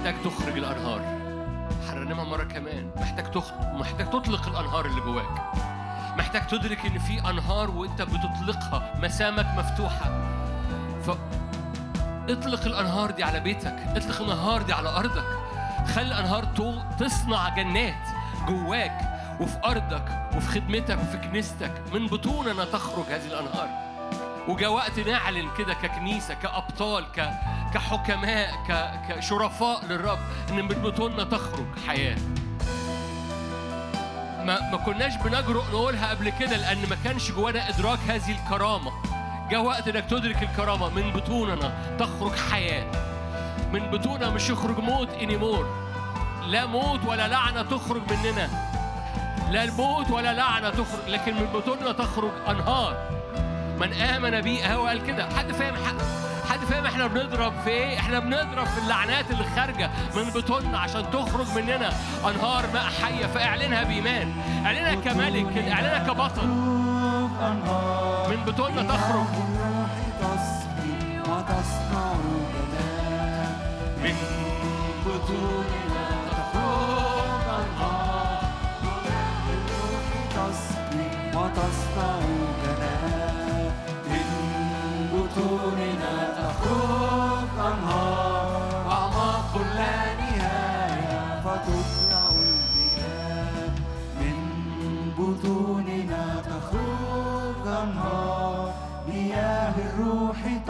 [0.00, 1.00] محتاج تخرج الأنهار.
[1.88, 2.90] هرنمها مرة كمان.
[2.96, 3.52] محتاج تخ...
[3.60, 5.52] محتاج تطلق الأنهار اللي جواك.
[6.18, 8.92] محتاج تدرك إن في أنهار وإنت بتطلقها.
[9.02, 10.10] مسامك مفتوحة.
[11.02, 11.10] ف
[12.28, 13.76] اطلق الأنهار دي على بيتك.
[13.96, 15.26] اطلق الأنهار دي على أرضك.
[15.94, 18.08] خلي الأنهار تو- تصنع جنات
[18.48, 19.00] جواك
[19.40, 21.82] وفي أرضك وفي خدمتك وفي كنيستك.
[21.92, 23.89] من بطوننا تخرج هذه الأنهار.
[24.48, 27.30] وجاء وقت نعلن كده ككنيسة كأبطال ك...
[27.74, 28.90] كحكماء ك...
[29.08, 30.18] كشرفاء للرب
[30.50, 32.16] إن من بطوننا تخرج حياة.
[34.44, 38.92] ما, ما كناش بنجرؤ نقولها قبل كده لأن ما كانش جوانا إدراك هذه الكرامة.
[39.50, 42.86] جاء وقت إنك تدرك الكرامة من بطوننا تخرج حياة.
[43.72, 45.90] من بطوننا مش يخرج موت انيمور
[46.46, 48.48] لا موت ولا لعنة تخرج مننا.
[49.50, 53.19] لا الموت ولا لعنة تخرج لكن من بطوننا تخرج أنهار.
[53.80, 55.24] من آمن بي هو قال كده.
[55.38, 55.94] حد فاهم حد
[56.50, 61.10] حد فاهم إحنا بنضرب في إيه؟ إحنا بنضرب في اللعنات اللي خارجه من بطوننا عشان
[61.10, 61.92] تخرج مننا
[62.28, 63.26] أنهار ماء حية.
[63.26, 64.32] فإعلنها بإيمان.
[64.66, 65.58] إعلنها كملك.
[65.72, 66.46] إعلنها كبطل.
[68.30, 69.26] من بطوننا تخرج.
[74.02, 74.16] من
[75.06, 75.70] بطوننا
[76.42, 77.09] تخرج.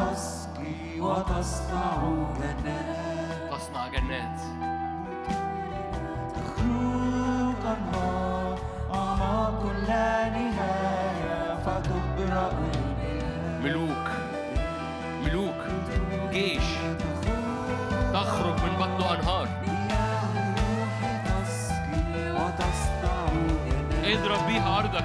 [0.01, 2.03] تسقي وتصنع
[2.41, 4.41] جنات تصنع جنات.
[6.35, 8.59] تخرج أنهار
[8.95, 12.53] أعماق لا نهاية فتبرأ.
[13.65, 14.07] ملوك.
[15.25, 15.61] ملوك.
[16.31, 16.69] جيش.
[18.13, 19.49] تخرج من بطنه أنهار.
[24.05, 25.05] اضرب بيها أرضك.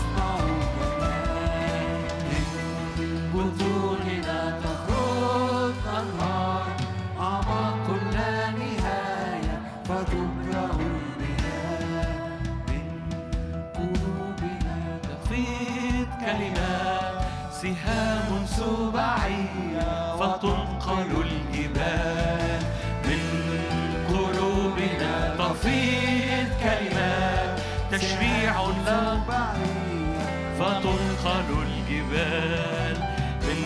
[31.21, 32.97] فتنقل الجبال
[33.41, 33.61] من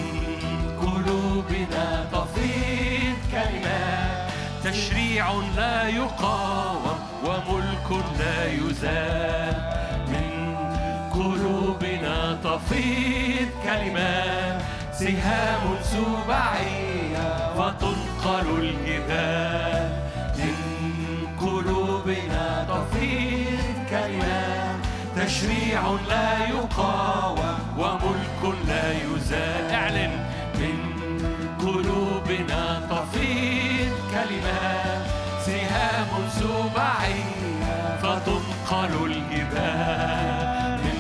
[0.82, 4.32] قلوبنا تفيض كلمات
[4.64, 5.26] تشريع
[5.56, 9.56] لا يقاوم وملك لا يزال.
[10.08, 10.56] من
[11.14, 14.62] قلوبنا تفيض كلمات
[15.00, 19.90] سهام سباعية فتنقل الجبال.
[20.38, 20.56] من
[21.42, 24.76] قلوبنا تفيض كلمات
[25.16, 27.35] تشريع لا يقاوم
[27.78, 29.72] وملك لا يزال.
[29.72, 30.14] اعلن
[30.60, 30.78] من
[31.60, 32.62] قلوبنا
[32.92, 35.06] تفيض كلمات
[35.46, 40.80] سهام سباعية فتنقل الجبال.
[40.86, 41.00] من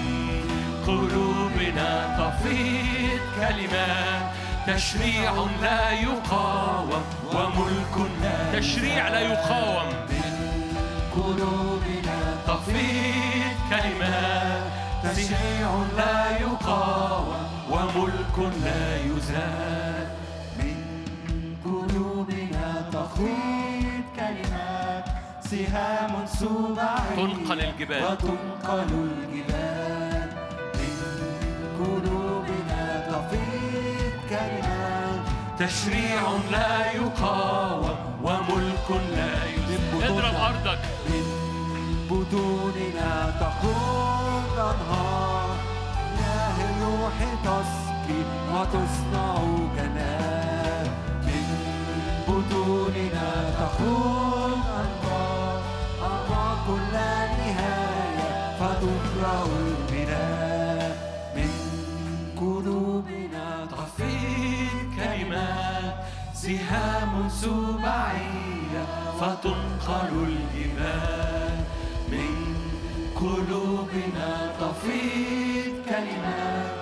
[0.87, 1.89] قلوبنا
[2.19, 4.25] تفيض كلمات
[4.67, 5.31] تشريع
[5.61, 7.03] لا يقاوم
[7.33, 9.89] وملك لا تشريع لا يقاوم.
[11.15, 14.34] قلوبنا تفيض كلمات
[15.15, 17.27] شيء لا يقاوم
[17.71, 20.07] وملك لا يزال.
[20.59, 20.77] من
[21.65, 25.05] قلوبنا تخيط كلمات
[25.49, 28.03] سهام سبعية تنقل الجبال.
[28.03, 30.29] وتنقل الجبال.
[30.79, 30.95] من
[31.79, 35.21] قلوبنا تفيض كلمات
[35.59, 36.21] تشريع
[36.51, 40.03] لا يقاوم وملك لا يزال.
[40.03, 40.79] اضرب أرضك.
[41.09, 41.25] من
[42.09, 44.24] بدوننا تخوض
[44.57, 45.49] أنهار
[46.13, 48.21] إله الروح تسقي
[48.53, 49.35] وتصنع
[49.75, 50.87] جنات
[51.27, 51.45] من
[52.27, 53.29] بطوننا
[53.59, 55.61] تخرج أنهار
[56.01, 58.57] أعماق لا نهاية
[59.67, 60.97] البناء
[61.35, 61.51] من
[62.37, 65.95] قلوبنا تفيض كلمات
[66.33, 68.85] سهام سباعية
[69.19, 71.55] فتنقل الجبال.
[72.11, 72.54] من
[73.15, 76.75] قلوبنا تفيض كلمات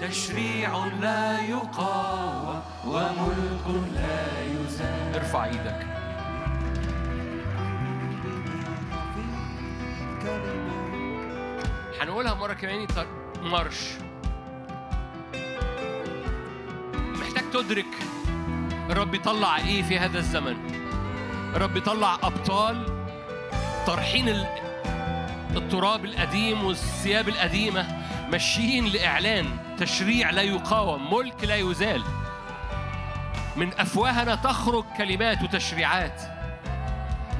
[0.00, 5.14] تشريع لا يقاوم وملك لا يزال.
[5.14, 5.86] ارفع إيدك.
[12.00, 12.86] هنقولها مرة كمان
[13.42, 13.90] مرش.
[16.94, 17.86] محتاج تدرك.
[18.90, 20.56] الرب يطلع إيه في هذا الزمن؟
[21.56, 22.86] الرب يطلع أبطال.
[23.86, 24.28] طرحين
[25.58, 27.86] التراب القديم والثياب القديمة
[28.30, 32.04] ماشيين لإعلان تشريع لا يقاوم ملك لا يزال.
[33.56, 36.22] من أفواهنا تخرج كلمات وتشريعات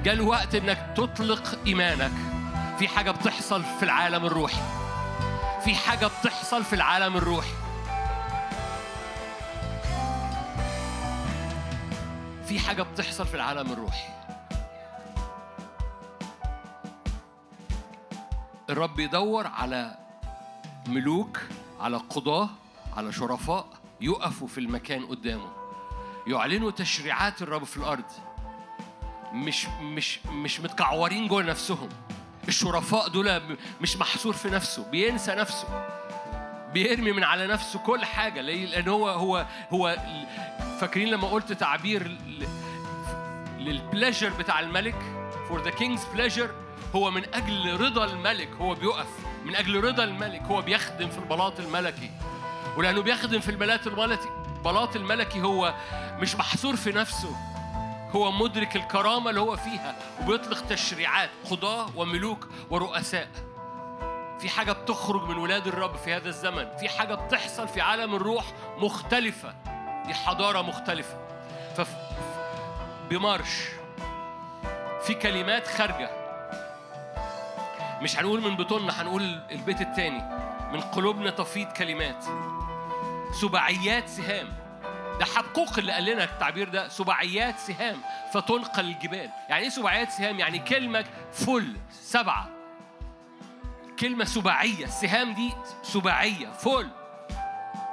[0.04, 2.12] جاء الوقت إنك تطلق إيمانك.
[2.78, 4.62] في حاجة بتحصل في العالم الروحي.
[5.64, 7.54] في حاجة بتحصل في العالم الروحي.
[12.46, 14.17] في حاجة بتحصل في العالم الروحي.
[18.70, 19.94] الرب يدور على
[20.86, 21.40] ملوك
[21.80, 22.48] على قضاة
[22.96, 23.66] على شرفاء
[24.00, 25.50] يقفوا في المكان قدامه.
[26.26, 28.04] يعلنوا تشريعات الرب في الأرض.
[29.32, 31.88] مش مش مش متكعورين جوه نفسهم.
[32.48, 35.88] الشرفاء دول مش محصور في نفسه بينسى نفسه.
[36.72, 39.96] بيرمي من على نفسه كل حاجة؟ لأن هو هو هو
[40.80, 42.18] فاكرين لما قلت تعبير
[43.58, 44.96] للبليجر بتاع الملك؟
[45.50, 49.08] For the king's pleasure هو من أجل رضا الملك هو بيقف.
[49.44, 52.10] من أجل رضا الملك هو بيخدم في البلاط الملكي.
[52.76, 54.28] ولأنه بيخدم في البلاط الملكي
[54.64, 55.74] بلاط الملكي هو
[56.20, 57.36] مش محصور في نفسه.
[58.10, 63.28] هو مدرك الكرامة اللي هو فيها وبيطلق تشريعات قضاة وملوك ورؤساء.
[64.40, 66.76] في حاجة بتخرج من ولاد الرب في هذا الزمن.
[66.80, 68.44] في حاجة بتحصل في عالم الروح
[68.78, 69.54] مختلفة.
[70.06, 71.18] دي حضارة مختلفة.
[71.76, 71.94] فف
[73.10, 73.68] بمارش.
[75.02, 76.27] في كلمات خارجة.
[78.02, 80.22] مش هنقول من بطوننا هنقول البيت التاني.
[80.72, 82.24] من قلوبنا تفيض كلمات.
[83.40, 84.48] سباعيات سهام.
[85.18, 87.96] ده حبقوق اللي قال لنا التعبير ده سباعيات سهام.
[88.32, 89.30] فتنقل الجبال.
[89.48, 92.48] يعني إيه سباعيات سهام؟ يعني كلمة فل سبعة.
[93.98, 95.52] كلمة سباعية السهام دي
[95.82, 96.88] سباعية فل.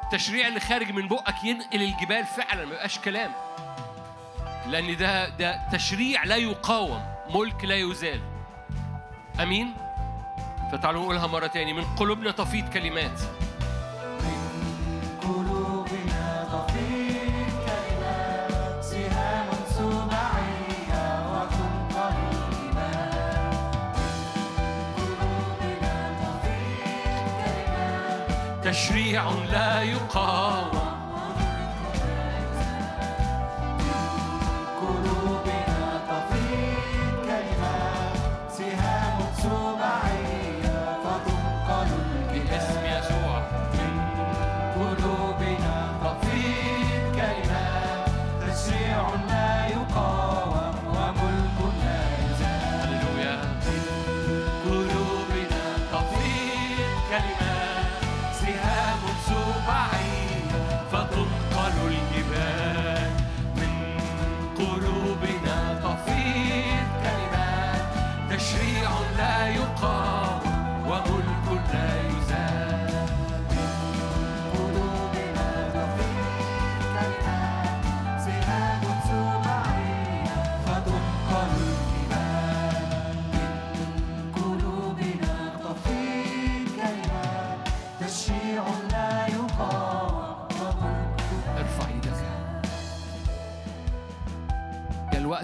[0.03, 3.31] التشريع اللي خارج من بقك ينقل الجبال فعلا ما يبقاش كلام.
[4.67, 8.21] لأن ده ده تشريع لا يقاوم ملك لا يزال.
[9.41, 9.73] أمين؟
[10.71, 13.19] فتعالوا نقولها مرة تاني من قلوبنا تفيض كلمات.
[15.21, 19.47] قلوبنا تفيض كلمات سهام
[22.41, 23.15] الجبال
[24.97, 28.67] قلوبنا تفيض كلمات.
[28.67, 30.74] تشريع لا يقاوم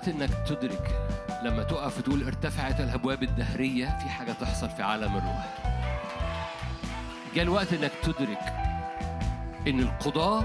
[0.01, 5.47] الوقت إنك تدرك لما تقف وتقول ارتفعت الأبواب الدهرية في حاجة تحصل في عالم الروح.
[7.35, 8.53] جاء الوقت إنك تدرك
[9.67, 10.43] إن القضاه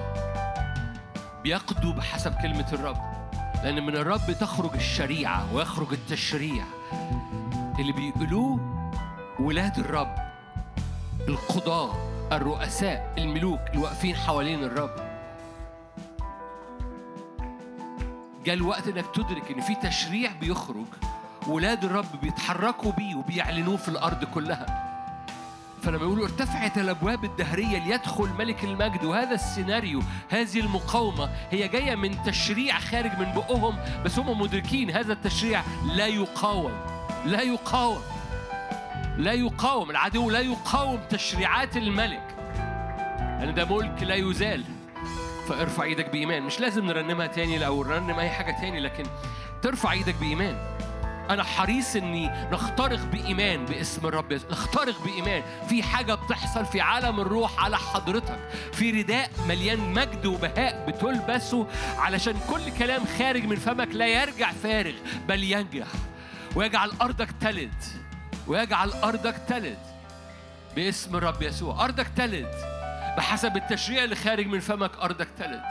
[1.42, 2.96] بيقضوا بحسب كلمة الرب.
[3.64, 6.64] لأن من الرب تخرج الشريعة ويخرج التشريع.
[7.78, 8.60] اللي بيقولوه
[9.40, 10.14] ولاد الرب
[11.28, 11.94] القضاة
[12.32, 15.05] الرؤساء الملوك اللي واقفين حوالين الرب.
[18.46, 20.86] جاء الوقت إنك تدرك إن في تشريع بيخرج
[21.46, 24.66] ولاد الرب بيتحركوا بيه وبيعلنوه في الأرض كلها.
[25.82, 29.04] فلما يقولوا ارتفعت الأبواب الدهرية ليدخل ملك المجد.
[29.04, 35.12] وهذا السيناريو هذه المقاومة هي جاية من تشريع خارج من بقهم بس هم مدركين هذا
[35.12, 35.62] التشريع
[35.94, 36.72] لا يقاوم.
[37.24, 38.00] لا يقاوم.
[39.16, 39.90] لا يقاوم.
[39.90, 42.34] العدو لا يقاوم تشريعات الملك.
[43.40, 44.64] لأن ده ملك لا يزال
[45.48, 46.42] فارفع إيدك بإيمان.
[46.42, 49.04] مش لازم نرنمها تاني أو نرنم أي حاجة تاني لكن
[49.62, 50.76] ترفع إيدك بإيمان.
[51.30, 55.42] أنا حريص إني نخترق بإيمان باسم الرب يسوع نخترق بإيمان.
[55.68, 58.38] في حاجة بتحصل في عالم الروح على حضرتك.
[58.72, 61.66] في رداء مليان مجد وبهاء بتلبسه
[61.98, 64.94] علشان كل كلام خارج من فمك لا يرجع فارغ
[65.28, 65.86] بل ينجح.
[66.56, 67.84] ويجعل أرضك تلد.
[68.46, 69.78] ويجعل أرضك تلد
[70.76, 71.84] باسم الرب يسوع.
[71.84, 72.75] أرضك تلد.
[73.16, 75.62] بحسب التشريع اللي خارج من فمك أرضك تلد.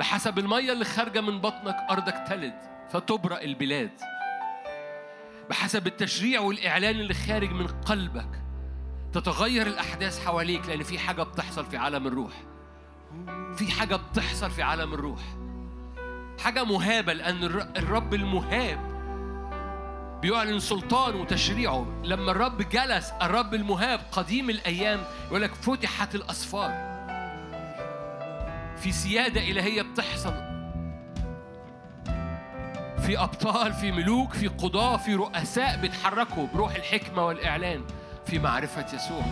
[0.00, 2.54] بحسب المية اللي خارجة من بطنك أرضك تلد.
[2.90, 3.90] فتبرأ البلاد.
[5.50, 8.42] بحسب التشريع والإعلان اللي خارج من قلبك
[9.12, 12.32] تتغير الأحداث حواليك لأن في حاجة بتحصل في عالم الروح.
[13.56, 15.20] في حاجة بتحصل في عالم الروح.
[16.44, 18.91] حاجة مهابة لأن الر- الرب المهاب
[20.22, 26.92] بيعلن سلطان وتشريعه لما الرب جلس الرب المهاب قديم الأيام يقول لك فتحت الأسفار
[28.76, 30.34] في سيادة إلهية بتحصل.
[33.06, 37.84] في أبطال في ملوك في قضاة في رؤساء بيتحركوا بروح الحكمة والإعلان.
[38.26, 39.22] في معرفة يسوع.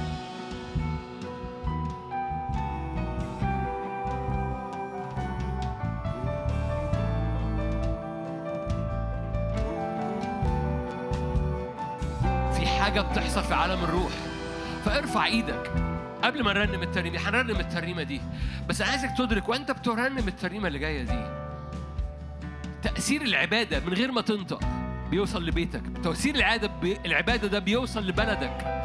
[12.90, 14.12] حاجة بتحصل في عالم الروح.
[14.84, 15.72] فارفع إيدك.
[16.24, 18.20] قبل ما نرنم الترنيمة هنرنم الترنيمة دي.
[18.68, 21.24] بس أنا عايزك تدرك وأنت بترنم الترنيمة اللي جاية دي
[22.82, 24.60] تأثير العبادة من غير ما تنطق
[25.10, 25.82] بيوصل لبيتك.
[26.04, 26.98] تأثير العادة بي...
[27.06, 28.82] العبادة ده بيوصل لبلدك.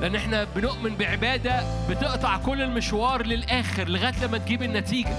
[0.00, 5.16] لأن إحنا بنؤمن بعبادة بتقطع كل المشوار للآخر لغاية لما تجيب النتيجة.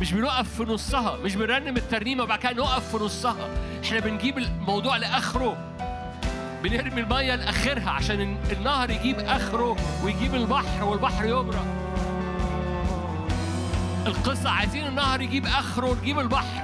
[0.00, 3.48] مش بنقف في نصها مش بنرنم الترنيمة وبعد كده نقف في نصها.
[3.84, 5.71] إحنا بنجيب الموضوع لآخره.
[6.62, 11.64] بنرمي المية لآخرها عشان ال- النهر يجيب آخره ويجيب البحر والبحر يبرق
[14.06, 16.62] القصة عايزين النهر يجيب آخره ونجيب البحر.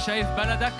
[0.00, 0.72] شايف بلدك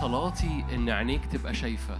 [0.00, 1.98] صلاتي إن عينيك تبقى شايفة.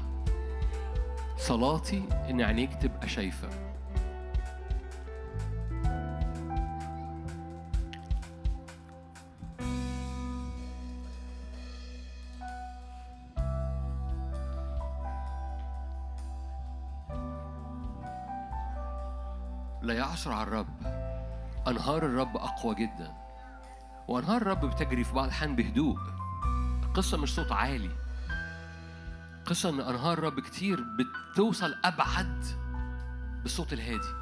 [1.37, 3.49] صلاتي إن عينيك تبقى شايفة.
[19.83, 20.67] لا يعثر على الرب.
[21.69, 23.13] أنهار الرب أقوى جدا.
[24.09, 26.18] وأنهار الرب بتجري في بعض الأحيان بهدوء.
[26.89, 27.91] القصة مش صوت عالي.
[29.47, 30.85] قصة إن أنهار الرب كتير
[31.35, 32.45] بتوصل أبعد
[33.43, 34.13] بالصوت الهادي.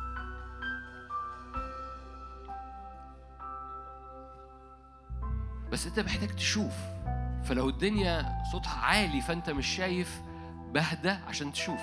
[5.73, 6.75] بس أنت محتاج تشوف.
[7.45, 10.21] فلو الدنيا صوتها عالي فأنت مش شايف
[10.75, 11.81] بهدى عشان تشوف.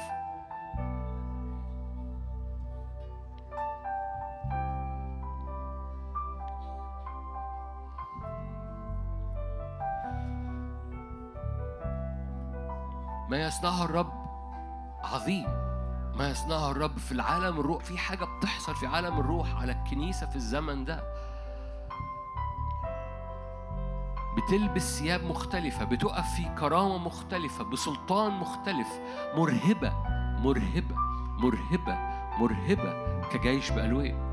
[13.54, 14.14] يصنعه الرب.
[15.04, 15.48] عظيم.
[16.16, 17.84] ما يصنعه الرب في العالم الروح.
[17.84, 21.04] في حاجة بتحصل في عالم الروح على الكنيسة في الزمن ده.
[24.38, 28.88] بتلبس ثياب مختلفة بتقف في كرامة مختلفة بسلطان مختلف.
[29.36, 29.94] مرهبة
[30.40, 30.96] مرهبة
[31.38, 31.98] مرهبة
[32.40, 34.33] مرهبة كجيش بألوان.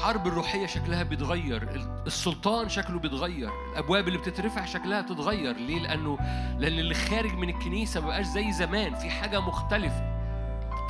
[0.00, 1.68] الحرب الروحية شكلها بيتغير
[2.06, 6.18] السلطان شكله بيتغير الأبواب اللي بتترفع شكلها بتتغير ليه؟ لأنه
[6.58, 10.02] لأن اللي خارج من الكنيسة مبقاش زي زمان في حاجة مختلفة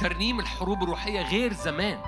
[0.01, 1.99] ترنيم الحروب الروحية غير زمان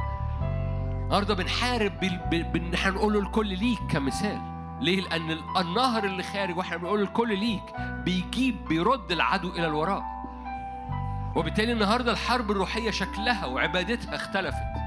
[1.02, 2.00] النهارده بنحارب.
[2.30, 4.40] بان إحنا نقول له الكل ليك كمثال
[4.80, 7.62] ليه؟ لأن ال- النهر اللي خارج وإحنا بنقول الكل ليك
[8.04, 10.02] بيجيب بيرد العدو إلى الوراء
[11.36, 14.81] وبالتالي النهارده الحرب الروحية شكلها وعبادتها اختلفت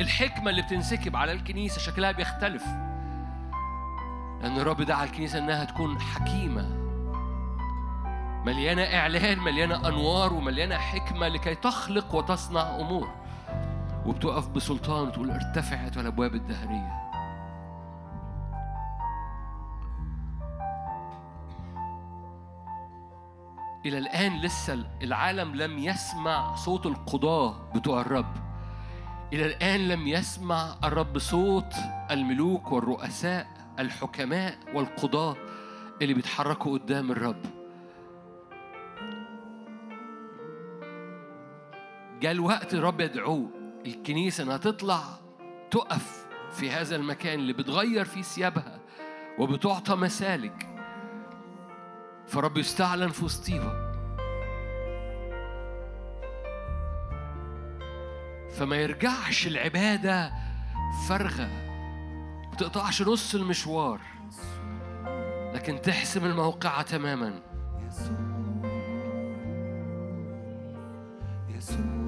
[0.00, 2.64] الحكمة اللي بتنسكب على الكنيسة شكلها بيختلف.
[4.42, 6.68] لأن الرب دعا الكنيسة إنها تكون حكيمة.
[8.46, 13.08] مليانة إعلان مليانة أنوار ومليانة حكمة لكي تخلق وتصنع أمور.
[14.06, 16.98] وبتقف بسلطان وتقول ارتفعت الابواب الدهرية.
[23.86, 28.47] إلى الآن لسه العالم لم يسمع صوت القضاة بتوع الرب.
[29.32, 31.74] إلى الآن لم يسمع الرب صوت
[32.10, 33.46] الملوك والرؤساء
[33.78, 35.36] الحكماء والقضاة
[36.02, 37.42] اللي بيتحركوا قدام الرب.
[42.20, 43.50] جاء الوقت الرب يدعوه
[43.86, 45.00] الكنيسة إنها تطلع
[45.70, 48.80] تقف في هذا المكان اللي بتغير فيه ثيابها
[49.38, 50.68] وبتعطى مسالك.
[52.26, 53.87] فرب يستعلن في وسطيهم.
[58.58, 60.32] فما يرجعش العبادة
[61.08, 61.48] فارغة
[62.50, 64.00] ما تقطعش نص المشوار.
[65.54, 67.40] لكن تحسم الموقعة تماما.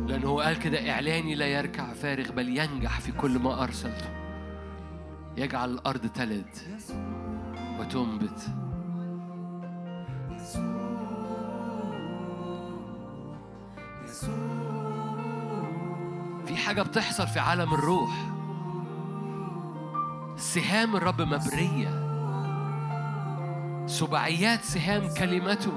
[0.06, 4.10] لأنه قال كده إعلاني لا يركع فارغ بل ينجح في كل ما أرسلته.
[5.36, 6.54] يجعل الأرض تلد
[7.78, 8.40] وتنبت.
[16.50, 18.10] في حاجة بتحصل في عالم الروح.
[20.36, 22.06] سهام الرب مبرية.
[23.86, 25.72] سبعيات سهام كلمته.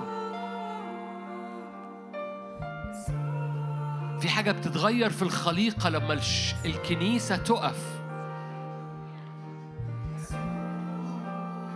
[4.20, 6.20] في حاجة بتتغير في الخليقة لما
[6.66, 8.02] الكنيسة تقف.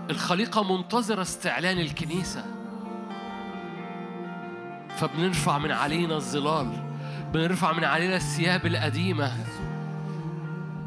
[0.09, 2.45] الخليقة منتظرة استعلان الكنيسة.
[4.97, 6.86] فبنرفع من علينا الظلال.
[7.33, 9.31] بنرفع من علينا الثياب القديمة.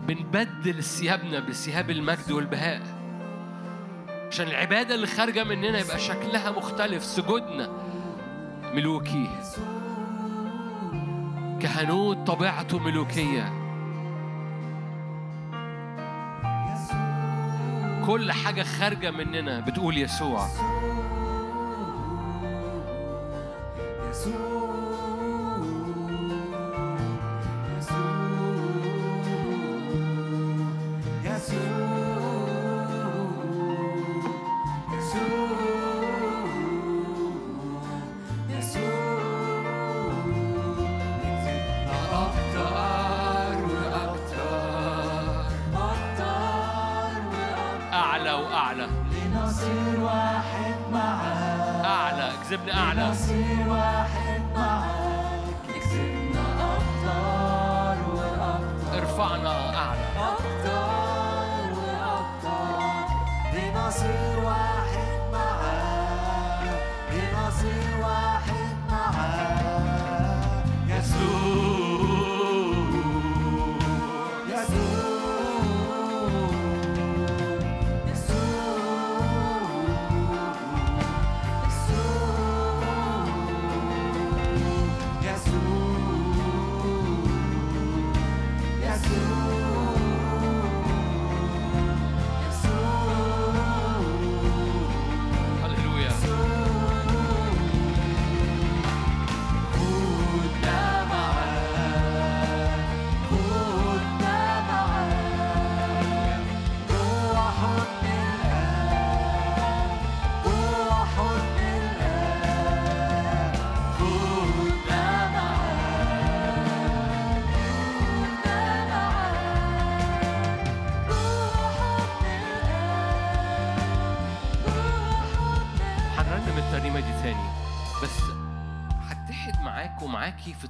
[0.09, 2.83] بنبدل ثيابنا بثياب المجد والبهاء.
[4.29, 7.69] عشان العبادة اللي خارجة مننا يبقى شكلها مختلف سجودنا
[8.75, 9.29] ملوكي.
[11.61, 13.53] كهنوت طبيعته ملوكية.
[18.07, 20.49] كل حاجة خارجة مننا بتقول يسوع.
[24.11, 24.60] أكتر
[52.75, 53.13] أعلى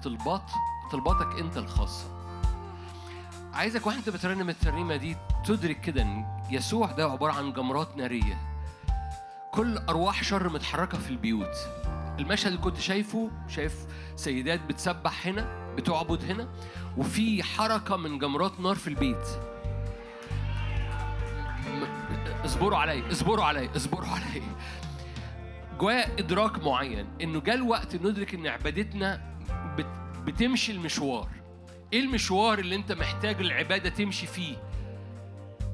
[0.05, 0.51] طلبات
[0.93, 2.05] طلباتك أنت الخاصة
[3.53, 8.39] عايزك وانت بترنم الترنيمة دي تدرك كده إن يسوع ده عبارة عن جمرات نارية.
[9.53, 11.55] كل أرواح شر متحركة في البيوت.
[12.19, 13.75] المشهد اللي كنت شايفه شايف
[14.17, 16.49] سيدات بتسبح هنا بتعبد هنا
[16.97, 19.27] وفي حركة من جمرات نار في البيت.
[22.45, 24.43] اصبروا علي اصبروا علي اصبروا علي
[25.79, 29.30] جوايا إدراك معين إنه جاء الوقت ندرك إن عبادتنا
[30.25, 31.29] بتمشي المشوار.
[31.93, 34.57] إيه المشوار اللي أنت محتاج العبادة تمشي فيه؟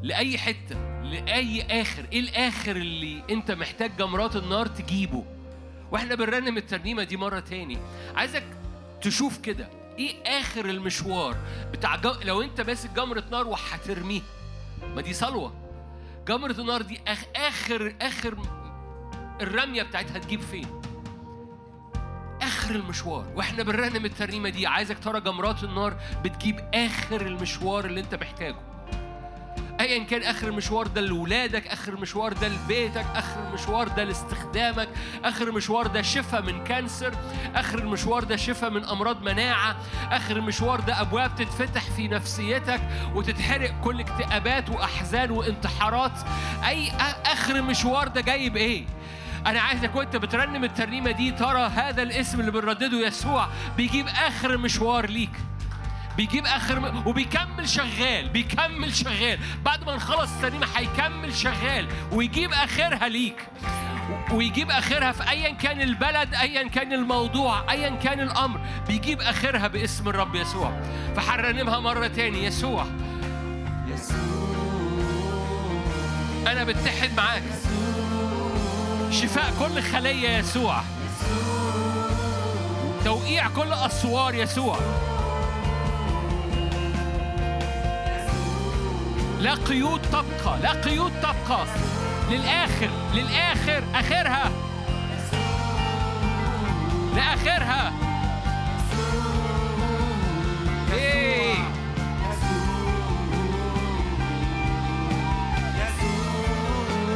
[0.03, 2.05] لأي حتة لأي آخر.
[2.13, 5.25] إيه الآخر اللي أنت محتاج جمرات النار تجيبه؟
[5.93, 7.79] وإحنا بنرنم الترنيمة دي مرة تاني.
[8.15, 8.45] عايزك
[9.03, 9.69] تشوف كده
[9.99, 11.37] إيه آخر المشوار
[11.73, 12.13] بتاع جو...
[12.25, 14.23] لو أنت ماسك جمرة نار وهترميها.
[14.95, 15.55] ما دي صلوة.
[16.29, 17.01] جمرة النار دي.
[17.37, 18.39] آخر آخر
[19.41, 20.67] الرمية بتاعتها تجيب فين؟
[22.43, 23.27] آخر المشوار.
[23.37, 24.67] وإحنا بنرنم الترنيمة دي.
[24.67, 28.57] عايزك ترى جمرات النار بتجيب آخر المشوار اللي أنت محتاجه.
[29.81, 34.89] ايا كان آخر المشوار ده لاولادك آخر المشوار ده لبيتك آخر المشوار ده لاستخدامك
[35.25, 37.13] آخر المشوار ده شفاء من كانسر
[37.55, 39.77] آخر المشوار ده شفاء من أمراض مناعة
[40.11, 42.81] آخر المشوار ده أبواب تتفتح في نفسيتك
[43.15, 46.19] وتتحرق كل اكتئابات وأحزان وانتحارات.
[46.69, 46.91] أي
[47.27, 48.85] آخر المشوار ده جاي بايه
[49.47, 55.11] أنا عايزك وأنت بترنم الترنيمة دي ترى هذا الاسم اللي بنردده يسوع بيجيب آخر مشوار
[55.11, 55.31] ليك.
[56.17, 57.07] بيجيب آخر م...
[57.07, 59.39] وبيكمل شغال بيكمل شغال.
[59.65, 63.47] بعد ما نخلص الترنيمة هيكمل شغال ويجيب آخرها ليك.
[64.31, 68.61] ويجيب آخرها في ايا كان البلد ايا كان الموضوع ايا كان الأمر.
[68.89, 70.81] بيجيب آخرها باسم الرب يسوع.
[71.17, 72.45] فحرنمها مرة تاني.
[72.45, 72.87] يسوع.
[76.47, 77.43] أنا بتحد معاك.
[79.11, 80.83] شفاء كل خلية يسوع.
[83.05, 84.79] توقيع كل أسوار يسوع.
[89.41, 91.67] لا قيود تبقى لا قيود تبقى.
[92.31, 94.51] للآخر للآخر آخرها.
[97.17, 97.93] لآخرها.
[100.93, 101.55] إيه.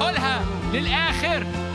[0.01, 1.70] قولها للآخر.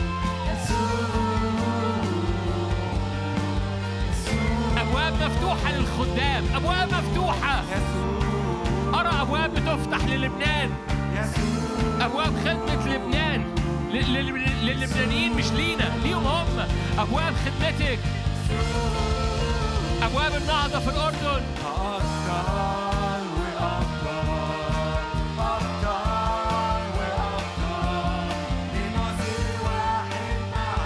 [4.96, 7.62] أبواب مفتوحة للخدام أبواب مفتوحة.
[8.94, 10.70] أرى أبواب بتفتح للبنان.
[12.00, 13.44] أبواب خدمة لبنان.
[14.62, 16.46] للبنانيين مش لينا ليهم هم.
[16.98, 17.98] أبواب خدمتك.
[20.02, 21.42] أبواب النهضة في الأردن.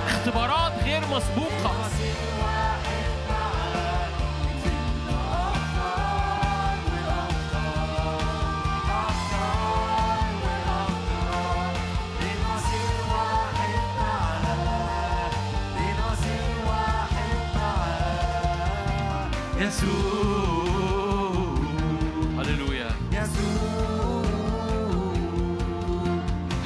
[0.09, 2.00] اختبارات غير مسبوقة.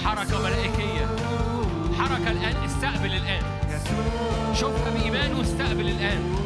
[0.05, 1.07] حركة ملائكية.
[1.99, 3.43] حركة الآن استقبل الآن.
[4.55, 6.44] شوفها بإيمان واستقبل الآن.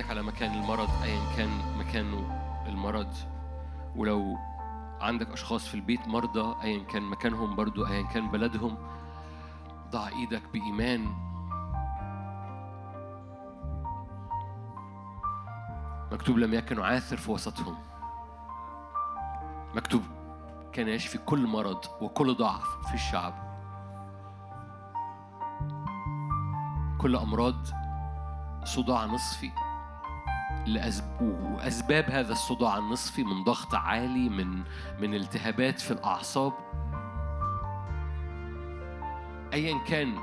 [0.00, 3.14] إيدك على مكان المرض ايا كان مكانه المرض.
[3.96, 4.38] ولو
[5.00, 8.76] عندك أشخاص في البيت مرضى ايا كان مكانهم برضو ايا كان بلدهم
[9.90, 11.14] ضع إيدك بإيمان.
[16.12, 17.76] مكتوب لم يكن عاثر في وسطهم.
[19.74, 20.02] مكتوب
[20.72, 23.34] كان يشفي كل مرض وكل ضعف في الشعب.
[26.98, 27.66] كل أمراض
[28.64, 29.69] صداع نصفي.
[31.20, 34.62] وأسباب هذا الصداع النصفي من ضغط عالي من
[35.00, 36.52] من التهابات في الأعصاب.
[39.52, 40.14] أيا كان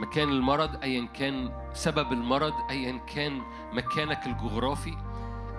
[0.00, 4.96] مكان المرض أيا كان سبب المرض أيا كان مكانك الجغرافي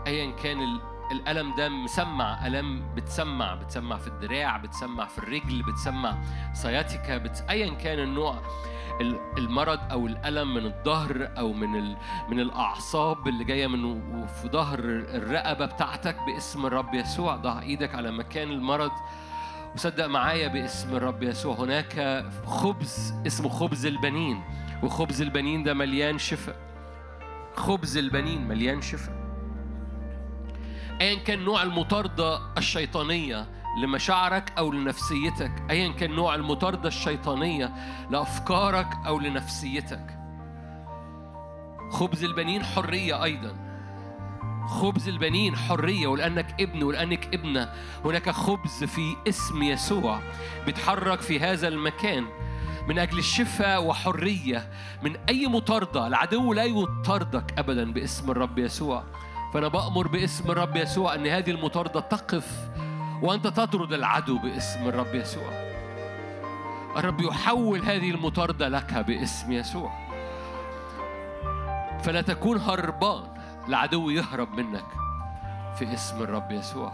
[0.07, 0.81] أيا كان ال...
[1.11, 6.17] الألم ده مسمع ألم بتسمع بتسمع في الدراع بتسمع في الرجل بتسمع
[6.53, 7.45] سياتيكا بت...
[7.49, 8.33] أيا كان النوع.
[8.33, 8.41] ال-
[9.37, 11.95] المرض أو الألم من الظهر أو من.
[12.29, 17.35] من الأعصاب اللي جاية من في ظهر الرقبة بتاعتك باسم الرب يسوع.
[17.35, 18.91] ضع إيدك على مكان المرض
[19.75, 21.55] وصدق معايا باسم الرب يسوع.
[21.55, 24.43] هناك خبز اسمه خبز البنين
[24.83, 26.55] وخبز البنين ده مليان شفاء.
[27.55, 29.25] خبز البنين مليان شفاء.
[31.01, 37.73] ايا كان نوع المطاردة الشيطانية لمشاعرك أو لنفسيتك ايا كان نوع المطاردة الشيطانية
[38.09, 40.19] لأفكارك أو لنفسيتك.
[41.91, 43.55] خبز البنين حرية أيضا.
[44.67, 47.69] خبز البنين حرية ولأنك ابن ولأنك ابنة.
[48.05, 50.19] هناك خبز في اسم يسوع
[50.65, 52.25] بيتحرك في هذا المكان.
[52.87, 54.69] من أجل الشفاء وحرية
[55.03, 59.03] من أي مطاردة العدو لا يطاردك ابدا باسم الرب يسوع.
[59.53, 62.69] فأنا بأمر باسم الرب يسوع أن هذه المطاردة تقف
[63.21, 65.49] وأنت تطرد العدو باسم الرب يسوع.
[66.97, 69.91] الرب يحول هذه المطاردة لك باسم يسوع.
[72.03, 73.23] فلا تكون هربان
[73.67, 74.85] العدو يهرب منك
[75.75, 76.91] في اسم الرب يسوع.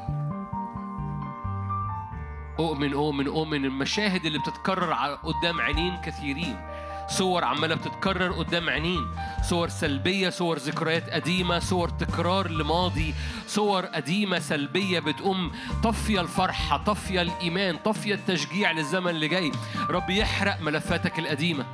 [2.60, 3.66] أؤمن أؤمن أؤمن.
[3.66, 4.94] المشاهد اللي بتتكرر
[5.24, 6.58] قدام عينين كثيرين
[7.12, 9.08] صور عمالة بتتكرر قدام عينين.
[9.50, 13.14] صور سلبية صور ذكريات قديمة صور تكرار لماضي.
[13.48, 15.52] صور قديمة سلبية بتقوم
[15.84, 19.52] طفية الفرحة طفية الإيمان طفية التشجيع للزمن اللي جاي.
[19.90, 21.66] رب يحرق ملفاتك القديمة.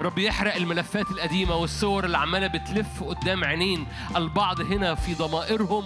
[0.00, 3.86] رب يحرق الملفات القديمة والصور اللي عمالة بتلف قدام عينين.
[4.16, 5.84] البعض هنا في ضمائرهم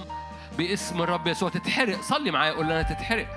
[0.58, 1.48] باسم الرب يسوع.
[1.48, 2.00] تتحرق.
[2.00, 3.28] صلي معايا قول لنا تتحرق.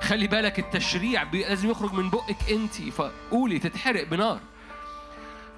[0.00, 4.38] خلي بالك التشريع لازم يخرج من بقك انت فقولي تتحرق بنار.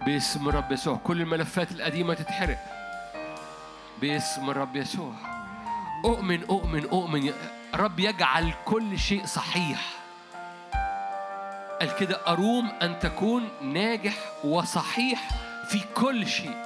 [0.06, 0.96] باسم الرب يسوع.
[0.96, 2.58] كل الملفات القديمة تتحرق.
[4.00, 5.12] باسم الرب يسوع.
[6.04, 7.32] أؤمن أؤمن أؤمن.
[7.74, 9.80] رب يجعل كل شيء صحيح.
[11.80, 14.14] قال كده أروم أن تكون ناجح
[14.44, 15.28] وصحيح
[15.68, 16.56] في كل شيء.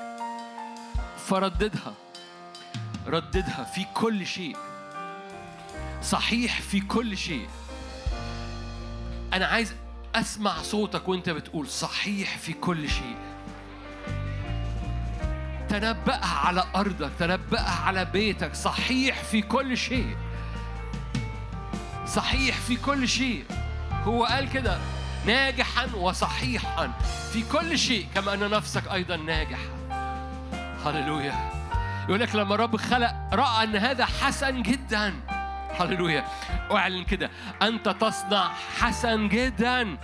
[1.27, 1.95] فرددها.
[3.07, 4.57] رددها في كل شيء.
[6.03, 7.49] صحيح في كل شيء.
[9.33, 9.75] أنا عايز
[10.15, 13.17] أسمع صوتك وأنت بتقول صحيح في كل شيء.
[15.69, 20.17] تنبأها على أرضك تنبأها على بيتك صحيح في كل شيء.
[22.07, 23.45] صحيح في كل شيء.
[24.05, 24.79] هو قال كده
[25.27, 26.93] ناجحا وصحيحا
[27.33, 29.69] في كل شيء كما أن نفسك أيضا ناجحة.
[30.85, 31.51] هللويا.
[32.09, 35.15] يقول لك لما الرب خلق رأى أن هذا حسن جدا.
[35.81, 36.25] هللويا.
[36.71, 37.31] أعلن كده.
[37.63, 39.99] أنت تصنع حسن جدا.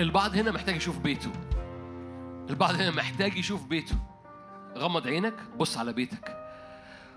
[0.00, 1.32] البعض هنا محتاج يشوف بيته.
[2.50, 3.96] البعض هنا محتاج يشوف بيته.
[4.76, 6.36] غمض عينك بص على بيتك.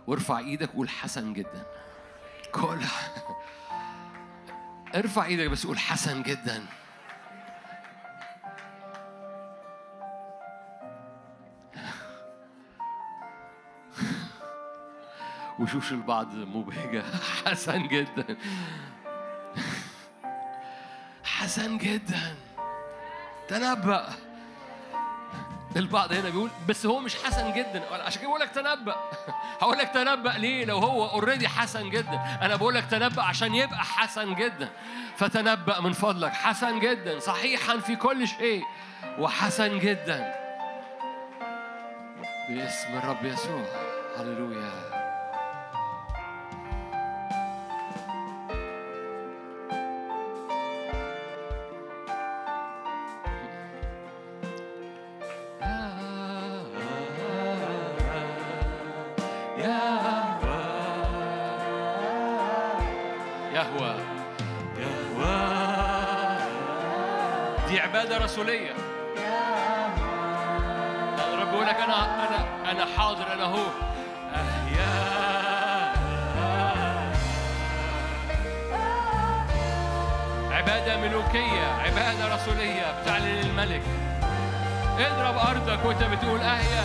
[0.08, 1.66] وارفع إيدك وقول حسن جدا.
[2.52, 2.80] كل
[4.96, 6.66] ارفع إيدك بس قول حسن جدا.
[15.62, 17.04] وشوش البعض مبهجة.
[17.46, 18.38] حسن جدا.
[21.24, 22.36] حسن جدا.
[23.48, 24.10] تنبأ.
[25.76, 28.04] البعض هنا بيقول بس هو مش حسن جدا.
[28.04, 28.96] عشان كده بقول لك تنبأ.
[29.62, 32.22] هقول لك تنبأ ليه؟ لو هو اوريدي حسن جدا.
[32.42, 34.70] أنا بقول لك تنبأ عشان يبقى حسن جدا.
[35.18, 36.34] فتنبأ من فضلك.
[36.34, 37.20] حسن جدا.
[37.20, 38.64] صحيحا في كل شيء.
[39.20, 40.34] وحسن جدا.
[42.50, 43.66] باسم الرب يسوع.
[44.18, 45.01] هللويا.
[68.32, 68.72] عبادة رسولية
[71.34, 73.66] الرب بيقول لك أنا أنا أنا حاضر أنا هو.
[80.52, 83.82] عبادة ملوكية عبادة رسولية بتعلن الملك.
[85.00, 86.84] اضرب أرضك وأنت بتقول أهيا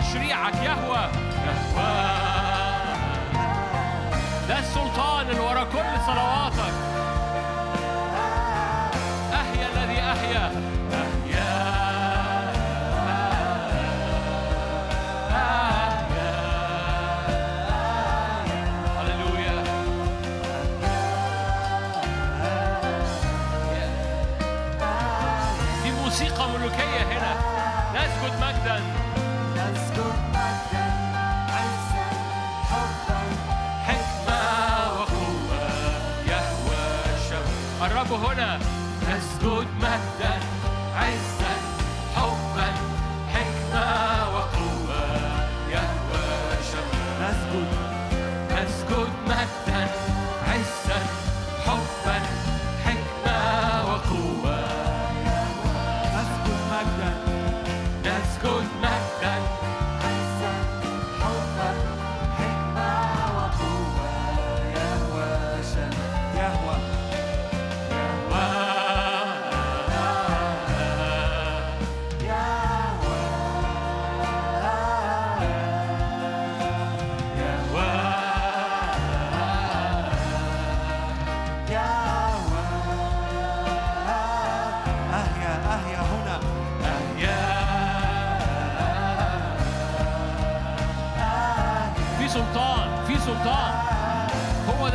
[0.00, 1.08] تشريعك يهوى.
[1.46, 2.16] يهوى.
[4.48, 6.55] ده السلطان اللي ورا كل صلواتك.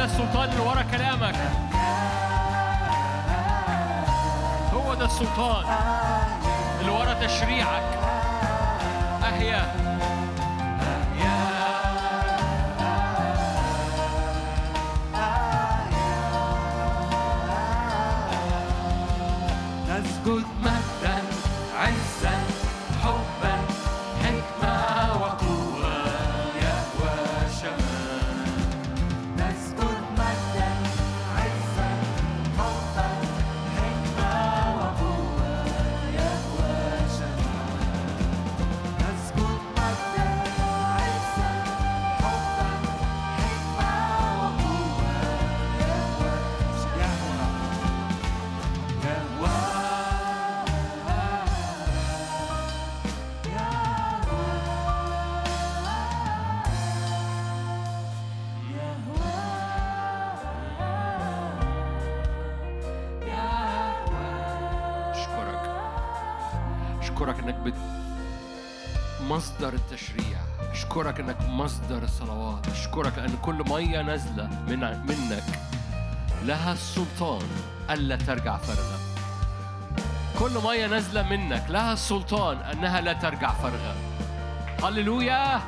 [0.02, 1.36] ده السلطان اللي ورا كلامك.
[4.74, 5.66] هو ده السلطان
[6.80, 7.84] اللي ورا تشريعك.
[9.24, 9.81] أهيا.
[72.92, 75.44] أشكرك لأن كل مية نازلة من منك.
[76.44, 77.42] لها السلطان
[77.90, 79.00] ألا ترجع فارغة
[80.40, 83.96] كل مية نازلة منك لها السلطان أنها لا ترجع فارغة
[84.84, 85.62] هللويا!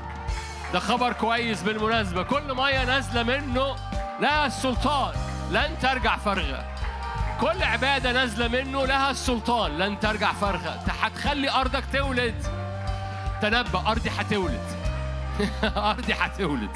[0.74, 2.24] ده خبر كويس بالمناسبة.
[2.24, 3.76] كل مية نازلة منه
[4.20, 5.14] لها السلطان
[5.52, 6.66] لن ترجع فارغة
[7.42, 12.44] كل عبادة نازلة منه لها السلطان لن ترجع فارغة هتخلي أرضك تولد.
[13.42, 14.64] تنبأ أرضي هتولد.
[15.64, 16.72] أرضي هتولد.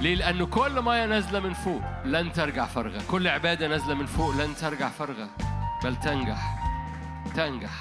[0.00, 4.30] ليه؟ لأن كل مية نازلة من فوق لن ترجع فارغة كل عبادة نازلة من فوق
[4.34, 5.28] لن ترجع فارغة
[5.84, 6.64] بل تنجح.
[7.36, 7.80] تنجح.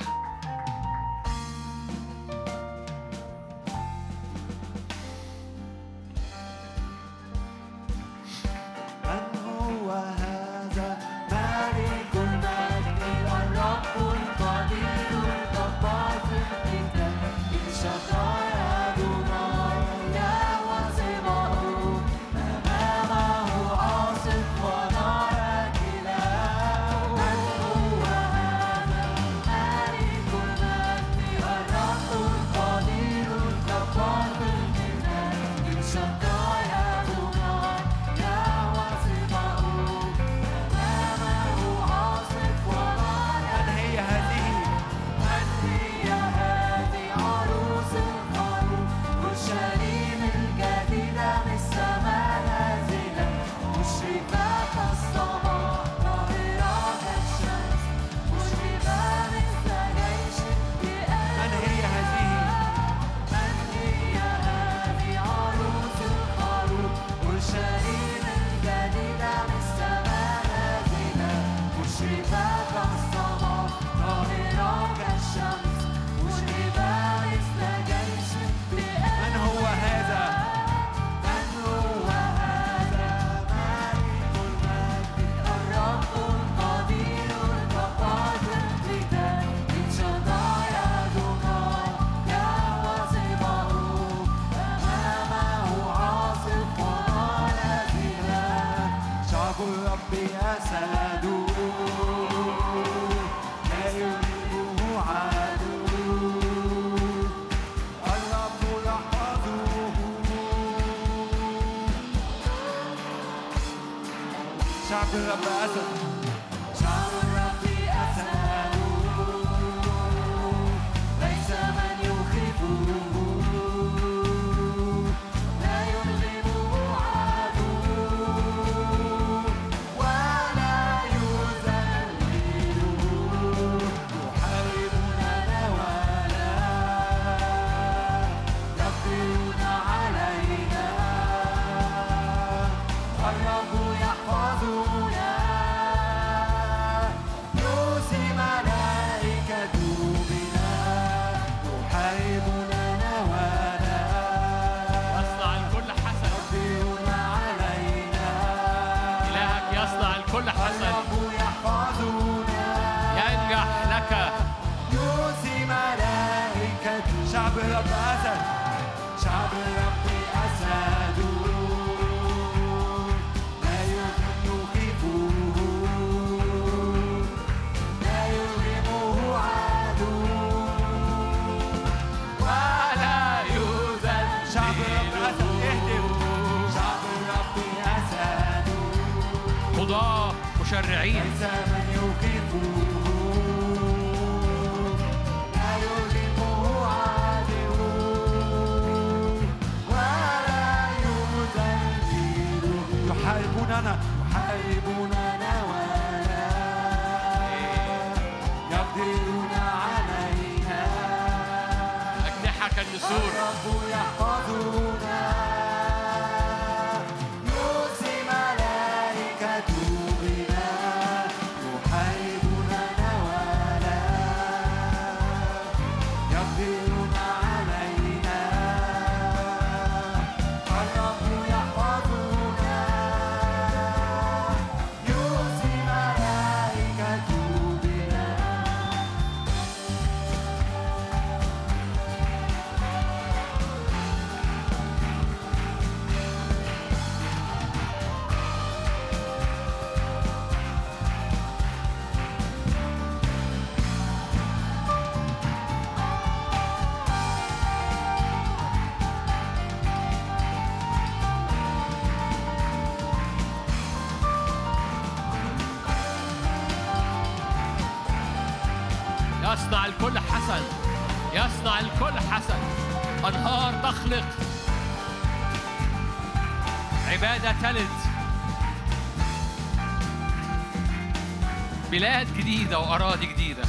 [282.43, 283.63] جديدة وأراضي جديدة.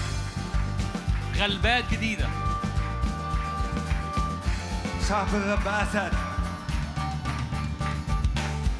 [1.36, 2.28] غلبات جديدة.
[5.08, 6.12] شعب الرب أسد.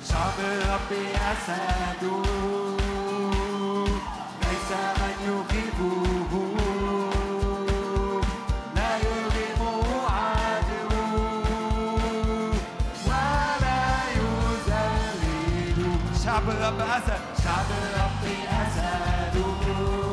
[0.09, 2.34] شعب الرب أسد.
[16.25, 17.21] شعب الرب أسد.
[17.45, 20.04] شعب الرب أسد.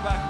[0.00, 0.25] back.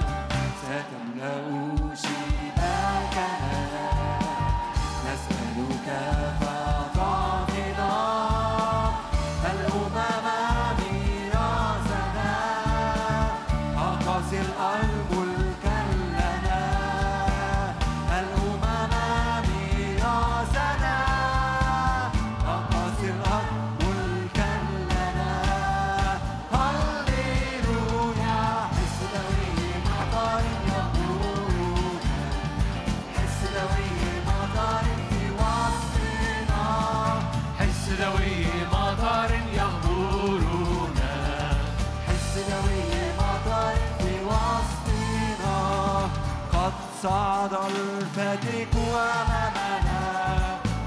[47.47, 50.01] صعد الفتك أمامنا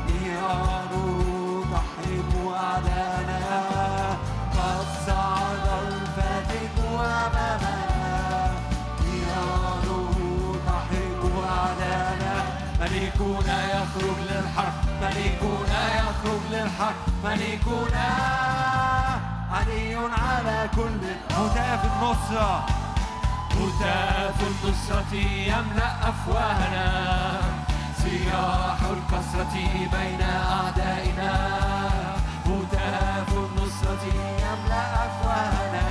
[0.07, 0.91] نيران
[1.71, 3.39] تحرق أعدانا.
[4.55, 7.75] قد صعد الفتك أمامنا
[9.03, 9.88] نيران
[10.67, 12.33] تحرق أعدانا.
[12.81, 18.09] ملكنا يخرج للحرب ملكنا يخرج للحرب ملكنا
[19.53, 21.01] علي على كل
[21.35, 22.78] هتاف النصرة.
[23.59, 25.13] هتاف النصرة
[25.51, 26.88] يملأ أفواهنا.
[28.03, 29.55] سياح الكسرة
[29.93, 31.33] بين أعدائنا.
[32.45, 34.05] هتاف النصرة
[34.45, 35.88] يملأ أفواهنا.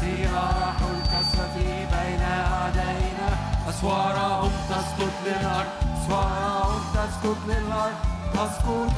[0.00, 1.56] سياح الكسرة
[1.92, 3.28] بين أعدائنا.
[3.68, 5.72] أسوارهم تسقط للأرض.
[5.96, 7.98] أسوارهم تسقط للأرض.
[8.34, 8.96] تسقط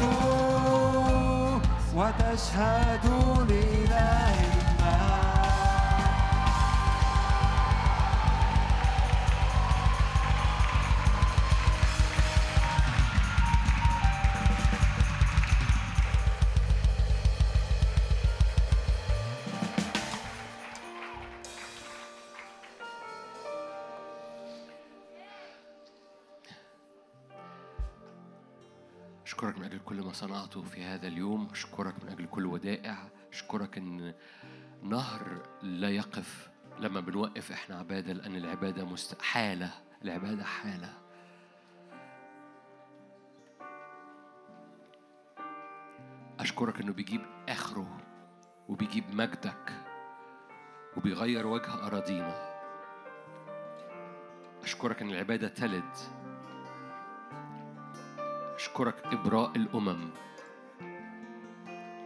[1.94, 3.06] وتشهد
[3.48, 4.55] لإله
[30.16, 31.48] صنعته في هذا اليوم.
[31.50, 32.96] أشكرك من أجل كل ودائع.
[33.32, 34.14] أشكرك إن
[34.82, 37.52] نهر لا يقف لما بنوقف.
[37.52, 39.22] إحنا عبادة لأن العبادة مست...
[39.22, 39.70] حالة.
[40.04, 40.92] العبادة حالة.
[46.40, 47.98] أشكرك إنه بيجيب آخره
[48.68, 49.72] وبيجيب مجدك
[50.96, 52.56] وبيغير وجه أراضينا.
[54.62, 56.15] أشكرك إن العبادة تلد.
[58.56, 60.10] أشكرك إبراء الأمم.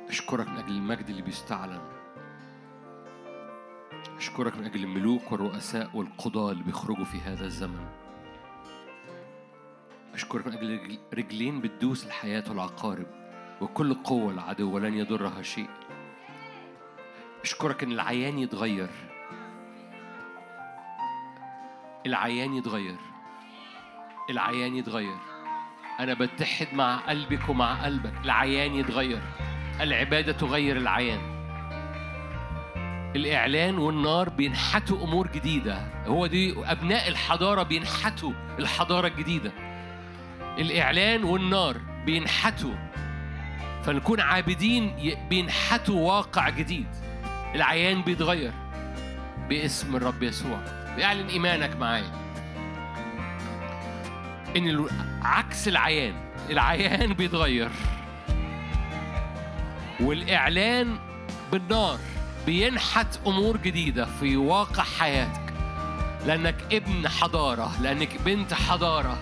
[0.09, 1.81] أشكرك من أجل المجد اللي بيستعلن.
[4.17, 7.87] أشكرك من أجل الملوك والرؤساء والقضاة اللي بيخرجوا في هذا الزمن.
[10.15, 13.07] أشكرك من أجل رجل- رجلين بتدوس الحياة والعقارب
[13.61, 15.71] وكل قوة العدو ولن يضرها شيء.
[17.43, 18.91] أشكرك إن العيان يتغير.
[22.07, 22.97] العيان يتغير.
[24.31, 25.30] العيان يتغير.
[26.01, 28.13] أنا بتحد مع قلبك ومع قلبك.
[28.25, 29.21] العيان يتغير.
[29.81, 31.21] العبادة تغير العيان.
[33.17, 36.05] الإعلان والنار بينحتوا أمور جديدة.
[36.07, 39.53] هو دي أبناء الحضارة بينحتوا الحضارة الجديدة.
[40.59, 42.75] الإعلان والنار بينحتوا.
[43.85, 44.97] فنكون عابدين
[45.31, 46.89] بينحتوا واقع جديد.
[47.55, 48.53] العيان بيتغير.
[49.49, 50.61] باسم الرب يسوع.
[50.97, 52.20] بيعلن إيمانك معايا.
[54.57, 54.87] إن
[55.23, 56.15] عكس العيان.
[56.51, 57.71] العيان بيتغير.
[60.01, 60.99] والإعلان
[61.53, 61.99] بالنار.
[62.47, 65.41] بينحت أمور جديدة في واقع حياتك.
[66.27, 69.19] لأنك ابن حضارة لأنك بنت حضارة.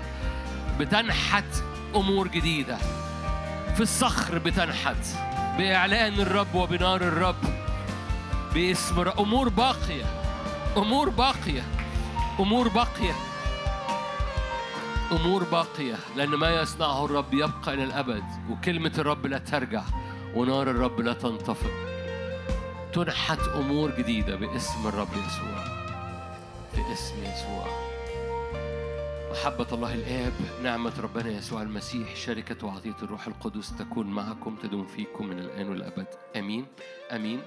[0.78, 1.62] بتنحت
[1.94, 2.76] أمور جديدة.
[3.74, 5.07] في الصخر بتنحت.
[5.58, 7.44] بإعلان الرب وبنار الرب.
[8.55, 10.05] باسم أمور باقية.
[10.76, 11.62] أمور باقية.
[12.40, 13.12] أمور باقية.
[15.12, 19.83] أمور باقية لأن ما يصنعه الرب يبقى إلى الأبد وكلمة الرب لا ترجع
[20.35, 21.70] ونار الرب لا تنطفئ
[22.93, 25.65] تنحت أمور جديدة باسم الرب يسوع.
[26.73, 27.67] في اسم يسوع.
[29.31, 35.27] محبة الله الآب نعمة ربنا يسوع المسيح شركة وعطية الروح القدس تكون معكم تدوم فيكم
[35.27, 36.07] من الآن والأبد.
[36.37, 36.67] آمين.
[37.12, 37.41] آمين.